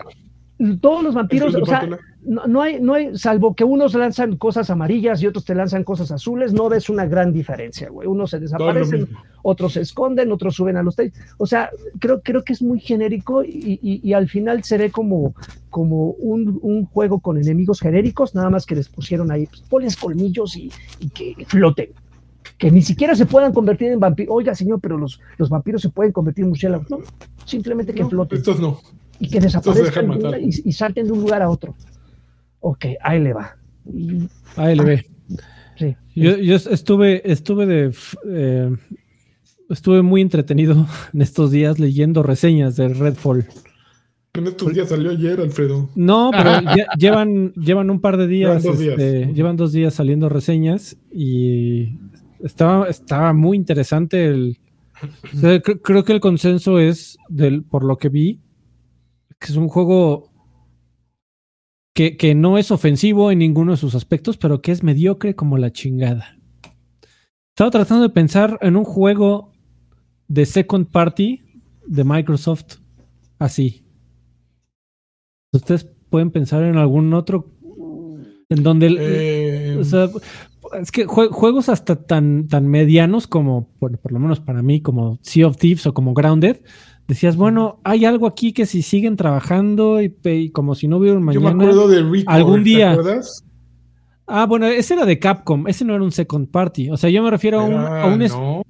[0.81, 1.89] todos los vampiros, ¿El o sea,
[2.25, 5.83] no, no hay, no hay, salvo que unos lanzan cosas amarillas y otros te lanzan
[5.83, 8.07] cosas azules, no ves una gran diferencia, güey.
[8.07, 9.09] Unos se desaparecen,
[9.43, 11.13] otros se esconden, otros suben a los teis.
[11.39, 14.91] O sea, creo, creo que es muy genérico y, y- y al final se ve
[14.91, 15.35] como,
[15.69, 20.57] como un, un juego con enemigos genéricos, nada más que les pusieron ahí, pues, colmillos
[20.57, 20.71] y,
[21.01, 21.89] y que floten.
[22.59, 24.33] Que ni siquiera se puedan convertir en vampiros.
[24.37, 26.89] Oiga, señor, pero los, los vampiros se pueden convertir en murciélagos.
[26.89, 26.99] No,
[27.45, 28.79] simplemente que No, floten estos no.
[29.23, 31.75] Y que desaparezcan de y, y salten de un lugar a otro.
[32.61, 33.57] Ok, ahí le va.
[33.93, 35.01] Y, ALB.
[35.79, 35.97] sí.
[36.15, 37.95] Yo, yo estuve, estuve de
[38.29, 38.71] eh,
[39.71, 43.47] estuve muy entretenido en estos días leyendo reseñas de Redfall.
[44.35, 45.91] En estos días salió ayer, Alfredo.
[45.95, 48.99] No, pero ya- llevan, llevan un par de días, Llevan dos días.
[48.99, 51.99] este, llevan dos días saliendo reseñas y
[52.43, 54.59] estaba, estaba muy interesante el.
[55.35, 58.41] o sea, cre- creo que el consenso es del, por lo que vi,
[59.45, 60.31] que es un juego
[61.95, 65.59] que, que no es ofensivo en ninguno de sus aspectos, pero que es mediocre como
[65.59, 66.39] la chingada.
[67.51, 69.53] Estaba tratando de pensar en un juego
[70.29, 71.43] de second party
[71.87, 72.77] de Microsoft
[73.39, 73.85] así.
[75.53, 77.51] ¿Ustedes pueden pensar en algún otro
[78.49, 80.09] en donde el- Eh, o sea,
[80.81, 84.81] es que jue- juegos hasta tan, tan medianos como, bueno, por lo menos para mí,
[84.81, 86.61] como Sea of Thieves o como Grounded,
[87.09, 91.23] decías, bueno, hay algo aquí que si siguen trabajando y, como si no hubiera un
[91.33, 91.57] yo mañana.
[91.57, 92.95] me acuerdo de Record, algún día.
[92.95, 93.45] ¿Te acuerdas?
[94.27, 96.91] Ah, bueno, ese era de Capcom, ese no era un second party.
[96.91, 98.63] O sea, yo me refiero a un, Era- a un es- no,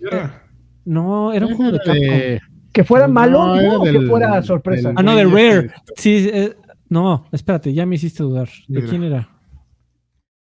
[0.00, 0.44] era.
[0.84, 1.94] no, era un juego de Capcom.
[1.94, 2.40] De-
[2.72, 4.88] Que fuera No, malo era digo, o que del- fuera sorpresa.
[4.88, 5.70] del- Ah, no, de Rare.
[5.96, 6.54] Sí, eh,
[6.90, 8.48] no, espérate, ya me hiciste dudar.
[8.68, 8.90] ¿De Mira.
[8.90, 9.28] quién era?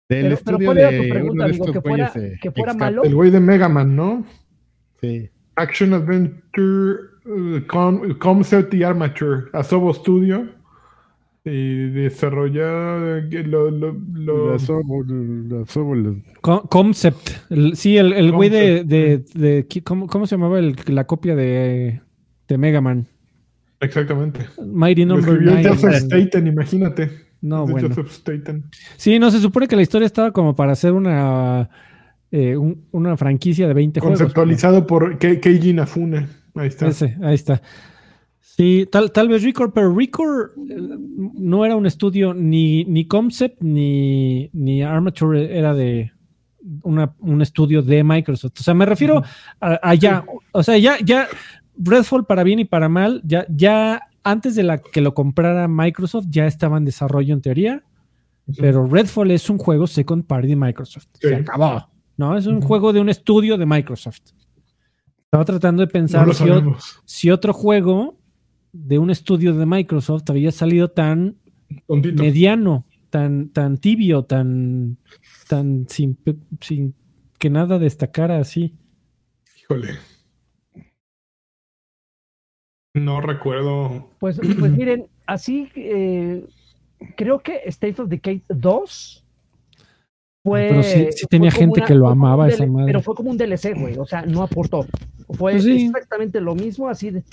[0.09, 1.65] Del Pero, pero estudio ¿cuál era de tu uno pregunta, de amigo?
[1.65, 1.89] estos ¿Que
[2.51, 3.03] fuera, que malo?
[3.03, 4.25] El güey de Mega Man, ¿no?
[4.99, 5.29] Sí.
[5.55, 6.97] Action Adventure
[7.29, 9.43] uh, con, Concept y Armature.
[9.53, 10.47] Asobo Studio.
[11.45, 17.29] Y desarrolla eh, lo, lo, lo- La sobo- la sobo- la- Co- Concept.
[17.49, 21.05] El- sí, el, el güey de, de, de- ¿qué- ¿cómo, cómo se llamaba el- la
[21.07, 22.01] copia de,
[22.47, 23.07] de Mega Man?
[23.79, 24.41] Exactamente.
[24.63, 25.69] Mighty Number escribió 9.
[25.69, 27.09] Joseph Staten, imagínate.
[27.41, 27.87] No, de bueno.
[27.87, 28.65] Joseph Staten.
[28.97, 31.69] Sí, no, se supone que la historia estaba como para hacer una,
[32.31, 34.19] eh, un- una franquicia de 20 juegos.
[34.19, 36.27] Conceptualizado por Ke- Keiji Inafune.
[36.55, 36.87] Ahí está.
[36.87, 37.61] Ese, ahí está.
[38.41, 40.75] Sí, tal, tal vez Record, pero Record eh,
[41.35, 46.11] no era un estudio ni, ni Concept ni, ni Armature era de
[46.83, 48.59] una- un estudio de Microsoft.
[48.59, 49.23] O sea, me refiero
[49.61, 51.27] a, a ya, o sea, ya, ya
[51.77, 56.25] Redfall para bien y para mal, ya, ya antes de la que lo comprara Microsoft
[56.29, 57.83] ya estaba en desarrollo en teoría,
[58.57, 61.05] pero Redfall es un juego second party de Microsoft.
[61.13, 61.87] Se acabó.
[62.17, 62.35] ¿No?
[62.35, 64.19] Es un juego de un estudio de Microsoft.
[65.31, 66.75] Estaba tratando de pensar si, o-
[67.05, 68.17] si otro juego
[68.73, 71.35] de un estudio de Microsoft había salido tan
[71.85, 72.23] Tontito.
[72.23, 74.97] mediano, tan, tan tibio, tan,
[75.47, 76.17] tan sin,
[76.61, 76.95] sin
[77.37, 78.73] que nada destacara así.
[79.61, 79.89] Híjole.
[82.95, 84.09] No recuerdo.
[84.19, 86.43] Pues, pues miren, así eh,
[87.15, 89.25] creo que State of Decay 2
[90.43, 90.67] fue.
[90.69, 92.87] Pero sí- tenía gente que lo amaba esa madre.
[92.87, 93.95] Pero fue como un DLC, güey.
[93.99, 94.87] O sea, no aportó.
[95.33, 95.85] Fue Pues sí.
[95.85, 97.23] exactamente lo mismo, así de.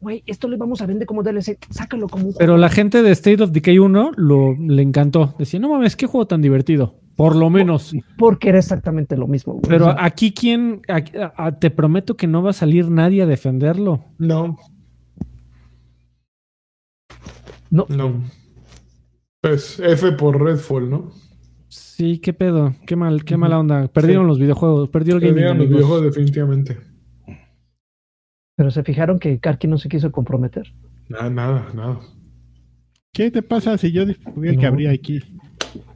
[0.00, 3.10] Güey, esto le vamos a vender como DLC, sácalo como un Pero la gente de
[3.12, 5.34] State of Decay 1 lo, le encantó.
[5.38, 6.96] Decía, no mames, qué juego tan divertido.
[7.16, 7.94] Por lo menos.
[8.18, 9.64] porque era exactamente lo mismo, güey.
[9.66, 10.82] Pero aquí, ¿quién?
[10.86, 14.04] Aquí- a- a- te prometo que no va a salir nadie a defenderlo.
[14.18, 14.58] No,
[17.70, 18.22] no, no.
[19.40, 21.10] Pues F por Redfall, ¿no?
[21.68, 22.74] Sí, qué pedo.
[22.86, 23.88] Qué mal, qué mala onda.
[23.88, 24.28] Perdieron Sí.
[24.28, 24.88] los videojuegos.
[24.90, 25.34] Perdió el gaming.
[25.34, 25.78] Perdieron los amigos.
[25.78, 26.78] videojuegos definitivamente.
[28.56, 30.72] Pero se fijaron que Karki no se quiso comprometer.
[31.08, 32.00] Nada, nada, nada.
[33.12, 35.20] ¿Qué te pasa si yo el que habría aquí?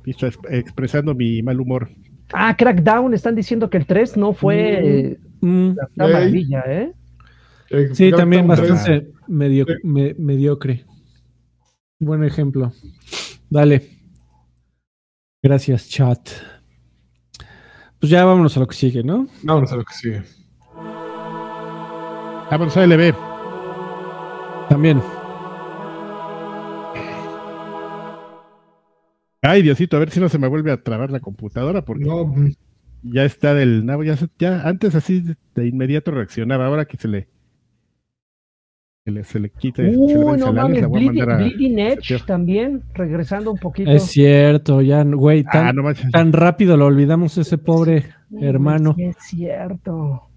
[0.04, 1.90] Visto ex- expresando mi mal humor.
[2.32, 6.12] Ah, Crackdown, están diciendo que el 3 no fue Mm, una Ey.
[6.12, 6.92] maravilla, ¿eh?
[7.70, 9.72] Eh, sí, también 3, bastante medio- Sí.
[9.84, 10.84] me- mediocre.
[11.98, 12.72] Buen ejemplo.
[13.48, 13.88] Dale.
[15.42, 16.28] Gracias, chat.
[17.98, 19.26] Pues ya vámonos a lo que sigue, ¿no?
[19.42, 20.22] Vámonos a lo que sigue.
[22.50, 23.14] Vámonos a LB.
[24.68, 25.00] También.
[29.42, 32.32] Ay, Diosito, a ver si no se me vuelve a trabar la computadora porque No,
[33.02, 34.04] ya está del nabo.
[34.04, 35.24] Ya, se- ya antes así
[35.54, 36.66] de inmediato reaccionaba.
[36.66, 37.28] Ahora que se le,
[39.04, 39.82] se le, se le quite.
[39.86, 42.82] se le Uy, vence no mames, la voy a Bleeding, mandar a- Bleeding Edge también,
[42.94, 43.90] regresando un poquito.
[43.90, 46.10] Es cierto, ya, güey, tan, Ah, no manches.
[46.10, 48.04] tan rápido lo olvidamos ese pobre
[48.40, 48.94] hermano.
[48.94, 50.28] sí es cierto.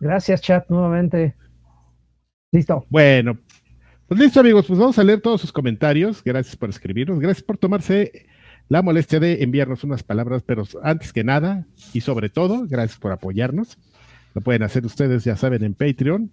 [0.00, 1.34] Gracias, chat, nuevamente.
[2.56, 2.86] Listo.
[2.88, 3.36] Bueno,
[4.08, 6.22] Pues listo, amigos, pues vamos a leer todos sus comentarios.
[6.24, 8.24] Gracias por escribirnos, gracias por tomarse
[8.70, 13.12] la molestia de enviarnos unas palabras, pero antes que nada y sobre todo, gracias por
[13.12, 13.76] apoyarnos.
[14.34, 16.30] Lo pueden hacer ustedes, ya saben, en Patreon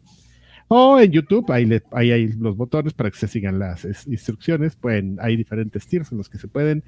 [0.70, 1.52] o en YouTube.
[1.52, 4.78] Ahí, ahí hay los botones para que se sigan las es- instrucciones.
[4.78, 6.86] Pueden, hay diferentes tiers en los que se pueden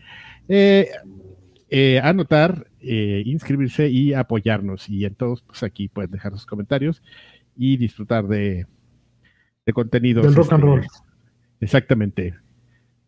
[0.47, 0.91] eh,
[1.69, 4.87] eh, anotar, eh, inscribirse y apoyarnos.
[4.87, 7.03] Y en todos, pues aquí pueden dejar sus comentarios
[7.57, 8.65] y disfrutar de,
[9.65, 10.21] de contenido.
[10.21, 10.85] Del rock and roll.
[11.59, 12.35] Exactamente.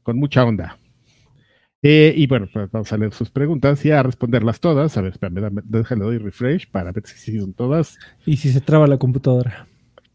[0.04, 0.78] Con mucha onda.
[1.84, 4.98] Eh, y bueno, pues vamos a leer sus preguntas y a responderlas todas.
[4.98, 7.98] A ver, espérame, dame- déjale doy refresh para ver si son todas.
[8.26, 9.68] Y si se traba la computadora.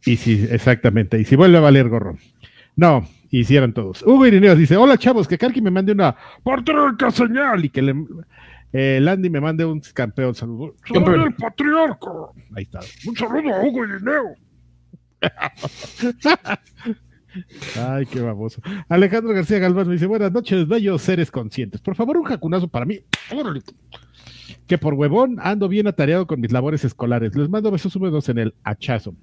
[0.04, 1.20] Y si, exactamente.
[1.20, 2.16] Y si vuelve a valer gorro.
[2.74, 4.02] No, hicieran todos.
[4.02, 7.94] Hugo Irineo dice: Hola chavos, que Karki me mande una patriarca señal y que le,
[8.72, 10.74] eh, Landy me mande un campeón saludo.
[10.84, 11.20] ¡Soy Campeón.
[11.28, 12.10] el patriarca!
[12.56, 12.80] Ahí está.
[13.06, 14.34] Un saludo a Hugo Irineo.
[17.76, 18.60] Ay, qué baboso.
[18.88, 21.80] Alejandro García Galván me dice: Buenas noches, bellos seres conscientes.
[21.80, 23.00] Por favor, un jacunazo para mí.
[24.66, 27.34] Que por huevón ando bien atareado con mis labores escolares.
[27.34, 29.14] Les mando besos húmedos en el hachazo.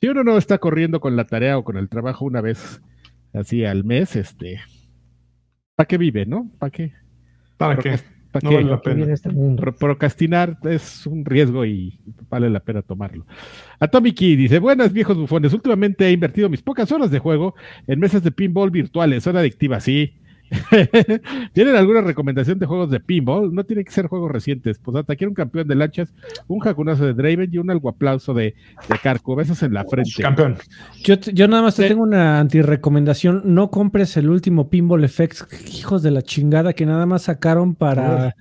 [0.00, 2.80] Si uno no está corriendo con la tarea o con el trabajo una vez
[3.34, 4.60] así al mes, este,
[5.76, 6.50] ¿para qué vive, no?
[6.58, 6.94] ¿Para qué?
[7.58, 8.00] ¿Para qué?
[8.30, 8.56] ¿Para No qué?
[8.56, 8.96] vale la Que pena.
[8.96, 9.60] viene este mundo.
[9.60, 11.98] Pro- procrastinar es un riesgo y
[12.28, 13.26] vale la pena tomarlo.
[13.80, 17.54] Atomic Key dice, buenas viejos bufones, últimamente he invertido mis pocas horas de juego
[17.86, 20.14] en mesas de pinball virtuales, son adictivas, sí.
[21.52, 23.54] ¿Tienen alguna recomendación de juegos de pinball?
[23.54, 24.78] No tienen que ser juegos recientes.
[24.78, 26.12] Pues quiero un campeón de lanchas,
[26.48, 28.54] un jacunazo de Draven y un algo aplauso de,
[28.88, 29.36] de Carco.
[29.36, 30.10] Besos en la frente.
[30.20, 30.56] Campeón.
[31.04, 31.88] Yo, yo nada más te Sí.
[31.88, 33.42] tengo una antirecomendación.
[33.44, 38.34] No compres el último Pinball Effects, hijos de la chingada, que nada más sacaron para,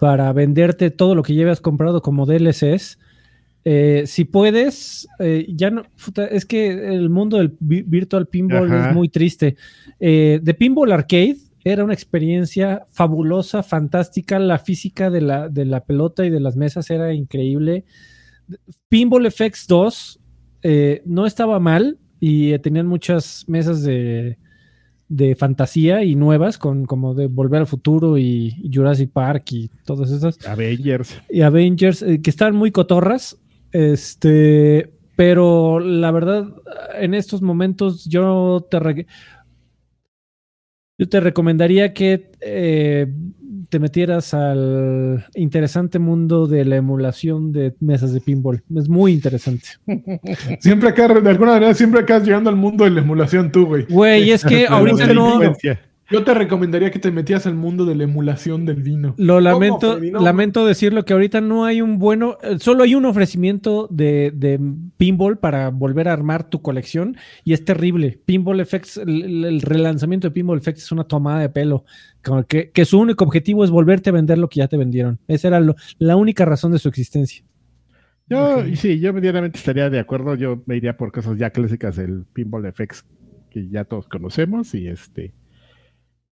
[0.00, 2.98] para venderte todo lo que llevas comprado como DLCs.
[3.68, 5.82] Eh, si puedes, eh, ya no.
[6.04, 8.90] puta, es que el mundo del vi- Virtual Pinball Ajá.
[8.90, 9.56] es muy triste.
[9.98, 11.36] Eh, The Pinball Arcade
[11.66, 14.38] era una experiencia fabulosa, fantástica.
[14.38, 17.84] La física de la, de la pelota y de las mesas era increíble.
[18.88, 20.20] Pinball FX 2
[20.62, 24.38] eh, no estaba mal y eh, tenían muchas mesas de,
[25.08, 29.68] de fantasía y nuevas, con como de Volver al Futuro y, y Jurassic Park y
[29.84, 30.38] todas esas.
[30.46, 31.20] Avengers.
[31.28, 33.38] Y Avengers, eh, que estaban muy cotorras.
[33.72, 36.46] Este, pero la verdad,
[36.94, 39.06] en estos momentos yo te,
[40.98, 43.06] yo te recomendaría que eh,
[43.68, 48.62] te metieras al interesante mundo de la emulación de mesas de pinball.
[48.74, 49.66] Es muy interesante.
[50.60, 53.84] Siempre acá, de alguna manera, siempre acá llegando al mundo de la emulación tú, güey.
[53.88, 55.40] Güey, es que ahorita no.
[56.08, 59.14] Yo te recomendaría que te metías al mundo de la emulación del vino.
[59.18, 60.12] Lo lamento, Freddy?
[60.12, 64.32] No, lamento decirlo que ahorita no hay un bueno, eh, solo hay un ofrecimiento de,
[64.34, 64.60] de
[64.96, 68.20] pinball para volver a armar tu colección y es terrible.
[68.24, 71.84] Pinball Effects, el, el- el relanzamiento de Pinball Effects es una tomada de pelo,
[72.24, 75.18] como que, que su único objetivo es volverte a vender lo que ya te vendieron.
[75.26, 77.42] Esa era lo- la única razón de su existencia.
[78.28, 78.66] Yo, Ok.
[78.68, 80.36] y sí, yo medianamente estaría de acuerdo.
[80.36, 83.04] Yo me iría por cosas ya clásicas del Pinball FX
[83.50, 85.32] que ya todos conocemos y este.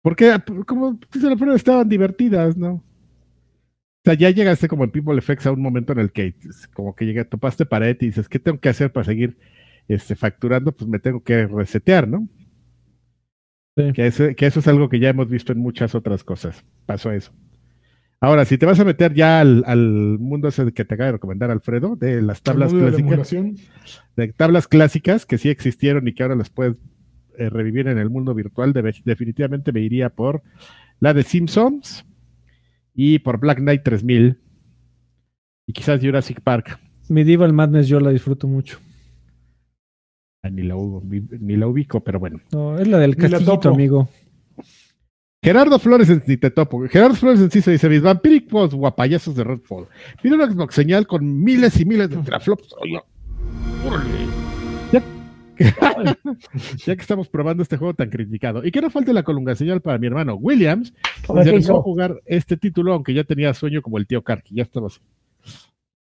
[0.07, 2.75] Porque, como la prueba, estaban divertidas, ¿no?
[2.75, 2.83] O
[4.05, 6.37] sea, ya llegaste como en Pinball FX a un momento en el que
[6.75, 9.37] como que llega, topaste pared y dices, ¿qué tengo que hacer para seguir
[9.89, 10.71] este, facturando?
[10.71, 12.29] Pues me tengo que resetear, ¿no?
[13.77, 13.93] Sí.
[13.95, 16.65] Que, eso, que eso es algo que ya hemos visto en muchas otras cosas.
[16.87, 17.33] Pasó eso.
[18.21, 21.13] Ahora, si te vas a meter ya al, al mundo ese que te acaba de
[21.15, 23.57] recomendar Alfredo, de las tablas de clásicas, emulación.
[24.15, 26.77] de tablas clásicas que sí existieron y que ahora las puedes
[27.39, 30.43] eh, revivir en el mundo virtual, debe- definitivamente me iría por
[31.01, 32.05] la de Simpsons
[32.95, 34.39] y por Black Knight 3000
[35.67, 36.79] y quizás Jurassic Park.
[37.09, 38.79] Medieval Madness yo la disfruto mucho.
[40.43, 40.75] Ah, Ni la,
[41.41, 42.41] ni la ubico, pero bueno.
[42.53, 44.09] No, es la del castillito, amigo.
[45.43, 46.87] Gerardo Flores en ni te topo.
[46.89, 49.87] Gerardo Flores en sí se dice: Mis vampíricos guapayazos de Redfall.
[50.23, 52.75] Pide una Xbox señal con miles y miles de teraflops.
[53.85, 54.46] Órale.
[56.87, 58.65] Ya, que estamos probando este juego tan criticado.
[58.65, 60.93] Y que no falte la colunga señal para mi hermano Williams.
[61.29, 63.99] A ver, Dice, ¿qué "Me voy a jugar este título, aunque ya tenía sueño como
[63.99, 64.55] el tío Karki.
[64.55, 65.01] Ya estabas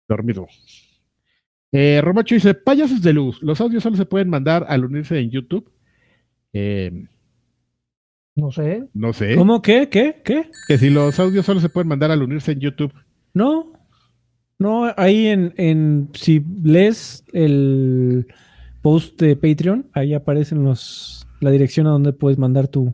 [0.08, 0.48] dormido.
[1.72, 3.42] Eh, Romacho dice: Payasos de luz.
[3.42, 5.72] Los audios solo se pueden mandar al unirse en YouTube.
[6.54, 7.06] Eh,
[8.36, 8.88] No sé.
[8.94, 9.36] no sé.
[9.36, 9.62] ¿Cómo?
[9.62, 9.88] ¿Qué?
[9.90, 10.22] ¿Qué?
[10.24, 10.50] ¿Qué?
[10.68, 12.94] Que si los audios solo se pueden mandar al unirse en YouTube.
[13.34, 13.74] No.
[14.58, 18.28] No, ahí en, en si lees el
[18.82, 22.94] post de Patreon, ahí aparecen los la dirección a donde puedes mandar tu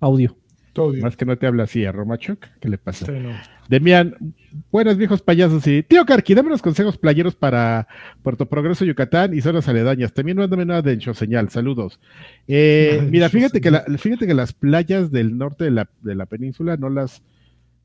[0.00, 0.36] audio.
[0.72, 1.02] Todo bien.
[1.02, 2.46] Más que no te habla así a Romachuk.
[2.60, 3.04] ¿Qué le pasa?
[3.06, 3.30] Sí, no.
[3.68, 4.14] Demian,
[4.70, 7.88] buenos viejos payasos y tío Karki, dame unos consejos playeros para
[8.22, 10.12] Puerto Progreso, Yucatán y zonas aledañas.
[10.12, 11.98] También mándame una de Encho Señal, saludos.
[12.46, 16.14] Eh, Nada mira, fíjate que, la- fíjate que las playas del norte de la, de
[16.14, 17.22] la península no las,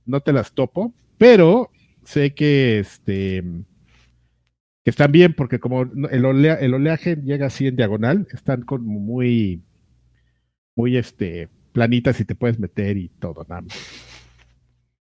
[0.06, 1.72] no te las topo, pero
[2.04, 3.44] sé que este
[4.86, 8.86] que están bien porque como el, olea- el oleaje llega así en diagonal, están como
[9.02, 9.64] muy,
[10.76, 13.74] muy este planitas y te puedes meter y todo, nada más.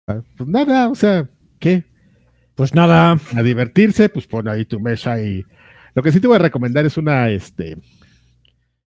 [0.06, 1.28] Ah, Pues nada, o sea,
[1.58, 1.84] ¿qué?
[2.56, 3.18] Pues nada.
[3.36, 5.44] A divertirse, pues pon ahí tu mesa y.
[5.94, 7.76] Lo que sí te voy a recomendar es una, este,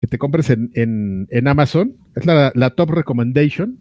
[0.01, 1.95] que te compres en, en, en Amazon.
[2.15, 3.77] Es la, la top recommendation.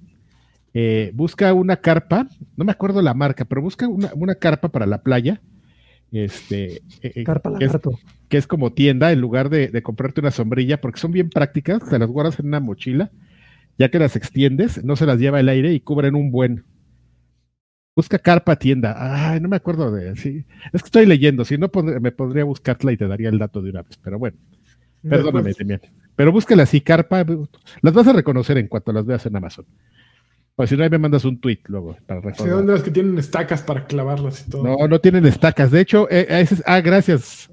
[0.75, 4.87] Eh, busca una carpa, no me acuerdo la marca, pero busca una, una carpa para
[4.87, 5.41] la playa.
[6.13, 7.73] Este, eh, eh, Carpa que es-
[8.29, 11.87] que es como tienda en lugar de, de comprarte una sombrilla, porque son bien prácticas,
[11.89, 13.11] te las guardas en una mochila,
[13.79, 16.65] ya que las extiendes, no se las lleva el aire y cubren un buen.
[17.97, 18.95] Busca carpa tienda.
[19.31, 20.15] Ay, no me acuerdo de.
[20.17, 20.45] Sí.
[20.73, 21.69] Es que estoy leyendo, si no
[22.01, 24.37] me podría buscarla y te daría el dato de una vez, pero bueno,
[25.03, 25.81] perdóname, Demian.
[26.15, 27.25] Pero búscala así, carpa,
[27.81, 29.65] las vas a reconocer en cuanto las veas en Amazon.
[30.61, 32.53] O si no, me mandas un tweet luego para recordar.
[32.53, 34.65] son de las que tienen estacas para clavarlas y todo.
[34.65, 35.71] No, no tienen estacas.
[35.71, 37.49] De hecho, eh, ah, gracias,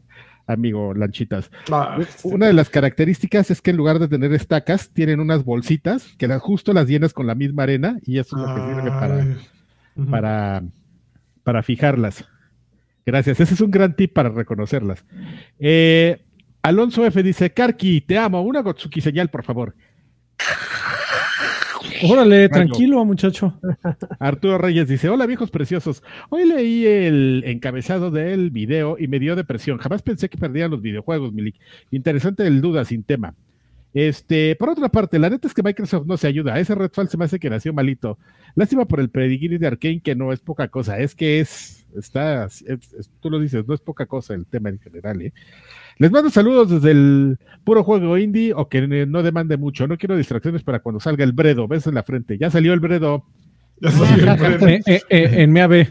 [0.47, 1.51] amigo Lanchitas.
[1.71, 5.43] Ah, este, Una de las características es que en lugar de tener estacas, tienen unas
[5.43, 8.73] bolsitas que las, justo las llenas con la misma arena y eso es lo que
[8.73, 9.37] sirve para.
[9.97, 10.09] Ujú.
[10.09, 10.63] para,
[11.43, 12.25] para fijarlas.
[13.05, 13.39] Gracias.
[13.39, 15.05] Ese es un gran tip para reconocerlas.
[15.59, 16.25] Eh,
[16.63, 18.41] Alonso F dice, Karki, te amo.
[18.41, 19.75] Una Gotsuki señal, por favor.
[22.03, 23.59] Órale, tranquilo, muchacho.
[24.19, 26.03] Arturo Reyes dice, hola viejos preciosos.
[26.29, 29.77] Hoy leí el encabezado del video y me dio depresión.
[29.77, 31.55] Jamás pensé que perdían los videojuegos, Milik.
[31.91, 33.33] Interesante el duda sin tema.
[33.95, 36.59] Este, por otra parte, la neta es que Microsoft no se ayuda.
[36.59, 38.19] Ese Redfall se me hace que nació malito.
[38.53, 40.99] Lástima por el pedigrí de Arkane, que no es poca cosa.
[40.99, 44.67] Es que es, está, es- es- tú lo dices, no es poca cosa el tema
[44.67, 45.31] en general, ¿eh?
[45.97, 49.87] Les mando saludos desde el puro juego indie o que no demande mucho.
[49.87, 51.65] No quiero distracciones para cuando salga el Bredo.
[51.69, 52.37] Besos en la frente.
[52.37, 53.23] Ya salió el Bredo.
[53.79, 54.67] Ya salió el Bredo.
[54.67, 55.87] Eh, eh, eh, en MAB.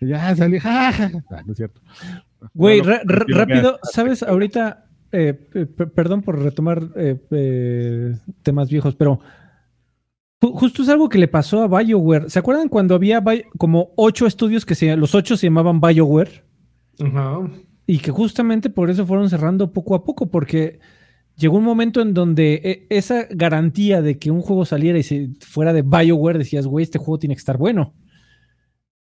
[0.00, 0.60] Ya salió.
[0.64, 1.10] Ah,
[1.44, 1.80] no es cierto.
[2.54, 3.00] Güey, No, no,
[3.36, 4.22] rápido, ¿sabes?
[4.22, 9.20] Ahorita, eh, pe- pe- perdón por retomar eh, temas viejos, pero
[10.40, 12.30] ju- justo es algo que le pasó a BioWare.
[12.30, 13.22] ¿Se acuerdan cuando había
[13.58, 16.44] como ocho estudios que se, los ocho se llamaban BioWare?
[17.00, 17.50] Ajá.
[17.86, 20.78] Y que justamente por eso fueron cerrando poco a poco, porque
[21.36, 25.30] llegó un momento en donde eh, esa garantía de que un juego saliera y se
[25.40, 27.94] fuera de BioWare, decías, güey, este juego tiene que estar bueno.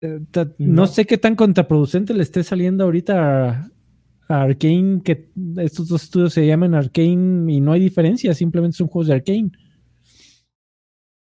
[0.00, 0.20] Eh,
[0.58, 0.72] no.
[0.82, 0.86] No.
[0.86, 3.70] sé qué tan contraproducente le esté saliendo ahorita
[4.28, 8.88] a, Arkane, que estos dos estudios se llaman Arkane y no hay diferencia, simplemente son
[8.88, 9.50] juegos de Arkane.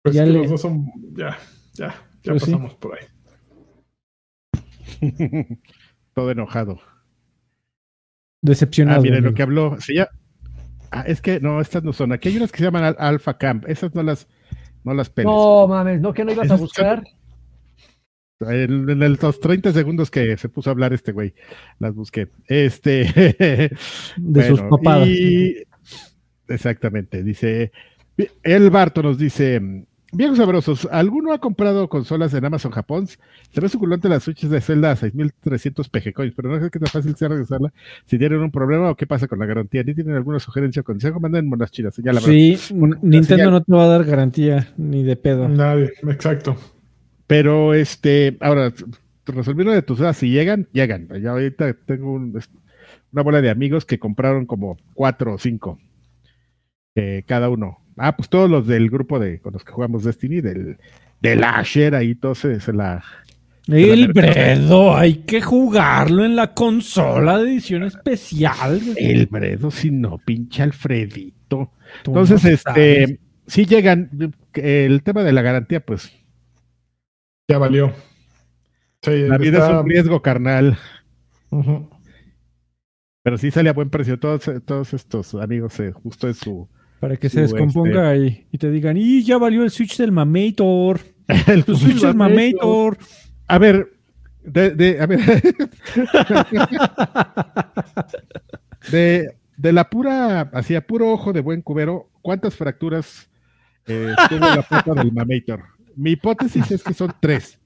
[0.02, 0.90] Pues Ya que le- los dos son.
[1.12, 1.36] Ya,
[1.74, 2.50] ya, ya Pues sí.
[2.52, 3.06] pasamos por ahí.
[6.14, 6.80] Todo enojado.
[8.42, 9.00] Decepcionado.
[9.00, 9.76] Ah, miren lo que habló.
[9.80, 10.08] Sí, ya.
[10.90, 12.12] Ah, es que no, estas no son.
[12.12, 13.64] Aquí hay unas que se llaman Al- Alpha Camp.
[13.68, 14.26] Esas no las,
[14.84, 15.30] no las peles.
[15.30, 17.02] No mames, ¿no que no ibas a buscar?
[18.40, 21.34] En, en el- los 30 segundos que se puso a hablar este güey,
[21.80, 22.28] las busqué.
[22.46, 23.04] Este.
[24.16, 24.60] de sus
[25.06, 25.56] y-
[26.46, 27.22] Exactamente.
[27.22, 27.72] Dice.
[28.42, 29.84] El Barto nos dice.
[30.10, 33.06] Viejos sabrosos, ¿alguno ha comprado consolas en Amazon Japón?
[33.06, 36.78] Se ve suculente las switches de Zelda a 6300 PG coins, pero no sé qué
[36.78, 37.74] tan fácil sea regresarla
[38.06, 39.82] si tienen un problema o qué pasa con la garantía.
[39.82, 41.20] ¿Ni tienen alguna sugerencia o consejo?
[41.20, 41.94] Manden monas chinas.
[42.02, 42.20] Ya la.
[42.22, 43.50] Sí, Nintendo señal.
[43.50, 45.46] no te va a dar garantía ni de pedo.
[45.46, 46.56] Nadie, exacto.
[47.28, 48.72] Pero este, ahora,
[49.26, 51.08] resolviendo de tus dudas, si llegan, llegan.
[51.22, 52.36] Ya ahorita tengo un-
[53.12, 55.78] una bola de amigos que compraron como cuatro o cinco
[56.96, 57.78] eh, cada uno.
[57.96, 60.78] Ah, pues todos los del grupo de con los que jugamos Destiny, del,
[61.20, 63.04] del Asher, ahí todos se, la.
[63.66, 68.80] El Bredo, hay que jugarlo en la consola de edición especial.
[68.96, 71.72] El Bredo, si no, pinche Alfredito.
[71.98, 76.10] Entonces, no este, si llegan, el tema de la garantía, pues
[77.48, 77.92] Ya valió.
[79.02, 80.76] Sí, la vida es un riesgo carnal.
[83.22, 84.18] Pero sí sale a buen precio.
[84.18, 86.68] Todos, todos estos amigos, eh, justo en su.
[87.00, 91.00] Para que se descomponga y, y te digan, y ya valió el Switch del Mamator.
[91.46, 92.98] el Tu Switch del Mamator.
[93.46, 93.92] A ver,
[94.42, 95.20] de, de- a ver.
[98.90, 103.30] de, de la pura, hacia puro ojo de buen cubero, ¿cuántas fracturas
[103.86, 105.62] eh, tuvo la pata del Mamator?
[105.98, 107.58] Mi hipótesis es que son tres.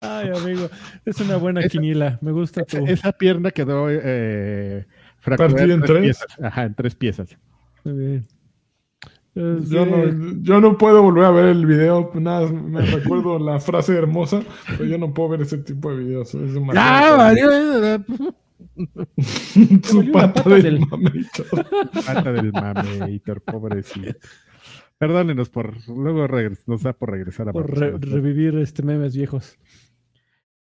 [0.00, 0.68] Ay, amigo,
[1.06, 2.18] es una buena Esa- quiniela.
[2.20, 2.76] Me gusta tu.
[2.86, 4.86] Esa pierna quedó eh,
[5.18, 6.02] fracturada ¿Partida en tres?
[6.02, 6.26] piezas.
[6.42, 7.38] Ajá, en tres piezas.
[7.84, 8.26] Muy bien.
[9.36, 13.58] Eh, Yo no, yo no puedo volver a ver el video, nada, me recuerdo la
[13.58, 16.34] frase hermosa, pero yo no puedo ver ese tipo de videos.
[16.34, 16.52] Es.
[16.76, 17.48] ¡Ah, valió!
[19.84, 20.86] Su pata pata del del-.
[22.06, 24.16] Pata del mameitor, pobrecito.
[25.04, 25.74] Perdónenos por.
[25.86, 26.26] Luego
[26.66, 29.58] nos da por regresar a por re- revivir este memes viejos.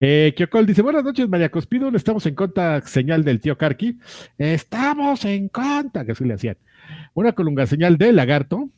[0.02, 1.88] Eh, Kyokol dice: Buenas noches, María Cospido.
[1.95, 3.99] Estamos en contra, señal del tío Karki.
[4.38, 6.57] Estamos en contra, que así le hacían.
[7.14, 8.70] Una colunga señal de lagarto.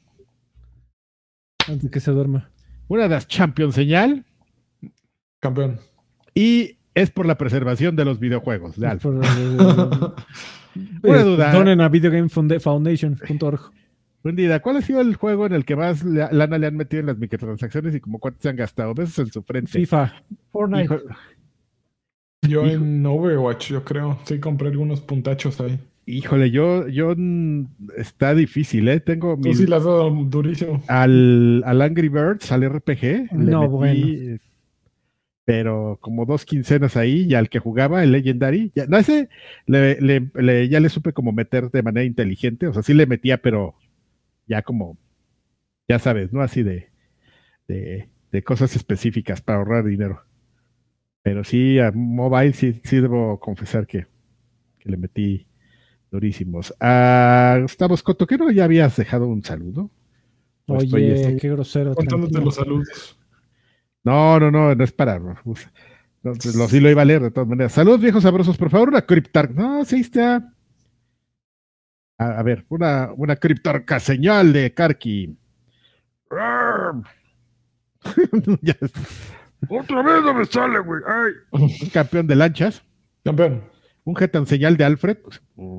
[1.68, 2.52] Antes que se duerma.
[2.88, 4.24] Una das champion señal.
[5.40, 5.80] Campeón.
[6.36, 9.10] Y es por la preservación de los videojuegos de Alfa.
[9.10, 9.26] Por, eh,
[11.10, 11.52] Una duda.
[11.54, 13.72] Donen a videogamefoundation.org.
[14.26, 17.00] Hundida, ¿cuál ha sido el juego en el que más la- lana le han metido
[17.02, 18.94] en las microtransacciones y como cuántos se han gastado?
[18.96, 19.72] Besos en su frente.
[19.72, 20.14] FIFA.
[20.52, 20.84] Fortnite.
[20.86, 21.00] Hijo-
[22.48, 22.76] Yo Hijo.
[22.76, 24.20] en Overwatch, yo creo.
[24.26, 25.80] Sí, compré algunos puntachos ahí.
[26.08, 27.66] híjole, yo, yo mm,
[27.98, 29.00] está difícil, ¿eh?
[29.00, 30.82] Tengo Tú mis- sí las has dado durísimo.
[30.88, 33.28] al, al Angry Birds, al RPG.
[33.32, 34.38] le No, metí, bueno.
[35.46, 39.30] Pero como dos quincenas ahí, y al que jugaba, el Legendary, ya, no, ese
[39.68, 43.06] le, le- le- ya le supe como meter de manera inteligente, o sea, sí le
[43.06, 43.76] metía, pero
[44.48, 44.98] ya como,
[45.88, 46.42] ya sabes, ¿no?
[46.42, 46.90] Así de,
[47.68, 50.24] de, de cosas específicas para ahorrar dinero.
[51.22, 54.08] Pero sí, a mobile sí, sí debo confesar que,
[54.80, 55.48] que le metí
[56.12, 56.74] durísimos.
[56.80, 59.90] A Gustavo Scotto, ¿qué no ya habías dejado un saludo?
[60.68, 61.94] ¿O estoy, Oye, qué grosero.
[61.94, 62.46] Contándote tranquilo.
[62.46, 63.20] los saludos.
[64.04, 65.20] No, no, no, no es para.
[65.20, 65.68] No, pues,
[66.56, 67.72] lo sí lo iba a leer de todas maneras.
[67.72, 69.52] Saludos, viejos sabrosos, por favor, una criptar.
[69.52, 70.54] No, sí está.
[72.18, 75.38] A, a ver, una, una criptarca señal de Karki.
[78.62, 78.76] Ya.
[79.70, 81.02] Otra vez no me sale, güey.
[81.08, 81.32] Ay.
[81.82, 82.84] Un campeón de lanchas,
[83.24, 83.64] Campeón.
[84.04, 85.18] un getan señal de Alfred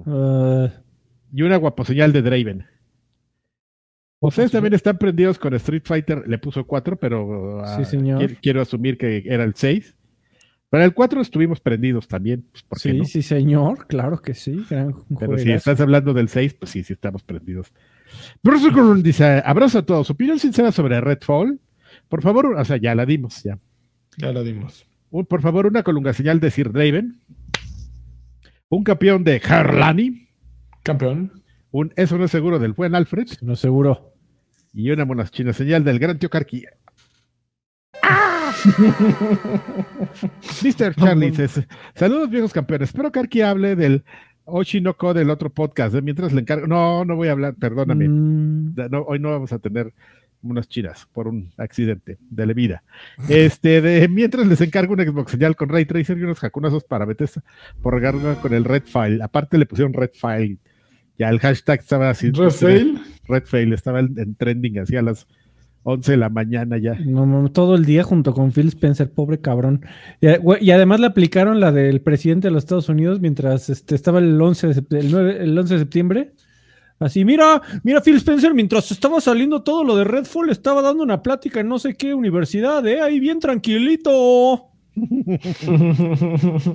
[0.06, 0.68] Ah,
[1.32, 2.66] y una guapo señal de Draven.
[4.18, 8.20] Ustedes también están prendidos con Street Fighter, le puso 4, pero ah, Sí, señor.
[8.20, 9.94] qui- quiero asumir que era el 6.
[10.68, 13.04] Para el 4 estuvimos prendidos también, pues, ¿por qué sí, no?
[13.04, 13.86] sí, señor.
[13.86, 14.64] Claro que sí.
[14.68, 17.72] Gran Pero si estás hablando del 6, pues sí, sí estamos prendidos.
[18.42, 20.10] Bruce Gurun dice, abrazo a todos.
[20.10, 21.60] Opinión sincera sobre Redfall.
[22.08, 23.58] Por favor, o sea, ya la dimos, ya.
[24.18, 24.86] Ya la dimos.
[25.10, 27.20] Un- por favor, una colunga señal de Sir Draven.
[28.68, 30.28] Un campeón de Harlani.
[30.82, 31.42] Campeón.
[31.70, 33.26] Un eso no es seguro del buen Alfred.
[33.40, 34.12] No seguro.
[34.72, 36.64] Y una monachina señal del gran tío Karki.
[40.62, 40.94] Mr.
[40.94, 42.88] Charlie dice: Saludos, viejos campeones.
[42.90, 44.04] Espero Karki hable del
[44.44, 45.94] Oshinoko del otro podcast.
[45.94, 46.02] ¿eh?
[46.02, 46.66] Mientras le encargo.
[46.66, 48.08] No, no voy a hablar, perdóname.
[48.08, 49.92] Mm, No, hoy no vamos a tener
[50.42, 52.82] unas chinas por un accidente de la vida.
[53.28, 57.04] Este, de, mientras les encargo un Xbox señal con Ray Tracer y unos jacunazos para
[57.04, 57.42] Bethesda
[57.82, 59.22] por regarla con el Red File.
[59.22, 60.58] Aparte le pusieron Red File.
[61.18, 62.30] Ya el hashtag estaba así.
[62.30, 63.00] Rafael.
[63.26, 65.26] Red Fail estaba en, en trending así a las
[65.88, 66.94] 11 de la mañana ya.
[66.94, 69.86] no, no, todo el día junto con Phil Spencer, pobre cabrón.
[70.20, 74.40] Y, además le aplicaron la del presidente de los Estados Unidos mientras este, estaba el
[74.40, 76.32] 11, de el, 9 el 11 de septiembre.
[76.98, 81.22] Así, mira, mira Phil Spencer, mientras estaba saliendo todo lo de Redfall, estaba dando una
[81.22, 83.00] plática en no sé qué universidad, ¿eh?
[83.00, 84.70] Ahí bien tranquilito.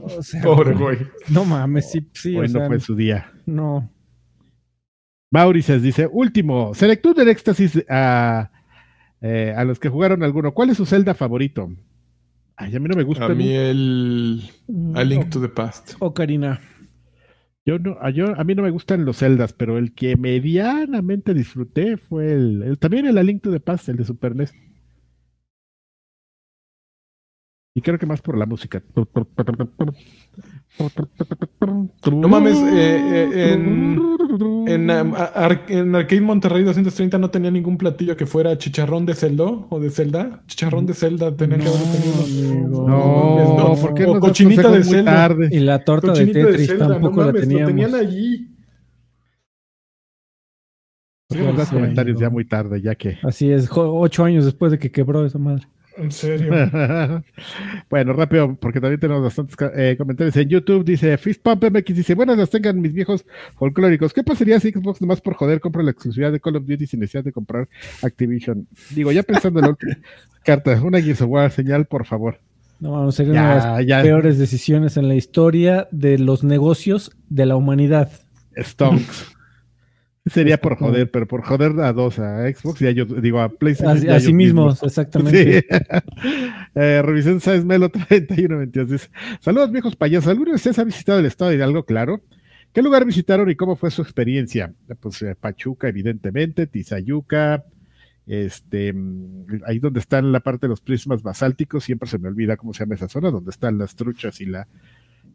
[0.04, 1.00] O sea, Pobre güey.
[1.30, 3.32] No mames, sí, sí, Hoy o no sea, fue su día.
[3.46, 3.90] no.
[5.32, 8.51] Maurices dice, último, selectud del éxtasis a,
[9.22, 10.54] eh, a los que jugaron alguno.
[10.54, 11.70] ¿Cuál es su celda favorito?
[12.56, 13.26] Ay, a mí no me gusta.
[13.26, 15.94] A mí el Mm, A Link to the Past.
[16.00, 16.60] Ocarina.
[17.66, 21.34] Yo no, a, yo, a mí no me gustan los celdas, pero el que medianamente
[21.34, 24.54] disfruté fue el, el- también el A Link to the Past, el de Super NES.
[27.76, 28.84] Y creo que más por la música.
[32.12, 37.78] No mames, eh, eh, En, um, a- ar- en Arcade Monterrey 230 no tenía ningún
[37.78, 40.44] platillo que fuera chicharrón de celdo o de celda.
[40.48, 42.54] Chicharrón de celda tenía que haber tenido.
[42.54, 42.88] amigo.
[42.88, 45.12] No, No, ¿por qué o cochinita de celda.
[45.12, 45.50] tarde?
[45.52, 47.68] Y la torta de Cochinita de Tetris celda, no tampoco la mames, lo teníamos.
[47.70, 48.48] tenían allí.
[51.28, 52.22] ¿Por qué nos das Sí, comentarios no.
[52.22, 53.18] ya muy tarde, ya que...
[53.24, 55.64] Así es, ocho años después de que quebró esa madre.
[55.98, 56.52] En serio.
[57.90, 60.86] bueno, rápido, porque también tenemos bastantes eh, comentarios en YouTube.
[60.86, 63.26] Dice Fist Pump MX, dice, buenas las tengan mis viejos
[63.58, 64.14] folclóricos.
[64.14, 67.02] ¿Qué pasaría si Xbox nomás por joder compra la exclusividad de Call of Duty sin
[67.02, 67.68] necesidad de comprar
[68.02, 68.68] Activision?
[68.92, 69.98] Digo, ya pensando en la última
[70.44, 72.40] carta, una Gears of War señal, por favor.
[72.80, 76.44] No, vamos, sería una de las Ya, ya, peores decisiones en la historia de los
[76.44, 78.12] negocios de la humanidad.
[78.58, 79.32] Stonks.
[80.28, 83.50] Sería por joder, pero por joder a dos, a Xbox y a yo, digo, a
[83.50, 83.98] PlayStation.
[83.98, 85.62] Así, a ellos mismos, exactamente.
[85.62, 85.68] Sí.
[86.76, 90.30] eh, Revisen Sáenz Melo 3122 dice: Saludos viejos payasos.
[90.30, 91.86] ¿Alguno de ustedes ha visitado el estado de Hidalgo?
[91.86, 92.22] Claro.
[92.72, 94.74] ¿Qué lugar visitaron y cómo fue su experiencia?
[95.00, 97.66] Pues eh, Pachuca, evidentemente, Tizayuca,
[98.28, 102.58] este, mm, ahí donde están la parte de los prismas basálticos, siempre se me olvida
[102.58, 104.68] cómo se llama esa zona, donde están las truchas y la,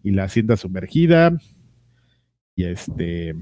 [0.05, 1.37] y la hacienda sumergida.
[2.55, 3.35] Y este,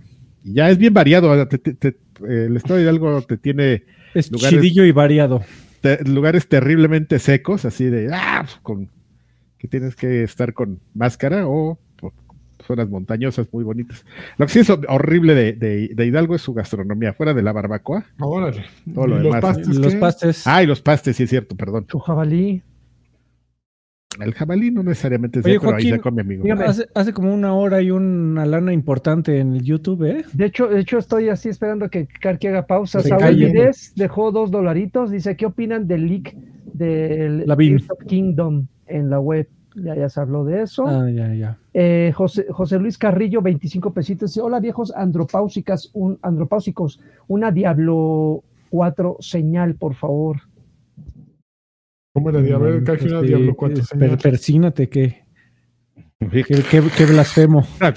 [0.44, 1.48] ya es bien variado.
[1.48, 1.96] te- te- te-
[2.26, 3.82] el estado de Hidalgo te tiene
[4.14, 5.42] Es Lugares- chidillo y variado.
[5.80, 8.88] te- lugares terriblemente secos, así de, ah, con,
[9.58, 11.78] que tienes que estar con máscara o
[12.66, 14.06] zonas montañosas muy bonitas.
[14.38, 17.52] Lo que sí es horrible de, de- de Hidalgo es su gastronomía, fuera de la
[17.52, 18.06] barbacoa.
[18.20, 18.64] Órale.
[18.94, 19.40] Todo lo ¿Y los demás.
[19.42, 20.46] pastes Los pastes.
[20.46, 21.86] Ah, y los pastes, sí es cierto, perdón.
[21.90, 22.62] Su jabalí.
[24.20, 26.42] El jabalí no necesariamente es Oye, de, pero ahí Joaquín, se come, amigo.
[26.44, 26.64] dígame.
[26.64, 30.24] Hace, hace como una hora hay una lana importante en el YouTube, ¿eh?
[30.32, 33.00] De hecho, de hecho, estoy así esperando que Karki haga pausa.
[33.00, 33.34] Saúl.
[33.34, 35.10] Videz dejó dos dolaritos.
[35.10, 36.34] Dice, ¿qué opinan del leak
[36.72, 37.44] del
[38.06, 39.48] Kingdom en la web?
[39.76, 40.86] Ya, ya se habló de eso.
[40.86, 41.58] Ah, ya, ya.
[41.72, 44.30] Eh, José, José Luis Carrillo, 25 pesitos.
[44.30, 50.36] Dice, hola viejos andropáusicas, un, andropáusicos, una Diablo 4 señal, por favor.
[52.14, 52.82] ¿Cómo era Diablo?
[52.84, 54.18] Casi una Este, Diablo 4 per- señal.
[54.18, 55.24] persínate, que,
[56.96, 57.66] que blasfemo.
[57.80, 57.92] Ah.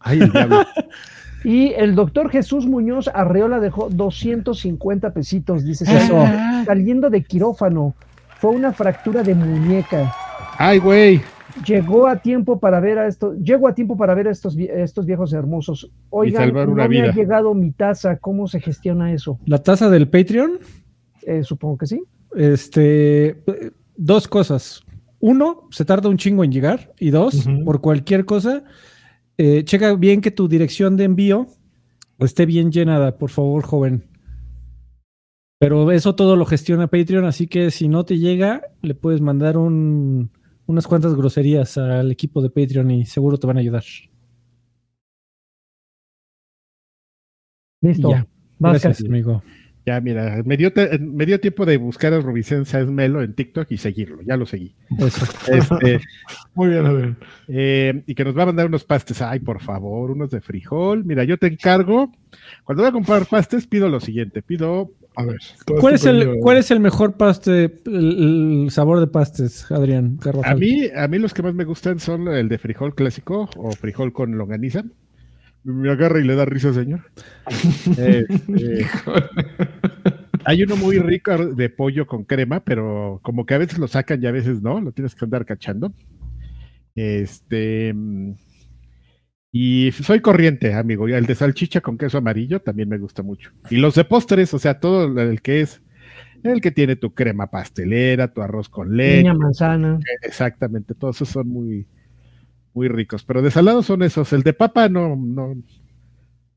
[0.00, 0.58] Ay, el diablo.
[1.44, 5.62] Y el doctor Jesús Muñoz Arreola dejó 250 pesitos.
[5.62, 6.24] Dice, Eso.
[6.64, 7.94] saliendo de quirófano,
[8.38, 10.10] fue una fractura de muñeca.
[10.56, 11.20] Ay, güey.
[11.66, 15.04] Llegó a tiempo para ver a estos, llego a tiempo para ver a estos, estos
[15.04, 15.90] viejos hermosos.
[16.08, 19.38] Oigan, salvar una no me ha llegado mi taza, ¿cómo se gestiona eso?
[19.44, 20.52] La tasa del Patreon,
[21.26, 22.02] Eh, supongo que sí.
[22.36, 23.42] Este,
[23.96, 24.82] dos cosas.
[25.20, 26.92] Uno, se tarda un chingo en llegar.
[26.98, 28.64] Y dos, por cualquier cosa,
[29.38, 31.46] eh, checa bien que tu dirección de envío
[32.18, 34.04] esté bien llenada, por favor, joven.
[35.58, 39.56] Pero eso todo lo gestiona Patreon, así que si no te llega, le puedes mandar
[39.56, 40.30] un-
[40.66, 43.84] unas cuantas groserías al equipo de Patreon y seguro te van a ayudar.
[47.82, 48.10] Listo.
[48.10, 48.26] Ya.
[48.58, 49.42] Gracias, amigo.
[49.86, 53.34] Ya, mira, me dio, te- me dio tiempo de buscar a Rubicén Sáenz Melo en
[53.34, 54.22] TikTok y seguirlo.
[54.22, 54.74] Ya lo seguí.
[54.98, 55.26] Eso.
[55.52, 56.00] Este,
[56.54, 57.18] Muy bien, Adrián.
[57.48, 59.20] eh, y que nos va a mandar unos pastes.
[59.20, 61.04] Ay, por favor, unos de frijol.
[61.04, 62.10] Mira, yo te encargo.
[62.64, 64.40] Cuando voy a comprar pastes, pido lo siguiente.
[64.40, 65.36] Pido A ver.
[65.78, 70.16] ¿Cuál este es, el, ¿Cuál es el mejor paste, el, el sabor de pastes, Adrián
[70.16, 70.52] Carvajal?
[70.52, 73.70] A mí, a mí los que más me gustan son el de frijol clásico o
[73.72, 74.82] frijol con longaniza.
[75.64, 77.00] Me agarra y le da risa, señor.
[77.96, 78.86] Este,
[80.44, 84.22] hay uno muy rico de pollo con crema, pero como que a veces lo sacan
[84.22, 85.92] y a veces no, lo tienes que andar cachando.
[86.94, 87.94] Este.
[89.52, 91.08] Y soy corriente, amigo.
[91.08, 93.52] Y el de salchicha con queso amarillo también me gusta mucho.
[93.70, 95.80] Y los de postres, o sea, todo el que es
[96.42, 99.22] el que tiene tu crema pastelera, tu arroz con leche.
[99.22, 99.98] Piña manzana.
[100.22, 101.86] Exactamente, todos esos son muy,
[102.74, 103.24] muy ricos.
[103.24, 104.32] Pero de salado son esos.
[104.32, 105.54] El de papa no, no,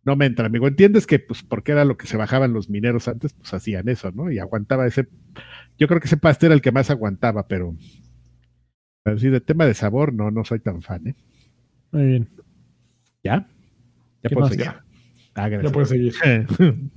[0.04, 0.68] no me entra, amigo.
[0.68, 4.12] Entiendes que, pues, porque era lo que se bajaban los mineros antes, pues hacían eso,
[4.12, 4.32] ¿no?
[4.32, 5.08] Y aguantaba ese.
[5.78, 7.76] Yo creo que ese pastel era el que más aguantaba, pero.
[9.04, 11.16] Pero sí, de tema de sabor, no, no soy tan fan, ¿eh?
[11.92, 12.30] Muy bien.
[13.24, 13.48] ¿Ya?
[14.24, 14.72] Ya ¿Qué puedo seguir.
[15.36, 16.14] Ah, Ya puedes seguir.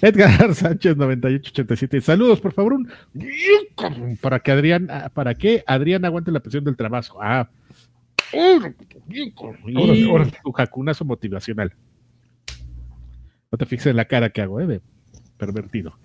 [0.00, 2.00] Edgar Sánchez 9887.
[2.00, 2.88] Saludos, por favor, un
[4.20, 7.18] para que Adrián, para que Adrián aguante la presión del trabajo.
[7.22, 7.50] Ah.
[8.32, 9.32] Y
[9.76, 10.32] Órale, órale.
[10.42, 11.72] tu jacunazo motivacional.
[13.50, 14.80] No te fijes en la cara que hago, eh, de
[15.36, 15.98] pervertido.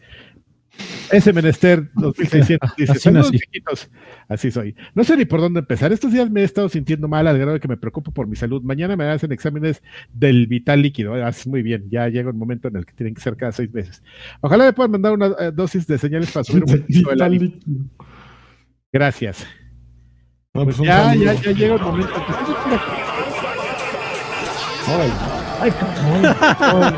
[1.12, 3.92] Ese menester 2600 dice, Así chiquitos.
[4.30, 4.74] Así soy.
[4.96, 5.92] No sé ni por dónde empezar.
[5.92, 8.38] Estos días me he estado sintiendo mal al grado de que me preocupo por mi
[8.38, 8.62] salud.
[8.62, 9.82] Mañana me hacen exámenes
[10.14, 11.16] del vital líquido.
[11.16, 11.90] Ah, muy bien.
[11.90, 14.02] Ya llega un momento en el que tienen que ser cada seis meses.
[14.40, 17.22] Ojalá me puedan mandar una eh, dosis de señales para subir un poquito el Vital
[17.22, 17.44] ánimo.
[17.46, 17.86] líquido.
[18.94, 19.46] Gracias.
[20.54, 21.24] No, pues un Ya, saludo.
[21.26, 22.14] ya, ya llega un momento.
[25.62, 26.96] Ay, cabrón.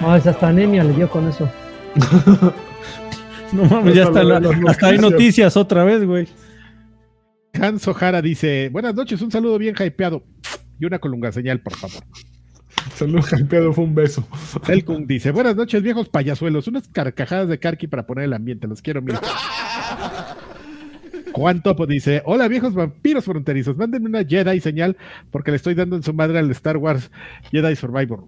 [0.00, 1.48] No, esa hasta anemia le dio con eso.
[3.52, 4.40] No mames, ya Hasta está.
[4.40, 5.58] la- hasta hay noticias.
[5.58, 6.26] otra vez, güey.
[7.60, 10.24] Hans Ojara dice: Buenas noches, un saludo bien hypeado.
[10.80, 12.02] Y una colunga señal, por favor.
[12.94, 14.26] Saludos, campeado, fue un beso.
[14.68, 16.66] Elkun dice: Buenas noches, viejos payasuelos.
[16.66, 18.66] Unas carcajadas de Karki para poner el ambiente.
[18.66, 19.16] Los quiero mil.
[21.32, 23.76] Juan Topo dice: Hola, viejos vampiros fronterizos.
[23.76, 24.96] Mándenme una Jedi señal
[25.30, 27.10] porque le estoy dando en su madre al Star Wars
[27.50, 28.24] Jedi Survivor.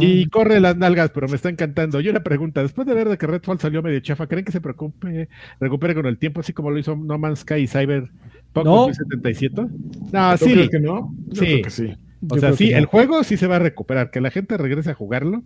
[0.00, 2.00] Y corre las nalgas, pero me está encantando.
[2.00, 4.60] Y una pregunta: después de ver de que Redfall salió medio chafa, ¿creen que se
[4.60, 5.28] preocupe,
[5.60, 8.10] recupere con el tiempo, así como lo hizo No Man's Sky y Cyber
[8.54, 8.62] No.
[8.64, 9.62] 2077?
[9.62, 10.52] No, ¿Tú Ah, sí.
[10.52, 11.14] crees que no?
[11.28, 11.46] Yo Sí.
[11.46, 11.84] creo que sí.
[12.30, 12.78] O Yo sea, creo sí, no.
[12.78, 15.42] el juego sí se va a recuperar, que la gente regrese a jugarlo.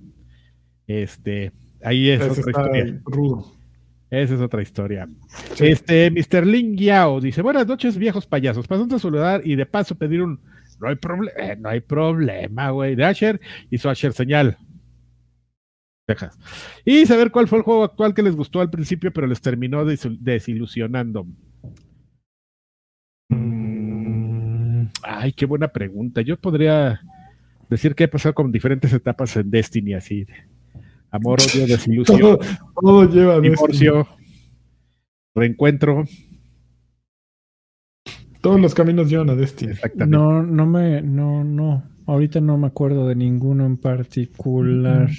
[0.86, 1.52] Este,
[1.82, 3.00] ahí es Ese otra historia.
[3.04, 3.52] rudo.
[4.10, 5.08] Esa es otra historia.
[5.60, 6.46] Este, Mr.
[6.46, 8.66] Ling Yao dice: Buenas noches, viejos payasos.
[8.66, 10.40] Pasando a saludar y de paso pedir un.
[10.80, 12.94] No hay, problema, no hay problema, güey.
[12.94, 14.56] De Asher y su Asher señal.
[16.06, 16.38] Texas.
[16.84, 19.84] Y saber cuál fue el juego actual que les gustó al principio, pero les terminó
[19.84, 21.26] desilusionando.
[23.28, 26.22] Mm, ay, qué buena pregunta.
[26.22, 27.00] Yo podría
[27.68, 30.26] decir qué ha pasado con diferentes etapas en Destiny, así.
[31.10, 32.38] Amor, odio, desilusión.
[32.80, 34.06] todo, lleva divorcio,
[35.34, 36.04] reencuentro.
[38.40, 39.72] Todos los caminos llevan a Destiny.
[39.72, 40.16] Exactamente.
[40.16, 41.82] No, no me, no, no.
[42.06, 45.10] Ahorita no me acuerdo de ninguno en particular.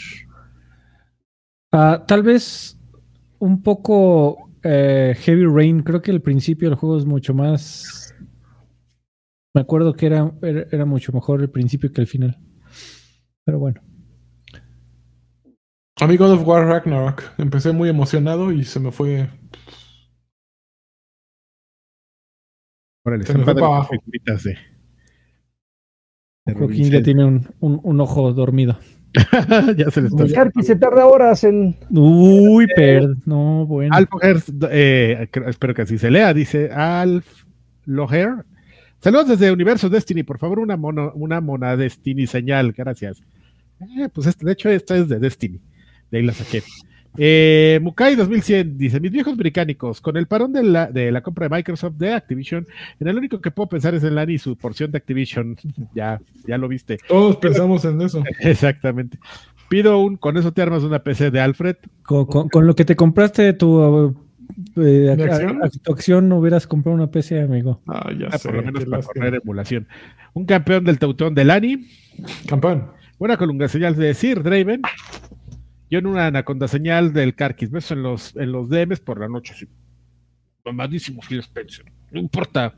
[1.71, 2.79] Ah, tal vez
[3.39, 5.83] un poco eh, Heavy Rain.
[5.83, 8.15] Creo que el principio del juego es mucho más.
[9.53, 12.37] Me acuerdo que era, era mucho mejor el principio que el final.
[13.43, 13.81] Pero bueno.
[16.01, 17.23] A mí God of War Ragnarok.
[17.37, 19.27] Empecé muy emocionado y se me fue.
[23.05, 23.95] Órale, se me fue para abajo.
[26.45, 28.79] Joaquín ya tiene un, un, ojo dormido.
[29.75, 30.49] ya se le está.
[30.61, 31.75] se tarda horas en.
[31.89, 33.15] Uy, per.
[33.25, 33.93] No, bueno.
[33.93, 36.33] Alf eh, espero que así se lea.
[36.33, 37.43] Dice Alf
[37.85, 38.45] Loher.
[39.01, 40.23] Saludos desde Universo Destiny.
[40.23, 42.71] Por favor, una, mono, una mona Destiny señal.
[42.71, 43.21] Gracias.
[43.81, 45.59] Eh, pues este, de hecho, esta es de Destiny.
[46.11, 46.63] De ahí la saqué.
[47.17, 51.47] Eh, Mukai 2100 dice: Mis viejos británicos, con el parón de la, de la compra
[51.47, 52.67] de Microsoft de Activision,
[52.99, 55.57] en el único que puedo pensar es en Lani y su porción de Activision.
[55.95, 56.97] ya, ya lo viste.
[57.07, 58.23] Todos pensamos en eso.
[58.39, 59.17] Exactamente.
[59.69, 61.75] Pido un, con eso te armas una PC de Alfred.
[62.03, 64.15] Con, lo que te compraste tu,
[64.77, 65.15] eh,
[65.83, 67.81] tu acción no hubieras comprado una PC, amigo.
[67.87, 69.87] Ah, ya ah, Por lo menos para correr emulación.
[70.33, 71.87] Un campeón del Teutón de Lani.
[72.47, 72.87] Campeón.
[73.19, 74.81] Una columna señal de Sir Draven.
[75.89, 79.27] Yo en una anaconda señal del Carquis, beso en los, en los DMs por la
[79.27, 79.67] noche, así.
[80.65, 81.85] Mamadísimo Phil Spencer.
[82.11, 82.75] No importa.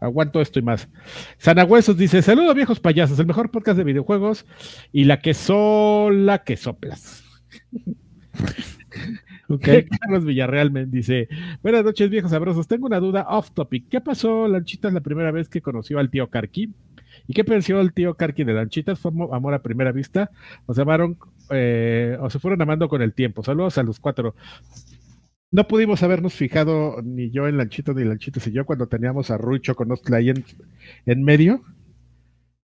[0.00, 0.88] Aguanto esto y más.
[1.38, 4.46] Sanahuesos dice: Saludos viejos payasos, el mejor podcast de videojuegos
[4.92, 7.24] y la que sola que soplas.
[9.50, 9.86] Okay.
[9.86, 11.26] Carlos Villarreal me dice:
[11.62, 12.68] Buenas noches, viejos sabrosos.
[12.68, 13.88] Tengo una duda off topic.
[13.88, 16.74] ¿Qué pasó, Lanchita, la primera vez que conoció al tío Carqui?
[17.28, 18.98] ¿Y qué pensó el tío Karki de Lanchitas?
[18.98, 20.30] ¿Fue amor a primera vista?
[20.64, 21.18] ¿O se amaron
[21.50, 23.44] eh, o se fueron amando con el tiempo?
[23.44, 24.34] Saludos a los cuatro.
[25.50, 29.36] No pudimos habernos fijado ni yo en Lanchitas ni Lanchitas y yo cuando teníamos a
[29.36, 30.32] Rucho con Ostla ahí
[31.04, 31.62] en, medio,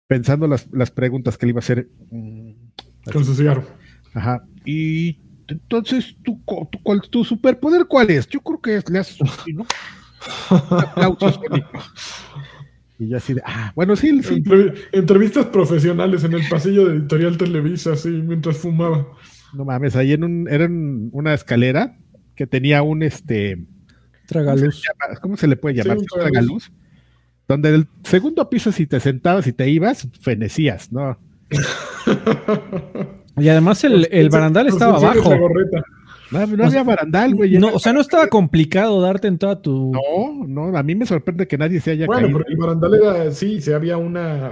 [0.07, 1.89] pensando las, preguntas que le iba a hacer.
[2.11, 2.51] Mm,
[3.11, 3.65] con su cigarro.
[4.13, 4.45] Ajá.
[4.63, 6.39] Y entonces, ¿tu,
[6.69, 8.27] tu, tu superpoder cuál es?
[8.27, 9.17] Yo creo que es, le haces,
[9.55, 9.65] ¿no?
[10.69, 11.39] Aplausos,
[13.01, 14.43] y ya así de, ah, bueno, sí, sí.
[14.91, 19.07] entrevistas profesionales en el pasillo de Editorial Televisa, así, mientras fumaba.
[19.55, 21.97] No mames, ahí en un, era una escalera
[22.35, 23.65] que tenía un, este...
[24.27, 24.83] Tragaluz.
[25.19, 25.97] ¿Cómo se le puede llamar?
[26.13, 26.71] tragaluz.
[27.47, 31.17] Donde el segundo piso, si te sentabas y te ibas, fenecías, ¿no?
[33.37, 35.31] y además el, el barandal estaba abajo.
[36.31, 37.57] No, había barandal, güey.
[37.57, 39.91] No, o sea, no estaba complicado darte en toda tu.
[39.91, 43.31] No, no, a mí me sorprende que nadie se haya bueno, pero el barandal era,
[43.31, 44.51] sí, sí había una.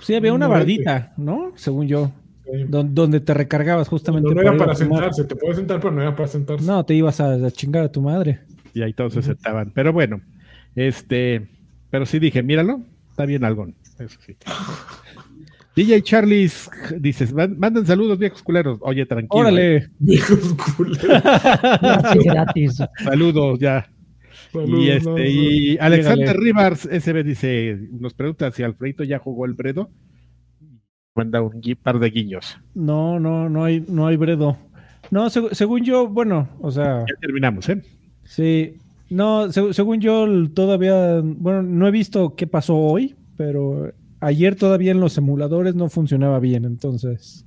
[0.00, 1.52] Sí, había una bardita, ¿no?
[1.54, 2.10] Según yo.
[2.68, 4.34] Donde, te recargabas justamente.
[4.34, 6.66] No, era para sentarse, te puedes sentar, pero no era para sentarse.
[6.66, 8.40] No, te ibas a, chingar a tu madre.
[8.74, 9.70] Y ahí todos se sentaban.
[9.72, 10.20] Pero bueno,
[10.74, 11.48] este.
[11.90, 13.68] Pero sí dije, míralo, está bien algo.
[13.98, 14.36] Eso sí.
[15.76, 16.68] DJ Charlies
[16.98, 18.78] dices, manden saludos viejos culeros.
[18.82, 19.40] Oye, tranquilo.
[19.40, 19.76] Órale.
[19.76, 19.88] Eh.
[19.98, 21.22] Viejos culeros.
[22.24, 22.82] gratis.
[23.02, 23.88] Saludos ya.
[24.66, 29.90] y este, y Alexander Rivers SB dice, nos pregunta si Alfredito ya jugó el Bredo.
[31.14, 32.58] Manda un par de guiños.
[32.74, 34.56] No, no, no hay, no hay Bredo.
[35.10, 37.00] No, según yo, bueno, o sea.
[37.00, 37.82] Ya terminamos, ¿eh?
[38.24, 38.74] Sí.
[39.08, 45.00] No, según yo, todavía, bueno, no he visto qué pasó hoy, pero ayer todavía en
[45.00, 47.46] los emuladores no funcionaba bien, entonces.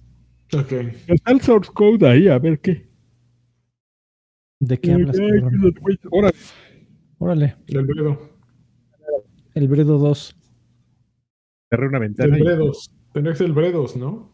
[0.54, 0.72] Ok.
[1.08, 2.88] Está el source code ahí, a ver qué.
[4.60, 5.18] ¿De qué hablas?
[6.12, 6.38] Órale.
[7.18, 7.56] Órale.
[7.68, 8.30] El Bredo.
[9.54, 10.36] El Bredo 2.
[11.70, 12.36] Cerré una ventana.
[12.36, 12.92] El Bredos.
[13.14, 14.34] Tenés el Bredos, ¿no?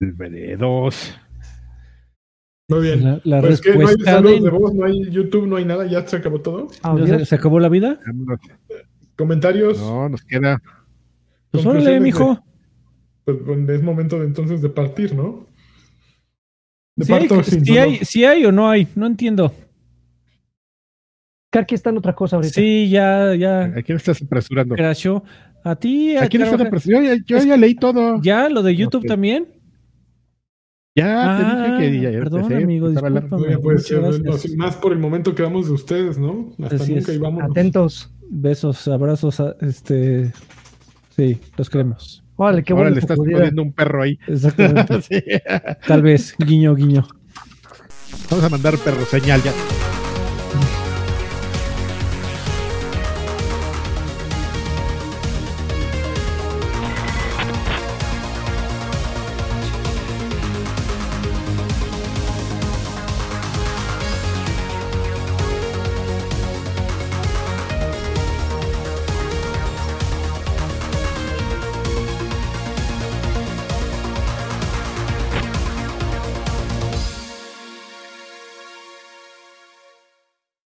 [0.00, 1.14] El Bredos.
[2.68, 3.04] Muy bien.
[3.04, 4.50] La, la pues respuesta no hay de...
[4.50, 6.68] voz, no hay YouTube, no hay nada, ya se acabó todo.
[6.82, 8.00] Ah, ¿Se, acabó la vida?
[9.16, 9.78] Comentarios.
[9.78, 10.60] No, nos queda.
[11.56, 12.42] Pues órale, mijo.
[13.24, 13.38] Pues,
[13.68, 15.46] es momento de entonces de partir, ¿no?
[16.96, 19.52] De si, hay, si, hay, si hay o no hay, no entiendo.
[21.50, 22.54] Carqui está en otra cosa ahorita.
[22.54, 23.64] Sí, ya, ya.
[23.64, 24.74] ¿A quién estás apresurando?
[24.74, 25.22] Crashó.
[25.64, 26.16] A ti.
[26.16, 27.14] ¿A, quién estás apresurando?
[27.26, 28.20] Yo, ya, leí todo.
[28.22, 28.48] ¿Ya?
[28.48, 29.48] ¿Lo de YouTube también?
[30.94, 33.44] Ya te Ah, dije que ya, ya perdón, empecé, amigo, discúlpame.
[33.46, 33.86] Oye, pues,
[34.40, 36.52] sin más por el momento quedamos de ustedes, ¿no?
[36.62, 37.18] Hasta Así nunca es.
[37.18, 37.50] y vámonos.
[37.50, 38.10] Atentos.
[38.30, 40.32] Besos, abrazos, a- este,
[41.16, 42.22] sí, los queremos.
[42.36, 43.38] Órale, qué Ahora bueno le que estás pudiera.
[43.38, 44.18] poniendo un perro ahí.
[44.28, 45.02] Exactamente.
[45.08, 45.22] Sí.
[45.86, 47.06] Tal vez, guiño, guiño.
[48.30, 49.52] Vamos a mandar perro señal ya.